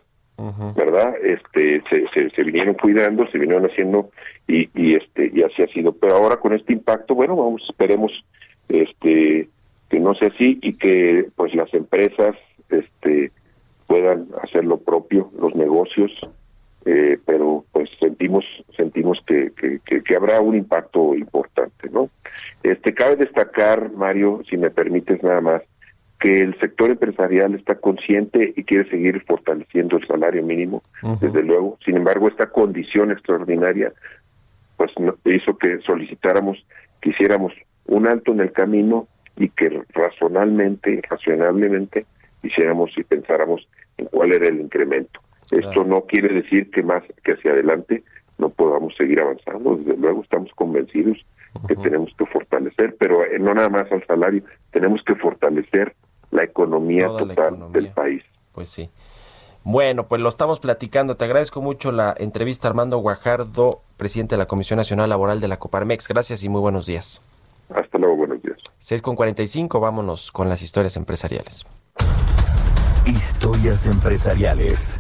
¿verdad? 0.76 1.16
Este, 1.22 1.84
se, 1.89 2.08
se, 2.14 2.30
se 2.30 2.43
vinieron 2.43 2.76
cuidando, 2.76 3.30
se 3.30 3.38
vinieron 3.38 3.66
haciendo 3.66 4.10
y, 4.47 4.70
y 4.74 4.95
este 4.95 5.30
y 5.34 5.43
así 5.43 5.62
ha 5.62 5.68
sido. 5.68 5.91
Pero 5.91 6.16
ahora 6.16 6.38
con 6.38 6.54
este 6.54 6.72
impacto, 6.72 7.14
bueno, 7.14 7.36
vamos, 7.36 7.62
esperemos, 7.70 8.12
este, 8.70 9.50
que 9.90 10.00
no 10.00 10.14
sea 10.16 10.30
así 10.30 10.60
y 10.62 10.74
que 10.74 11.28
pues 11.36 11.54
las 11.56 11.74
empresas, 11.74 12.36
este, 12.70 13.32
puedan 13.88 14.28
hacer 14.44 14.66
lo 14.66 14.78
propio, 14.78 15.32
los 15.40 15.56
negocios, 15.56 16.12
eh, 16.86 17.18
pero 17.26 17.66
pues 17.72 17.90
sentimos 18.00 18.46
sentimos 18.78 19.20
que, 19.26 19.52
que, 19.60 19.80
que, 19.84 20.02
que 20.04 20.16
habrá 20.16 20.40
un 20.42 20.56
impacto 20.56 21.16
importante, 21.16 21.90
¿no? 21.90 22.10
Este 22.64 22.94
cabe 22.94 23.16
destacar, 23.16 23.92
Mario, 23.92 24.42
si 24.50 24.58
me 24.58 24.70
permites 24.70 25.22
nada 25.24 25.42
más, 25.42 25.62
que 26.20 26.42
el 26.42 26.60
sector 26.60 26.90
empresarial 26.92 27.56
está 27.56 27.76
consciente 27.76 28.54
y 28.56 28.64
quiere 28.66 28.90
seguir 28.90 29.24
fortaleciendo 29.26 29.98
el 29.98 30.06
salario 30.06 30.44
mínimo, 30.44 30.84
desde 31.22 31.44
luego. 31.44 31.78
Sin 31.84 31.96
embargo, 31.96 32.28
esta 32.28 32.48
condición 32.48 33.12
extraordinaria 33.12 33.94
pues 34.78 34.92
no- 35.00 35.16
hizo 35.26 35.58
que 35.58 35.80
solicitáramos, 35.80 36.64
que 37.02 37.10
hiciéramos 37.12 37.54
un 37.86 38.08
alto 38.08 38.32
en 38.34 38.42
el 38.42 38.52
camino 38.52 39.08
y 39.40 39.50
que 39.50 39.82
razonalmente, 39.94 41.02
razonablemente 41.10 42.06
hiciéramos 42.44 42.92
y 42.98 43.04
pensáramos 43.04 43.68
en 43.98 44.06
cuál 44.06 44.34
era 44.34 44.48
el 44.48 44.60
incremento. 44.60 45.22
Esto 45.50 45.84
no 45.84 46.02
quiere 46.02 46.32
decir 46.34 46.70
que 46.70 46.84
más 46.84 47.02
que 47.24 47.34
hacia 47.34 47.54
adelante 47.54 48.04
no 48.38 48.50
podamos 48.50 48.96
seguir 48.96 49.20
avanzando. 49.20 49.78
Desde 49.78 49.98
luego 49.98 50.22
estamos 50.22 50.52
convencidos 50.54 51.18
que 51.68 51.76
tenemos 51.76 52.14
que 52.18 52.26
fortalecer, 52.28 52.96
pero 53.00 53.26
eh, 53.26 53.40
no 53.40 53.54
nada 53.56 53.70
más 53.70 53.92
al 53.92 54.06
salario, 54.06 54.44
tenemos 54.72 55.02
que 55.04 55.16
fortalecer 55.16 55.96
la 56.30 56.44
economía 56.44 57.08
Toda 57.08 57.22
la 57.22 57.28
total 57.34 57.54
economía. 57.56 57.82
del 57.82 57.92
país. 57.92 58.24
Pues 58.54 58.70
sí. 58.70 58.90
Bueno, 59.64 60.08
pues 60.08 60.22
lo 60.22 60.30
estamos 60.30 60.60
platicando. 60.60 61.16
Te 61.18 61.26
agradezco 61.26 61.62
mucho 61.62 61.92
la 61.92 62.14
entrevista 62.18 62.68
Armando 62.68 62.98
Guajardo, 63.00 63.82
presidente 63.98 64.36
de 64.36 64.40
la 64.40 64.46
Comisión 64.46 64.78
Nacional 64.78 65.10
Laboral 65.10 65.42
de 65.42 65.48
la 65.48 65.58
Coparmex. 65.58 66.08
Gracias 66.08 66.44
y 66.44 66.50
muy 66.50 66.62
buenos 66.62 66.86
días. 66.86 67.22
Hasta 67.74 67.98
luego, 67.98 68.16
buenos 68.80 68.88
días. 68.88 68.88
6 68.88 69.02
con 69.02 69.16
45, 69.16 69.80
vámonos 69.80 70.32
con 70.32 70.50
las 70.50 70.62
historias 70.62 70.96
empresariales. 70.96 71.66
Historias 73.06 73.86
empresariales. 73.86 75.00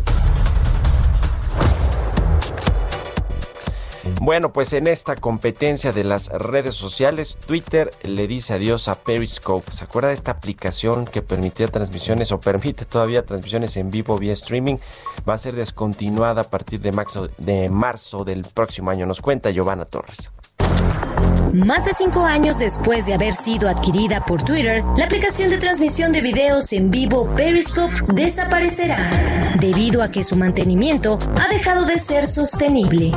Bueno, 4.21 4.51
pues 4.51 4.73
en 4.73 4.87
esta 4.87 5.15
competencia 5.15 5.91
de 5.91 6.03
las 6.03 6.29
redes 6.29 6.75
sociales, 6.75 7.37
Twitter 7.45 7.91
le 8.03 8.27
dice 8.27 8.53
adiós 8.53 8.87
a 8.87 8.95
Periscope. 8.95 9.71
¿Se 9.71 9.83
acuerda 9.83 10.09
de 10.09 10.15
esta 10.15 10.31
aplicación 10.31 11.05
que 11.05 11.21
permitía 11.21 11.67
transmisiones 11.67 12.31
o 12.31 12.39
permite 12.39 12.85
todavía 12.85 13.23
transmisiones 13.23 13.77
en 13.77 13.91
vivo 13.91 14.17
vía 14.17 14.33
streaming? 14.33 14.77
Va 15.27 15.35
a 15.35 15.37
ser 15.37 15.55
descontinuada 15.55 16.41
a 16.41 16.43
partir 16.43 16.81
de 16.81 16.91
marzo, 16.91 17.29
de 17.37 17.69
marzo 17.69 18.25
del 18.25 18.43
próximo 18.43 18.89
año. 18.89 19.05
Nos 19.05 19.21
cuenta 19.21 19.51
Giovanna 19.51 19.85
Torres. 19.85 20.31
Más 21.53 21.85
de 21.85 21.93
cinco 21.93 22.25
años 22.25 22.59
después 22.59 23.07
de 23.07 23.15
haber 23.15 23.33
sido 23.33 23.69
adquirida 23.69 24.23
por 24.23 24.43
Twitter, 24.43 24.83
la 24.95 25.05
aplicación 25.05 25.49
de 25.49 25.57
transmisión 25.57 26.11
de 26.11 26.21
videos 26.21 26.71
en 26.73 26.91
vivo 26.91 27.33
Periscope 27.35 27.93
desaparecerá, 28.13 28.97
debido 29.59 30.03
a 30.03 30.11
que 30.11 30.23
su 30.23 30.35
mantenimiento 30.35 31.17
ha 31.41 31.47
dejado 31.51 31.85
de 31.85 31.97
ser 31.97 32.27
sostenible. 32.27 33.11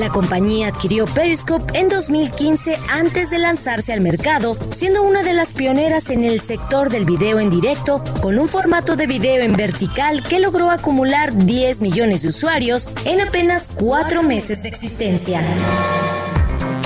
La 0.00 0.08
compañía 0.08 0.68
adquirió 0.68 1.04
Periscope 1.04 1.78
en 1.78 1.90
2015 1.90 2.78
antes 2.90 3.28
de 3.28 3.36
lanzarse 3.36 3.92
al 3.92 4.00
mercado, 4.00 4.56
siendo 4.70 5.02
una 5.02 5.22
de 5.22 5.34
las 5.34 5.52
pioneras 5.52 6.08
en 6.08 6.24
el 6.24 6.40
sector 6.40 6.88
del 6.88 7.04
video 7.04 7.38
en 7.38 7.50
directo, 7.50 8.02
con 8.22 8.38
un 8.38 8.48
formato 8.48 8.96
de 8.96 9.06
video 9.06 9.42
en 9.42 9.52
vertical 9.52 10.22
que 10.26 10.40
logró 10.40 10.70
acumular 10.70 11.36
10 11.36 11.82
millones 11.82 12.22
de 12.22 12.28
usuarios 12.28 12.88
en 13.04 13.20
apenas 13.20 13.74
cuatro 13.74 14.22
meses 14.22 14.62
de 14.62 14.70
existencia. 14.70 15.42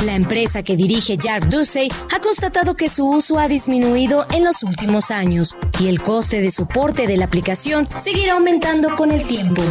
La 0.05 0.17
empresa 0.17 0.65
que 0.65 0.77
dirige 0.77 1.17
Jack 1.17 1.47
Ducey 1.47 1.89
ha 2.13 2.19
constatado 2.19 2.75
que 2.75 2.89
su 2.89 3.09
uso 3.09 3.39
ha 3.39 3.47
disminuido 3.47 4.27
en 4.33 4.43
los 4.43 4.65
últimos 4.65 5.13
años 5.13 5.57
y 5.79 5.87
el 5.87 6.03
coste 6.03 6.41
de 6.41 6.51
soporte 6.51 7.07
de 7.07 7.17
la 7.17 7.27
aplicación 7.27 7.89
seguirá 7.97 8.33
aumentando 8.33 8.97
con 8.97 9.13
el 9.13 9.23
tiempo. 9.23 9.63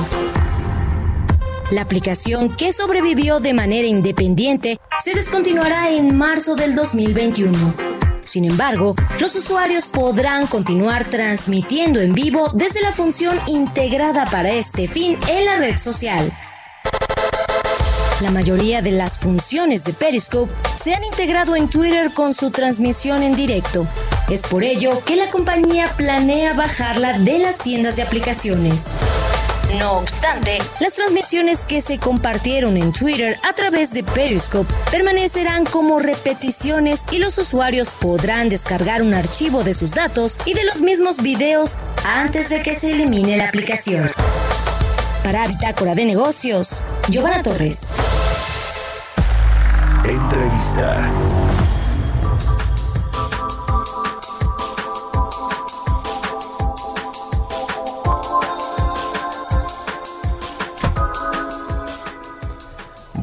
La 1.71 1.81
aplicación, 1.81 2.55
que 2.55 2.73
sobrevivió 2.73 3.39
de 3.39 3.53
manera 3.53 3.87
independiente, 3.87 4.79
se 4.99 5.15
descontinuará 5.15 5.89
en 5.89 6.15
marzo 6.15 6.55
del 6.55 6.75
2021. 6.75 7.73
Sin 8.23 8.45
embargo, 8.45 8.95
los 9.19 9.35
usuarios 9.35 9.87
podrán 9.87 10.47
continuar 10.47 11.05
transmitiendo 11.05 11.99
en 11.99 12.13
vivo 12.13 12.49
desde 12.53 12.81
la 12.81 12.91
función 12.91 13.37
integrada 13.47 14.25
para 14.25 14.51
este 14.51 14.87
fin 14.87 15.17
en 15.27 15.45
la 15.45 15.57
red 15.57 15.77
social. 15.77 16.31
La 18.21 18.31
mayoría 18.31 18.81
de 18.81 18.91
las 18.91 19.19
funciones 19.19 19.83
de 19.83 19.93
Periscope 19.93 20.53
se 20.81 20.93
han 20.93 21.03
integrado 21.03 21.55
en 21.55 21.69
Twitter 21.69 22.13
con 22.13 22.33
su 22.33 22.51
transmisión 22.51 23.21
en 23.21 23.35
directo. 23.35 23.87
Es 24.29 24.43
por 24.43 24.63
ello 24.63 25.03
que 25.05 25.15
la 25.15 25.29
compañía 25.29 25.91
planea 25.97 26.53
bajarla 26.53 27.19
de 27.19 27.39
las 27.39 27.57
tiendas 27.57 27.97
de 27.97 28.03
aplicaciones. 28.03 28.95
No 29.79 29.93
obstante, 29.93 30.59
las 30.79 30.93
transmisiones 30.95 31.65
que 31.65 31.81
se 31.81 31.97
compartieron 31.97 32.77
en 32.77 32.91
Twitter 32.91 33.37
a 33.47 33.53
través 33.53 33.91
de 33.93 34.03
Periscope 34.03 34.71
permanecerán 34.91 35.65
como 35.65 35.99
repeticiones 35.99 37.05
y 37.11 37.17
los 37.17 37.37
usuarios 37.37 37.93
podrán 37.93 38.49
descargar 38.49 39.01
un 39.01 39.13
archivo 39.13 39.63
de 39.63 39.73
sus 39.73 39.95
datos 39.95 40.37
y 40.45 40.53
de 40.53 40.63
los 40.65 40.81
mismos 40.81 41.21
videos 41.21 41.77
antes 42.05 42.49
de 42.49 42.59
que 42.59 42.75
se 42.75 42.91
elimine 42.91 43.37
la 43.37 43.47
aplicación. 43.47 44.11
Para 45.23 45.47
Bitácora 45.47 45.95
de 45.95 46.05
Negocios, 46.05 46.83
Giovanna 47.09 47.41
Torres. 47.41 47.93
Entrevista. 50.05 51.42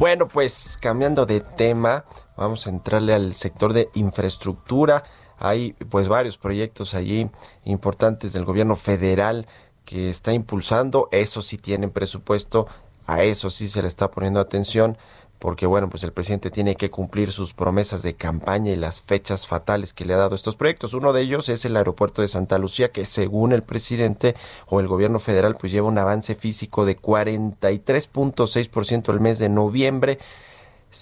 Bueno, 0.01 0.27
pues 0.27 0.79
cambiando 0.81 1.27
de 1.27 1.41
tema, 1.41 2.05
vamos 2.35 2.65
a 2.65 2.71
entrarle 2.71 3.13
al 3.13 3.35
sector 3.35 3.71
de 3.71 3.87
infraestructura. 3.93 5.03
Hay 5.37 5.73
pues 5.73 6.07
varios 6.07 6.39
proyectos 6.39 6.95
allí 6.95 7.29
importantes 7.65 8.33
del 8.33 8.43
gobierno 8.43 8.75
federal 8.75 9.45
que 9.85 10.09
está 10.09 10.33
impulsando. 10.33 11.07
Eso 11.11 11.43
sí 11.43 11.59
tienen 11.59 11.91
presupuesto, 11.91 12.65
a 13.05 13.21
eso 13.21 13.51
sí 13.51 13.67
se 13.67 13.83
le 13.83 13.87
está 13.87 14.09
poniendo 14.09 14.39
atención 14.39 14.97
porque 15.41 15.65
bueno, 15.65 15.89
pues 15.89 16.03
el 16.03 16.13
presidente 16.13 16.51
tiene 16.51 16.75
que 16.75 16.91
cumplir 16.91 17.31
sus 17.31 17.55
promesas 17.55 18.03
de 18.03 18.13
campaña 18.13 18.71
y 18.71 18.75
las 18.75 19.01
fechas 19.01 19.47
fatales 19.47 19.91
que 19.91 20.05
le 20.05 20.13
ha 20.13 20.17
dado 20.17 20.35
estos 20.35 20.55
proyectos. 20.55 20.93
Uno 20.93 21.13
de 21.13 21.23
ellos 21.23 21.49
es 21.49 21.65
el 21.65 21.75
aeropuerto 21.75 22.21
de 22.21 22.27
Santa 22.27 22.59
Lucía, 22.59 22.91
que 22.91 23.05
según 23.05 23.51
el 23.51 23.63
presidente 23.63 24.35
o 24.67 24.79
el 24.79 24.87
gobierno 24.87 25.19
federal, 25.19 25.55
pues 25.59 25.71
lleva 25.71 25.87
un 25.87 25.97
avance 25.97 26.35
físico 26.35 26.85
de 26.85 26.95
43.6% 26.95 29.11
el 29.11 29.19
mes 29.19 29.39
de 29.39 29.49
noviembre. 29.49 30.19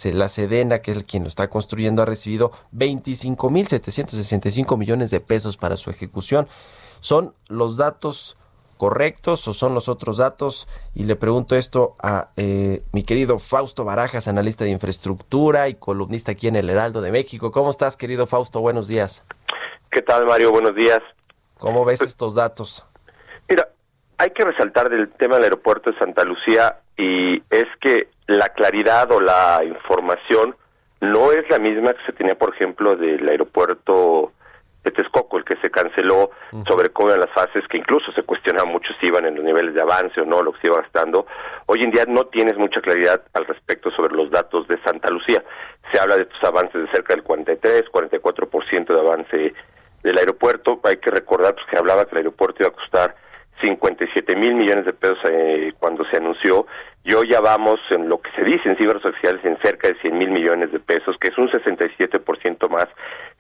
La 0.06 0.30
Sedena, 0.30 0.82
que 0.82 0.92
es 0.92 0.98
el 0.98 1.04
quien 1.04 1.24
lo 1.24 1.30
está 1.30 1.50
construyendo, 1.50 2.02
ha 2.02 2.06
recibido 2.06 2.54
25.765 2.74 4.78
millones 4.78 5.12
de 5.12 5.20
pesos 5.20 5.58
para 5.58 5.76
su 5.76 5.90
ejecución. 5.90 6.48
Son 7.02 7.34
los 7.50 7.76
datos 7.76 8.38
correctos 8.80 9.46
o 9.50 9.54
son 9.54 9.76
los 9.76 9.90
otros 9.90 10.18
datos? 10.18 10.68
Y 10.96 11.04
le 11.04 11.18
pregunto 11.18 11.56
esto 11.56 11.96
a 12.02 12.30
eh, 12.38 12.82
mi 12.94 13.04
querido 13.04 13.38
Fausto 13.38 13.84
Barajas, 13.84 14.28
analista 14.30 14.64
de 14.64 14.72
infraestructura 14.72 15.68
y 15.68 15.76
columnista 15.76 16.32
aquí 16.32 16.48
en 16.48 16.56
el 16.56 16.70
Heraldo 16.70 17.02
de 17.02 17.12
México. 17.12 17.52
¿Cómo 17.52 17.70
estás, 17.70 17.98
querido 17.98 18.26
Fausto? 18.26 18.62
Buenos 18.62 18.88
días. 18.88 19.26
¿Qué 19.92 20.02
tal, 20.02 20.26
Mario? 20.26 20.52
Buenos 20.52 20.74
días. 20.74 21.02
¿Cómo 21.58 21.84
ves 21.84 22.02
estos 22.02 22.36
datos? 22.36 22.88
Mira, 23.50 23.68
hay 24.18 24.30
que 24.30 24.46
resaltar 24.46 24.90
del 24.90 25.10
tema 25.10 25.36
del 25.36 25.44
aeropuerto 25.44 25.92
de 25.92 25.98
Santa 26.00 26.24
Lucía 26.24 26.78
y 26.98 27.44
es 27.50 27.68
que 27.82 28.08
la 28.28 28.50
claridad 28.50 29.12
o 29.12 29.20
la 29.20 29.62
información 29.66 30.56
no 31.02 31.32
es 31.32 31.50
la 31.50 31.60
misma 31.60 31.94
que 31.94 32.06
se 32.06 32.14
tenía, 32.14 32.36
por 32.36 32.54
ejemplo, 32.56 32.96
del 32.96 33.28
aeropuerto 33.28 34.32
de 34.84 34.92
Texcoco, 34.92 35.38
el 35.38 35.44
que 35.44 35.58
se 35.58 35.70
canceló 35.70 36.32
sobre 36.68 36.90
cómo 36.90 37.10
eran 37.10 37.22
las 37.22 37.32
fases, 37.32 37.68
que 37.68 37.78
incluso 37.78 38.12
se 38.14 38.24
cuestionaba 38.24 38.70
mucho 38.70 38.94
si 39.00 39.08
iban 39.08 39.26
en 39.26 39.36
los 39.36 39.44
niveles 39.44 39.74
de 39.74 39.82
avance 39.82 40.22
o 40.22 40.26
no, 40.26 40.42
lo 40.42 40.54
que 40.54 40.62
se 40.62 40.68
iba 40.68 40.78
gastando. 40.78 41.26
Hoy 41.66 41.82
en 41.84 41.92
día 41.92 42.06
no 42.08 42.26
tienes 42.26 42.58
mucha 42.58 42.82
claridad 42.82 43.22
al 43.34 43.46
respecto 43.46 43.92
sobre 43.92 44.16
los 44.16 44.32
datos 44.32 44.68
de 44.68 44.82
Santa 44.84 45.10
Lucía. 45.12 45.44
Se 45.92 46.00
habla 46.00 46.16
de 46.16 46.24
estos 46.24 46.44
avances 46.44 46.82
de 46.82 46.92
cerca 46.92 47.14
del 47.14 47.24
43, 47.24 47.86
44% 47.92 48.88
de 48.88 49.00
avance 49.00 49.54
del 50.04 50.18
aeropuerto. 50.18 50.80
Hay 50.84 50.98
que 50.98 51.12
recordar 51.12 51.56
pues, 51.56 51.66
que 51.70 51.78
hablaba 51.78 52.06
que 52.06 52.12
el 52.12 52.18
aeropuerto 52.18 52.64
iba 52.64 52.70
a 52.70 52.76
costar 52.76 53.16
57 53.62 54.36
mil 54.38 54.56
millones 54.56 54.86
de 54.86 54.94
pesos 54.94 55.18
eh, 55.30 55.74
cuando 55.80 56.06
se 56.06 56.18
anunció 56.18 56.66
y 57.04 57.14
hoy 57.14 57.30
ya 57.32 57.42
vamos 57.42 57.80
en 57.90 58.08
lo 58.08 58.22
que 58.22 58.32
se 58.32 58.44
dice 58.44 58.70
en 58.70 58.78
cifras 58.78 59.04
oficiales 59.04 59.44
en 59.44 59.58
cerca 59.62 59.88
de 59.88 60.00
100 60.00 60.18
mil 60.18 60.30
millones 60.30 60.72
de 60.72 60.80
pesos, 60.80 61.18
que 61.20 61.30
es 61.30 61.38
un 61.38 61.50
67% 61.50 62.70
más 62.70 62.88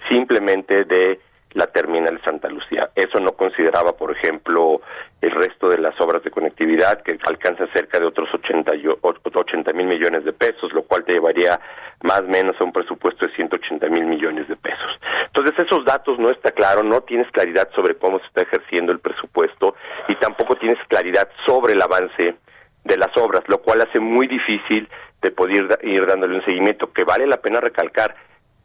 simplemente 0.10 0.86
de 0.86 1.20
la 1.54 1.68
terminal 1.68 2.22
Santa 2.24 2.47
Lucía. 2.47 2.89
Eso 2.95 3.20
no 3.20 3.32
consideraba, 3.32 3.93
por 3.93 4.16
ejemplo, 4.16 4.82
el 5.22 5.32
resto 5.32 5.68
de 5.68 5.80
las 5.80 6.00
obras 6.00 6.24
de 6.24 6.32
conectividad, 6.32 7.02
que 7.02 7.18
alcanza 7.26 7.66
cerca 7.74 8.00
de 8.00 8.06
otros 8.06 8.30
80 8.34 9.74
mil 9.74 9.88
millones 9.88 10.24
de 10.26 10.34
pesos, 10.34 10.72
lo 10.74 10.84
cual 10.84 11.04
te 11.06 11.14
llevaría 11.14 11.60
más 12.04 12.22
o 12.22 12.24
menos 12.24 12.56
a 12.60 12.64
un 12.64 12.72
presupuesto 12.72 13.26
de 13.26 13.36
180 13.36 13.89
mil 13.89 14.06
millones 14.06 14.47
de 14.47 14.56
pesos. 14.56 15.00
Entonces, 15.26 15.58
esos 15.60 15.84
datos 15.86 16.20
no 16.20 16.30
está 16.30 16.52
claro, 16.52 16.84
no 16.84 17.02
tienes 17.02 17.30
claridad 17.32 17.70
sobre 17.76 17.95
cómo 17.95 18.20
se 18.20 18.28
está 18.28 18.41
ejerciendo 18.43 18.91
el 18.91 19.00
presupuesto 19.00 19.76
y 20.08 20.16
tampoco 20.16 20.56
tienes 20.56 20.78
claridad 20.88 21.28
sobre 21.45 21.74
el 21.74 21.82
avance 21.82 22.36
de 22.84 22.97
las 22.97 23.16
obras, 23.18 23.43
lo 23.47 23.60
cual 23.62 23.82
hace 23.82 24.00
muy 24.00 24.28
difícil 24.28 24.88
de 25.22 25.32
poder 25.32 25.80
ir 25.84 26.06
dándole 26.06 26.36
un 26.36 26.45
seguimiento, 26.45 26.93
que 26.93 27.04
vale 27.04 27.28
la 27.28 27.41
pena 27.41 27.60
recalcar 27.60 28.16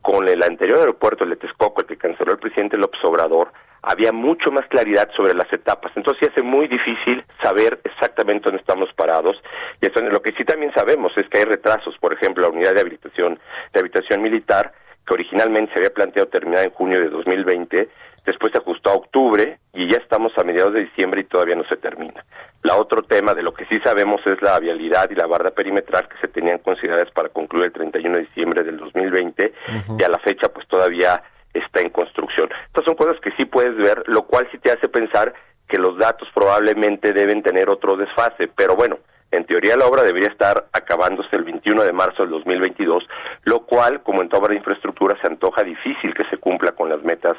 con 0.05 0.29
el 0.29 0.43
anterior 0.43 0.81
aeropuerto, 0.81 1.25
el 1.25 1.31
de 1.31 1.37
Texcoco, 1.37 1.81
el 1.81 1.87
que 1.87 1.97
canceló 1.97 2.33
el 2.33 2.39
presidente 2.39 2.77
López 2.77 3.01
Obrador, 3.05 3.51
había 3.81 4.13
mucho 4.13 4.53
más 4.53 4.67
claridad 4.67 5.09
sobre 5.17 5.33
las 5.33 5.51
etapas. 5.51 5.93
Entonces 5.97 6.29
hace 6.29 6.43
muy 6.43 6.69
difícil 6.69 7.25
saber 7.43 7.81
exactamente 7.85 8.45
dónde 8.45 8.61
estamos 8.61 8.93
parados. 8.93 9.35
Y 9.81 9.87
eso, 9.87 10.05
lo 10.05 10.21
que 10.21 10.33
sí 10.33 10.45
también 10.45 10.75
sabemos 10.75 11.11
es 11.17 11.27
que 11.31 11.39
hay 11.39 11.45
retrasos. 11.45 11.97
Por 11.97 12.13
ejemplo, 12.13 12.43
la 12.43 12.51
unidad 12.51 12.75
de 12.75 12.83
habitación, 12.83 13.41
de 13.73 13.81
habitación 13.81 14.21
militar, 14.21 14.73
que 15.07 15.15
originalmente 15.15 15.73
se 15.73 15.79
había 15.79 15.95
planteado 15.95 16.29
terminar 16.29 16.65
en 16.65 16.71
junio 16.73 17.01
de 17.01 17.09
2020, 17.09 17.89
después 18.25 18.53
se 18.53 18.59
ajustó 18.59 18.91
a 18.91 18.95
octubre 18.95 19.59
y 19.73 19.91
ya 19.91 19.99
estamos 19.99 20.33
a 20.39 20.45
mediados 20.45 20.75
de 20.75 20.85
diciembre 20.85 21.23
y 21.23 21.25
todavía 21.25 21.57
no 21.57 21.65
se 21.65 21.77
termina. 21.77 22.25
La 22.63 22.77
otro 22.77 23.03
tema 23.03 23.35
de 23.35 23.43
lo 23.43 23.53
que 23.53 23.67
sí 23.67 23.79
sabemos 23.81 24.21
es 24.27 24.41
la 24.41 24.59
vialidad 24.59 25.11
y 25.11 25.15
la 25.15 25.27
barda 25.27 25.51
perimetral 25.51 26.09
que 26.09 26.19
se 26.21 26.29
tenían 26.29 26.59
consideradas 26.59 27.11
para 27.13 27.29
concluir 27.29 27.67
el 27.67 27.73
31 27.73 28.17
de 28.17 28.23
diciembre 28.23 28.63
del 28.63 28.79
2020 28.79 29.53
y 29.99 30.03
a 30.03 30.09
la 30.09 30.19
fecha 30.19 30.49
pues 30.49 30.67
todavía 30.69 31.23
está 31.53 31.81
en 31.81 31.91
construcción. 31.91 32.49
Estas 32.67 32.85
son 32.85 32.95
cosas 32.95 33.21
que 33.21 33.31
sí 33.33 33.45
puedes 33.45 33.77
ver, 33.77 34.03
lo 34.07 34.23
cual 34.23 34.49
sí 34.51 34.59
te 34.59 34.73
hace 34.73 34.89
pensar 34.89 35.33
que 35.33 35.55
que 35.69 35.79
los 35.79 35.97
datos 35.99 36.29
probablemente 36.35 37.13
deben 37.13 37.43
tener 37.43 37.69
otro 37.69 37.97
desfase, 37.97 38.49
pero 38.55 38.77
bueno, 38.77 38.99
en 39.31 39.45
teoría 39.45 39.77
la 39.77 39.87
obra 39.87 40.03
debería 40.03 40.29
estar 40.29 40.67
acabándose 40.73 41.35
el 41.35 41.45
21 41.45 41.83
de 41.83 41.93
marzo 41.93 42.23
del 42.23 42.31
2022, 42.31 43.05
lo 43.45 43.61
cual, 43.61 44.03
como 44.03 44.23
en 44.23 44.29
toda 44.29 44.43
obra 44.43 44.53
de 44.53 44.59
infraestructura, 44.59 45.19
se 45.21 45.27
antoja 45.27 45.65
difícil 45.65 46.15
que 46.15 46.25
se 46.31 46.37
cumpla 46.37 46.73
con 46.73 46.89
las 46.89 47.03
metas 47.03 47.35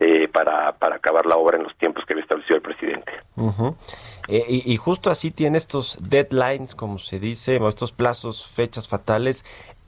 eh, 0.00 0.28
para, 0.28 0.72
para 0.72 0.96
acabar 0.96 1.26
la 1.26 1.36
obra 1.36 1.56
en 1.56 1.64
los 1.64 1.76
tiempos 1.76 2.04
que 2.04 2.14
había 2.14 2.22
establecido 2.22 2.56
el 2.56 2.62
presidente. 2.62 3.12
Eh, 4.28 4.44
y, 4.48 4.76
justo 4.76 5.10
así 5.10 5.30
tiene 5.30 5.58
estos 5.58 5.98
deadlines, 6.08 6.74
como 6.74 6.98
se 6.98 7.18
dice, 7.18 7.58
o 7.58 7.68
estos 7.68 7.92
plazos, 7.92 8.46
fechas 8.46 8.88
fatales 8.88 9.44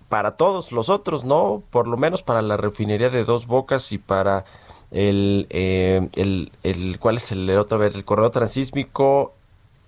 para 0.09 0.37
todos 0.37 0.73
los 0.73 0.89
otros, 0.89 1.25
¿no? 1.25 1.63
Por 1.71 1.87
lo 1.87 1.97
menos 1.97 2.23
para 2.23 2.43
la 2.43 2.57
refinería 2.57 3.11
de 3.11 3.25
Dos 3.25 3.47
Bocas 3.47 3.93
y 3.93 3.99
para 3.99 4.45
el, 4.91 5.47
eh, 5.51 6.09
el, 6.15 6.53
el 6.63 6.99
¿cuál 7.01 7.17
es 7.17 7.33
el 7.33 7.51
otro? 7.57 7.79
ver, 7.79 7.93
el 7.95 8.05
corredor 8.05 8.31
transísmico, 8.31 9.35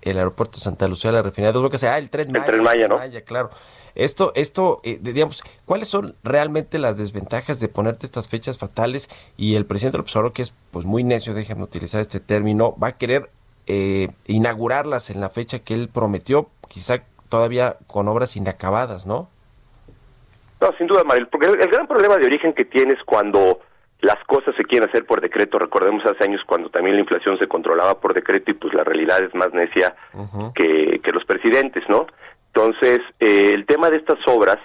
el 0.02 0.18
aeropuerto 0.18 0.56
de 0.56 0.62
Santa 0.62 0.88
Lucía, 0.88 1.12
la 1.12 1.22
refinería 1.22 1.48
de 1.48 1.54
Dos 1.54 1.62
Bocas, 1.62 1.84
ah, 1.84 1.98
el 1.98 2.10
tren 2.10 2.32
Maya. 2.32 2.44
El 2.44 2.50
tren 2.50 2.62
Maya, 2.62 2.88
¿no? 2.88 2.98
claro. 3.24 3.50
Esto, 3.96 4.32
esto, 4.34 4.80
eh, 4.84 4.98
digamos, 5.00 5.42
¿cuáles 5.64 5.88
son 5.88 6.14
realmente 6.22 6.78
las 6.78 6.98
desventajas 6.98 7.60
de 7.60 7.68
ponerte 7.68 8.04
estas 8.04 8.28
fechas 8.28 8.58
fatales? 8.58 9.08
Y 9.38 9.54
el 9.54 9.64
presidente 9.64 9.96
López 9.96 10.14
Obrador, 10.16 10.34
que 10.34 10.42
es 10.42 10.52
pues 10.70 10.84
muy 10.84 11.02
necio, 11.02 11.32
déjame 11.32 11.62
utilizar 11.62 12.02
este 12.02 12.20
término, 12.20 12.74
va 12.82 12.88
a 12.88 12.98
querer 12.98 13.30
eh, 13.66 14.08
inaugurarlas 14.26 15.08
en 15.08 15.20
la 15.20 15.30
fecha 15.30 15.60
que 15.60 15.72
él 15.74 15.88
prometió, 15.92 16.48
quizá 16.68 17.02
todavía 17.30 17.76
con 17.86 18.06
obras 18.06 18.36
inacabadas, 18.36 19.06
¿no? 19.06 19.28
No, 20.60 20.72
sin 20.76 20.86
duda, 20.86 21.02
Mariel, 21.04 21.28
porque 21.28 21.46
el, 21.46 21.56
gran 21.56 21.86
problema 21.86 22.16
de 22.16 22.26
origen 22.26 22.52
que 22.52 22.64
tienes 22.64 23.02
cuando 23.04 23.60
las 24.00 24.22
cosas 24.26 24.54
se 24.56 24.64
quieren 24.64 24.88
hacer 24.88 25.06
por 25.06 25.22
decreto, 25.22 25.58
recordemos 25.58 26.04
hace 26.04 26.24
años 26.24 26.42
cuando 26.46 26.68
también 26.68 26.96
la 26.96 27.00
inflación 27.00 27.38
se 27.38 27.48
controlaba 27.48 27.98
por 27.98 28.12
decreto 28.12 28.50
y 28.50 28.54
pues 28.54 28.74
la 28.74 28.84
realidad 28.84 29.22
es 29.22 29.34
más 29.34 29.52
necia 29.54 29.96
que, 30.54 31.00
que 31.02 31.12
los 31.12 31.24
presidentes, 31.24 31.82
¿no? 31.88 32.06
Entonces, 32.56 33.00
eh, 33.20 33.50
el 33.52 33.66
tema 33.66 33.90
de 33.90 33.98
estas 33.98 34.18
obras, 34.26 34.56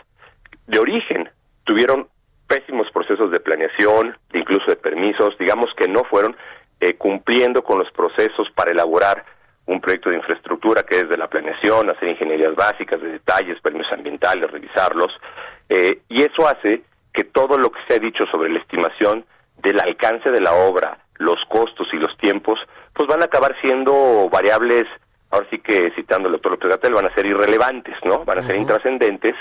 de 0.65 0.79
origen, 0.79 1.29
tuvieron 1.65 2.07
pésimos 2.47 2.89
procesos 2.91 3.29
de 3.31 3.41
planeación, 3.41 4.17
incluso 4.33 4.63
de 4.67 4.77
permisos, 4.77 5.37
digamos 5.37 5.67
que 5.75 5.89
no 5.89 6.05
fueron 6.05 6.37
eh, 6.79 6.93
cumpliendo 6.93 7.61
con 7.65 7.79
los 7.79 7.91
procesos 7.91 8.49
para 8.55 8.71
elaborar 8.71 9.25
un 9.65 9.81
proyecto 9.81 10.09
de 10.09 10.15
infraestructura 10.15 10.83
que 10.83 10.99
es 10.99 11.09
de 11.09 11.17
la 11.17 11.27
planeación, 11.27 11.91
hacer 11.91 12.07
ingenierías 12.07 12.55
básicas 12.55 13.01
de 13.01 13.11
detalles, 13.11 13.59
permisos 13.59 13.91
ambientales, 13.91 14.49
revisarlos, 14.49 15.11
eh, 15.67 15.99
y 16.07 16.21
eso 16.21 16.47
hace 16.47 16.83
que 17.13 17.25
todo 17.25 17.57
lo 17.57 17.73
que 17.73 17.81
se 17.89 17.95
ha 17.95 17.99
dicho 17.99 18.25
sobre 18.27 18.51
la 18.51 18.59
estimación 18.59 19.25
del 19.63 19.81
alcance 19.81 20.31
de 20.31 20.39
la 20.39 20.53
obra, 20.53 20.97
los 21.17 21.43
costos 21.49 21.89
y 21.91 21.97
los 21.97 22.17
tiempos, 22.19 22.57
pues 22.93 23.09
van 23.09 23.21
a 23.21 23.25
acabar 23.25 23.53
siendo 23.59 24.29
variables, 24.31 24.85
ahora 25.31 25.47
sí 25.49 25.59
que 25.59 25.91
citando 25.95 26.27
al 26.27 26.33
doctor 26.33 26.51
López 26.51 26.69
Gatel, 26.69 26.93
van 26.93 27.05
a 27.05 27.13
ser 27.15 27.25
irrelevantes, 27.25 27.95
¿no? 28.03 28.23
Van 28.25 28.39
a 28.39 28.47
ser 28.47 28.57
intrascendentes 28.57 29.35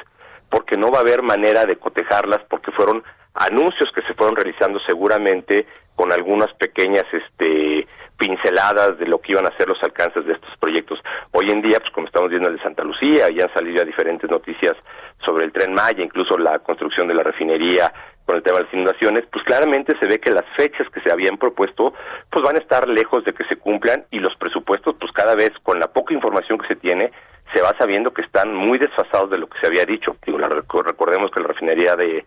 porque 0.49 0.77
no 0.77 0.91
va 0.91 0.99
a 0.99 1.03
haber 1.03 1.23
manera 1.23 1.65
de 1.65 1.77
cotejarlas 1.77 2.41
porque 2.49 2.73
fueron 2.73 3.03
anuncios 3.35 3.91
que 3.95 4.03
se 4.03 4.15
fueron 4.15 4.37
realizando 4.37 4.81
seguramente 4.81 5.67
con 5.95 6.13
algunas 6.13 6.53
pequeñas 6.55 7.05
este 7.13 7.87
pinceladas 8.17 8.99
de 8.99 9.07
lo 9.07 9.19
que 9.19 9.33
iban 9.33 9.47
a 9.47 9.57
ser 9.57 9.67
los 9.67 9.83
alcances 9.83 10.27
de 10.27 10.35
estos 10.35 10.55
proyectos. 10.59 10.99
Hoy 11.33 11.47
en 11.49 11.63
día, 11.63 11.81
pues 11.81 11.91
como 11.93 12.07
estamos 12.07 12.29
viendo 12.29 12.49
el 12.49 12.57
de 12.57 12.63
Santa 12.63 12.85
Lucía, 12.85 13.29
ya 13.31 13.45
han 13.45 13.55
salido 13.55 13.79
ya 13.79 13.85
diferentes 13.85 14.31
noticias 14.31 14.77
sobre 15.25 15.47
el 15.47 15.53
tren 15.53 15.73
Maya, 15.73 16.05
incluso 16.05 16.37
la 16.37 16.59
construcción 16.59 17.09
de 17.09 17.15
la 17.15 17.23
refinería 17.23 17.91
con 18.31 18.37
el 18.37 18.45
tema 18.45 18.59
de 18.59 18.65
las 18.67 18.73
inundaciones, 18.73 19.25
pues 19.33 19.45
claramente 19.45 19.99
se 19.99 20.07
ve 20.07 20.21
que 20.21 20.31
las 20.31 20.45
fechas 20.57 20.89
que 20.91 21.01
se 21.01 21.11
habían 21.11 21.37
propuesto, 21.37 21.93
pues 22.31 22.45
van 22.45 22.55
a 22.55 22.61
estar 22.61 22.89
lejos 22.89 23.25
de 23.25 23.35
que 23.35 23.43
se 23.47 23.57
cumplan 23.57 24.05
y 24.13 24.21
los 24.21 24.37
presupuestos, 24.37 24.95
pues 25.01 25.11
cada 25.11 25.35
vez 25.35 25.51
con 25.65 25.81
la 25.81 25.89
poca 25.89 26.15
información 26.15 26.57
que 26.57 26.69
se 26.69 26.77
tiene, 26.77 27.11
se 27.53 27.61
va 27.61 27.75
sabiendo 27.77 28.13
que 28.13 28.23
están 28.23 28.55
muy 28.55 28.79
desfasados 28.79 29.31
de 29.31 29.39
lo 29.39 29.49
que 29.49 29.59
se 29.59 29.67
había 29.67 29.85
dicho. 29.85 30.17
Digo, 30.25 30.39
recordemos 30.39 31.33
que 31.33 31.41
la 31.41 31.49
refinería 31.49 31.97
de 31.97 32.25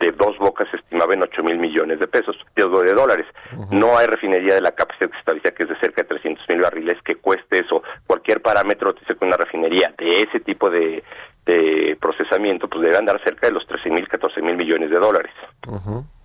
de 0.00 0.10
dos 0.10 0.36
bocas 0.38 0.68
se 0.70 0.76
estimaba 0.76 1.14
en 1.14 1.22
8 1.22 1.42
mil 1.44 1.56
millones 1.56 2.00
de 2.00 2.08
pesos, 2.08 2.36
de 2.56 2.64
dólares. 2.64 3.26
No 3.70 3.96
hay 3.96 4.06
refinería 4.06 4.54
de 4.54 4.60
la 4.60 4.72
capacidad 4.72 5.06
que 5.08 5.14
se 5.14 5.20
establecía 5.20 5.52
que 5.52 5.62
es 5.62 5.68
de 5.68 5.78
cerca 5.78 6.02
de 6.02 6.08
300 6.08 6.48
mil 6.48 6.60
barriles 6.62 6.98
que 7.04 7.14
cueste 7.14 7.60
eso. 7.60 7.82
Cualquier 8.06 8.42
parámetro 8.42 8.92
dice 8.92 9.14
que 9.16 9.24
una 9.24 9.36
refinería 9.36 9.94
de 9.96 10.22
ese 10.22 10.40
tipo 10.40 10.68
de, 10.68 11.04
procesamiento 12.00 12.68
pues 12.68 12.82
debe 12.82 12.96
andar 12.96 13.20
cerca 13.24 13.46
de 13.46 13.52
los 13.52 13.66
13 13.66 13.90
mil, 13.90 14.08
14 14.08 14.42
mil 14.42 14.56
millones 14.56 14.90
de 14.90 14.98
dólares. 14.98 15.32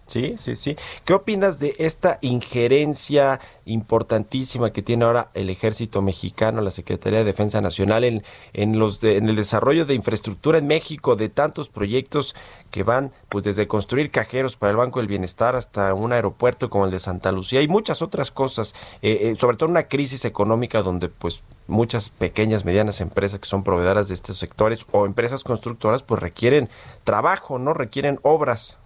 Sí, 0.09 0.38
sí, 0.39 0.55
sí. 0.55 0.76
¿Qué 1.05 1.13
opinas 1.13 1.59
de 1.59 1.76
esta 1.78 2.17
injerencia 2.22 3.39
importantísima 3.65 4.72
que 4.72 4.82
tiene 4.82 5.05
ahora 5.05 5.30
el 5.36 5.51
ejército 5.51 6.01
mexicano, 6.01 6.61
la 6.61 6.72
Secretaría 6.72 7.20
de 7.20 7.26
Defensa 7.26 7.61
Nacional 7.61 8.03
en, 8.03 8.24
en 8.53 8.80
los 8.80 9.03
en 9.03 9.30
el 9.30 9.36
desarrollo 9.36 9.86
de 9.86 9.93
infraestructura 9.93 10.57
en 10.57 10.65
México, 10.65 11.15
de 11.15 11.30
tantos 11.30 11.70
proyectos 11.70 12.36
que 12.72 12.82
van 12.82 13.11
pues 13.30 13.43
desde 13.43 13.67
construir 13.67 14.09
cajeros 14.09 14.55
para 14.55 14.72
el 14.72 14.78
Banco 14.78 14.99
del 14.99 15.07
Bienestar 15.07 15.55
hasta 15.55 15.93
un 15.93 16.11
aeropuerto 16.11 16.72
como 16.72 16.86
el 16.86 16.91
de 16.91 16.99
Santa 16.99 17.32
Lucía 17.32 17.61
y 17.61 17.67
muchas 17.67 18.01
otras 18.01 18.32
cosas, 18.32 18.74
eh, 19.03 19.30
eh, 19.30 19.36
sobre 19.36 19.57
todo 19.57 19.70
una 19.70 19.84
crisis 19.84 20.26
económica 20.26 20.82
donde 20.82 21.09
pues 21.09 21.43
muchas 21.70 22.09
pequeñas, 22.09 22.65
medianas 22.65 23.01
empresas 23.01 23.39
que 23.39 23.45
son 23.45 23.63
proveedoras 23.63 24.07
de 24.09 24.13
estos 24.15 24.38
sectores 24.38 24.86
o 24.91 25.05
empresas 25.05 25.43
constructoras 25.43 26.03
pues 26.03 26.22
requieren 26.22 26.67
trabajo, 27.03 27.59
no 27.59 27.74
requieren 27.74 28.20
obras. 28.24 28.80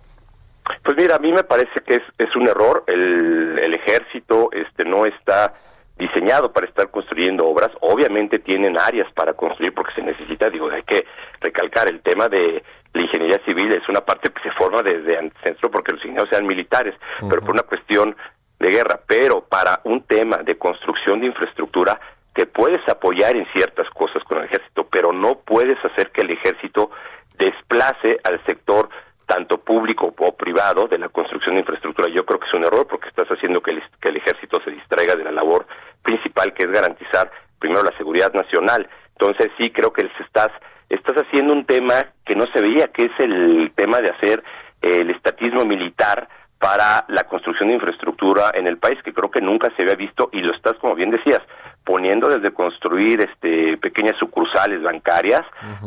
Pues 0.84 0.96
mira, 0.98 1.16
a 1.16 1.20
mí 1.20 1.32
me 1.32 1.44
parece 1.44 1.82
que 1.86 1.96
es, 1.96 2.04
es 2.18 2.36
un 2.36 2.48
error. 2.48 2.84
El, 2.88 3.60
el 3.60 3.74
ejército 3.74 4.50
este, 4.52 4.86
no 4.86 5.06
está 5.06 5.54
diseñado 5.98 6.52
para 6.52 6.68
estar 6.68 6.90
construyendo 6.90 7.46
obras. 7.46 7.72
Obviamente 7.82 8.40
tienen 8.40 8.78
áreas 8.78 9.12
para 9.14 9.34
construir 9.34 9.74
porque 9.74 9.94
se 9.94 10.02
necesita, 10.02 10.50
digo, 10.50 10.70
hay 10.70 10.84
que 10.84 11.06
recalcar 11.42 11.88
el 11.90 12.02
tema 12.02 12.28
de 12.30 12.64
la 12.94 13.02
ingeniería 13.02 13.40
civil, 13.46 13.74
es 13.74 13.88
una 13.90 14.02
parte 14.02 14.30
que 14.30 14.42
se 14.42 14.52
forma 14.52 14.84
desde 14.84 15.18
el 15.18 15.32
centro 15.44 15.72
porque 15.72 15.94
los 15.94 16.02
ingenieros 16.02 16.30
sean 16.30 16.46
militares, 16.46 16.94
pero 17.28 17.42
por 17.42 17.52
una 17.52 17.64
cuestión 17.64 18.16
de 18.60 18.70
guerra. 18.70 19.00
Pero 19.08 19.42
para 19.42 19.82
un 19.84 20.04
tema 20.04 20.38
de 20.38 20.58
construcción 20.58 21.20
de 21.20 21.28
infraestructura, 21.28 22.00
te 22.34 22.46
puedes 22.46 22.82
apoyar 22.90 23.36
en 23.36 23.46
ciertas 23.54 23.90
cosas 23.92 24.24
con 24.24 24.40
el 24.40 24.46
ejército, 24.46 24.88
pero 24.90 25.14
no 25.14 25.40
puedes 25.40 25.78
hacer 25.86 26.12
que 26.12 26.22
el 26.22 26.32
ejército 26.32 26.92
desplace 27.38 28.20
al 28.24 28.44
sector 28.46 28.90
tanto 29.26 29.58
público 29.58 30.14
o 30.18 30.36
privado, 30.36 30.88
de 30.88 30.98
la 30.98 31.10
construcción 31.10 31.56
de 31.56 31.62
infraestructura. 31.62 32.10
Yo 32.10 32.26
creo 32.26 32.40
que 32.40 32.48
es 32.48 32.54
un 32.54 32.64
error 32.64 32.88
porque 32.88 33.08
estás 33.10 33.28
haciendo 33.30 33.62
que 33.62 33.72
el, 33.72 33.84
que 34.02 34.10
el 34.10 34.18
ejército 34.18 34.62
se 34.64 34.72
distraiga 34.72 35.16
de 35.16 35.24
la 35.24 35.32
labor 35.32 35.66
principal, 36.02 36.54
que 36.54 36.64
es 36.64 36.72
garantizar 36.72 37.32
primero 37.60 37.84
la 37.84 37.96
seguridad 37.98 38.34
nacional. 38.34 38.88
Entonces 39.12 39.52
sí 39.58 39.72
creo 39.72 39.94
que 39.94 40.10
estás, 40.20 40.50
estás 40.90 41.16
haciendo 41.18 41.54
un 41.54 41.66
tema 41.66 42.06
que 42.26 42.36
no 42.36 42.46
se 42.54 42.62
veía, 42.62 42.88
que 42.88 43.06
es 43.06 43.20
el 43.20 43.72
tema 43.76 44.00
de 44.00 44.10
hacer 44.10 44.44
el 44.82 45.10
estatismo 45.12 45.64
militar 45.64 46.28
para 46.64 47.04
la 47.10 47.26
construcción 47.26 47.68
de 47.68 47.76
infraestructura 47.76 48.52
en 48.54 48.68
el 48.68 48.78
país, 48.78 48.98
que 49.04 49.12
creo 49.12 49.30
que 49.30 49.42
nunca 49.42 49.70
se 49.76 49.84
había 49.84 49.96
visto 49.96 50.30
y 50.32 50.40
lo 50.40 50.56
estás, 50.56 50.76
como 50.76 50.96
bien 50.96 51.12
decías, 51.12 51.42
poniendo 51.84 52.30
desde 52.30 52.54
construir 52.54 53.20
este 53.20 53.76
pequeñas 53.80 54.16
sucursales 54.18 54.82
bancarias 54.82 55.42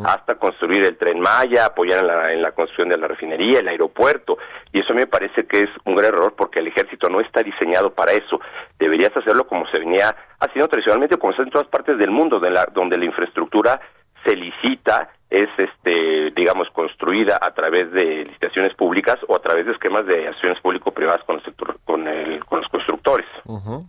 hasta 0.05 0.35
construir 0.35 0.85
el 0.85 0.99
tren 0.99 1.19
Maya, 1.19 1.65
apoyar 1.65 2.01
en 2.01 2.07
la, 2.09 2.33
en 2.35 2.43
la 2.43 2.53
construcción 2.53 2.91
de 2.91 2.99
la 2.99 3.09
refinería, 3.09 3.61
el 3.61 3.69
aeropuerto, 3.69 4.37
y 4.71 4.81
eso 4.81 4.93
me 4.93 5.07
parece 5.07 5.47
que 5.47 5.65
es 5.65 5.71
un 5.87 5.95
gran 5.95 6.13
error 6.13 6.35
porque 6.37 6.59
el 6.59 6.67
ejército 6.67 7.09
no 7.09 7.21
está 7.21 7.43
diseñado 7.43 7.95
para 7.95 8.13
eso. 8.13 8.39
Deberías 8.79 9.17
hacerlo 9.17 9.47
como 9.47 9.67
se 9.69 9.79
venía 9.79 10.15
haciendo 10.41 10.69
tradicionalmente, 10.69 11.17
como 11.17 11.33
se 11.33 11.37
hace 11.37 11.45
en 11.45 11.53
todas 11.53 11.69
partes 11.69 11.97
del 11.97 12.11
mundo, 12.11 12.39
de 12.39 12.51
la, 12.51 12.69
donde 12.75 12.99
la 12.99 13.07
infraestructura 13.07 13.81
se 14.27 14.37
licita 14.37 15.09
es 15.31 15.49
este 15.59 16.31
digamos 16.37 16.69
construida 16.71 17.39
a 17.41 17.53
través 17.53 17.91
de 17.93 18.25
licitaciones 18.25 18.75
públicas 18.75 19.17
o 19.29 19.37
a 19.37 19.41
través 19.41 19.67
de 19.67 19.73
esquemas 19.73 20.07
de 20.07 20.29
acciones 20.29 20.61
público 20.61 20.93
privadas 20.93 21.23
con 21.25 21.37
el 21.37 21.45
sector 21.45 21.79
con 21.85 22.07
el 22.07 22.45
con 22.45 22.61
los 22.61 22.69
constructores. 22.69 23.27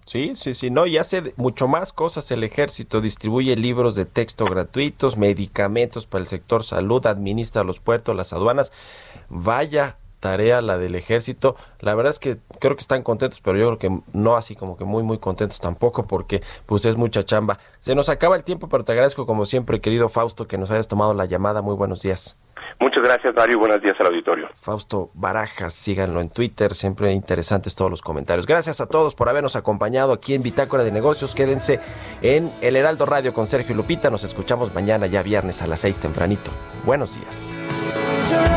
Sí 0.06 0.36
sí 0.36 0.54
sí. 0.54 0.70
No 0.72 0.86
y 0.86 0.98
hace 0.98 1.34
mucho 1.38 1.68
más 1.68 1.94
cosas 1.94 2.32
el 2.32 2.44
ejército. 2.44 3.02
Distribuye 3.02 3.56
libros 3.56 3.96
de 3.96 4.06
texto 4.06 4.46
gratuitos 4.46 5.18
medicamentos 5.18 6.06
para 6.06 6.24
el 6.24 6.28
sector 6.28 6.64
salud 6.64 7.06
administra 7.06 7.64
los 7.64 7.80
puertos 7.80 8.16
las 8.16 8.34
aduanas. 8.34 8.72
Vaya 9.30 9.96
tarea 10.20 10.61
la 10.61 10.78
del 10.78 10.95
ejército. 10.95 11.55
La 11.80 11.95
verdad 11.95 12.11
es 12.11 12.20
que 12.20 12.38
creo 12.59 12.76
que 12.76 12.82
están 12.82 13.03
contentos, 13.03 13.41
pero 13.41 13.57
yo 13.57 13.68
creo 13.68 13.80
que 13.80 14.01
no 14.13 14.36
así 14.36 14.55
como 14.55 14.78
que 14.78 14.86
muy 14.86 15.03
muy 15.03 15.18
contentos 15.18 15.59
tampoco 15.59 16.07
porque 16.07 16.41
pues 16.65 16.86
es 16.86 16.97
mucha 16.97 17.24
chamba. 17.24 17.59
Se 17.80 17.95
nos 17.95 18.09
acaba 18.09 18.36
el 18.36 18.43
tiempo, 18.43 18.70
pero 18.70 18.84
te 18.84 18.91
agradezco 18.91 19.26
como 19.26 19.45
siempre, 19.45 19.80
querido 19.80 20.09
Fausto, 20.09 20.47
que 20.47 20.57
nos 20.57 20.72
hayas 20.72 20.88
tomado 20.88 21.13
la 21.13 21.26
llamada. 21.26 21.61
Muy 21.61 21.76
buenos 21.76 22.01
días. 22.01 22.38
Muchas 22.80 23.03
gracias, 23.03 23.34
Mario. 23.36 23.59
Buenos 23.59 23.82
días 23.82 23.95
al 23.99 24.07
auditorio. 24.07 24.49
Fausto 24.53 25.09
Barajas, 25.13 25.74
síganlo 25.74 26.22
en 26.22 26.30
Twitter, 26.30 26.74
siempre 26.76 27.11
interesantes 27.11 27.76
todos 27.76 27.89
los 27.89 28.01
comentarios. 28.01 28.45
Gracias 28.45 28.82
a 28.82 28.88
todos 28.88 29.15
por 29.15 29.30
habernos 29.30 29.55
acompañado 29.55 30.13
aquí 30.13 30.36
en 30.36 30.43
Bitácora 30.43 30.84
de 30.84 30.91
Negocios. 30.91 31.34
Quédense 31.34 31.80
en 32.22 32.51
El 32.61 32.76
Heraldo 32.76 33.05
Radio 33.05 33.34
con 33.34 33.47
Sergio 33.47 33.76
Lupita. 33.76 34.09
Nos 34.09 34.24
escuchamos 34.24 34.74
mañana, 34.76 35.07
ya 35.07 35.24
viernes 35.24 35.61
a 35.61 35.68
las 35.68 35.80
seis 35.82 35.99
tempranito. 35.99 36.51
Buenos 36.86 37.15
días. 37.15 38.57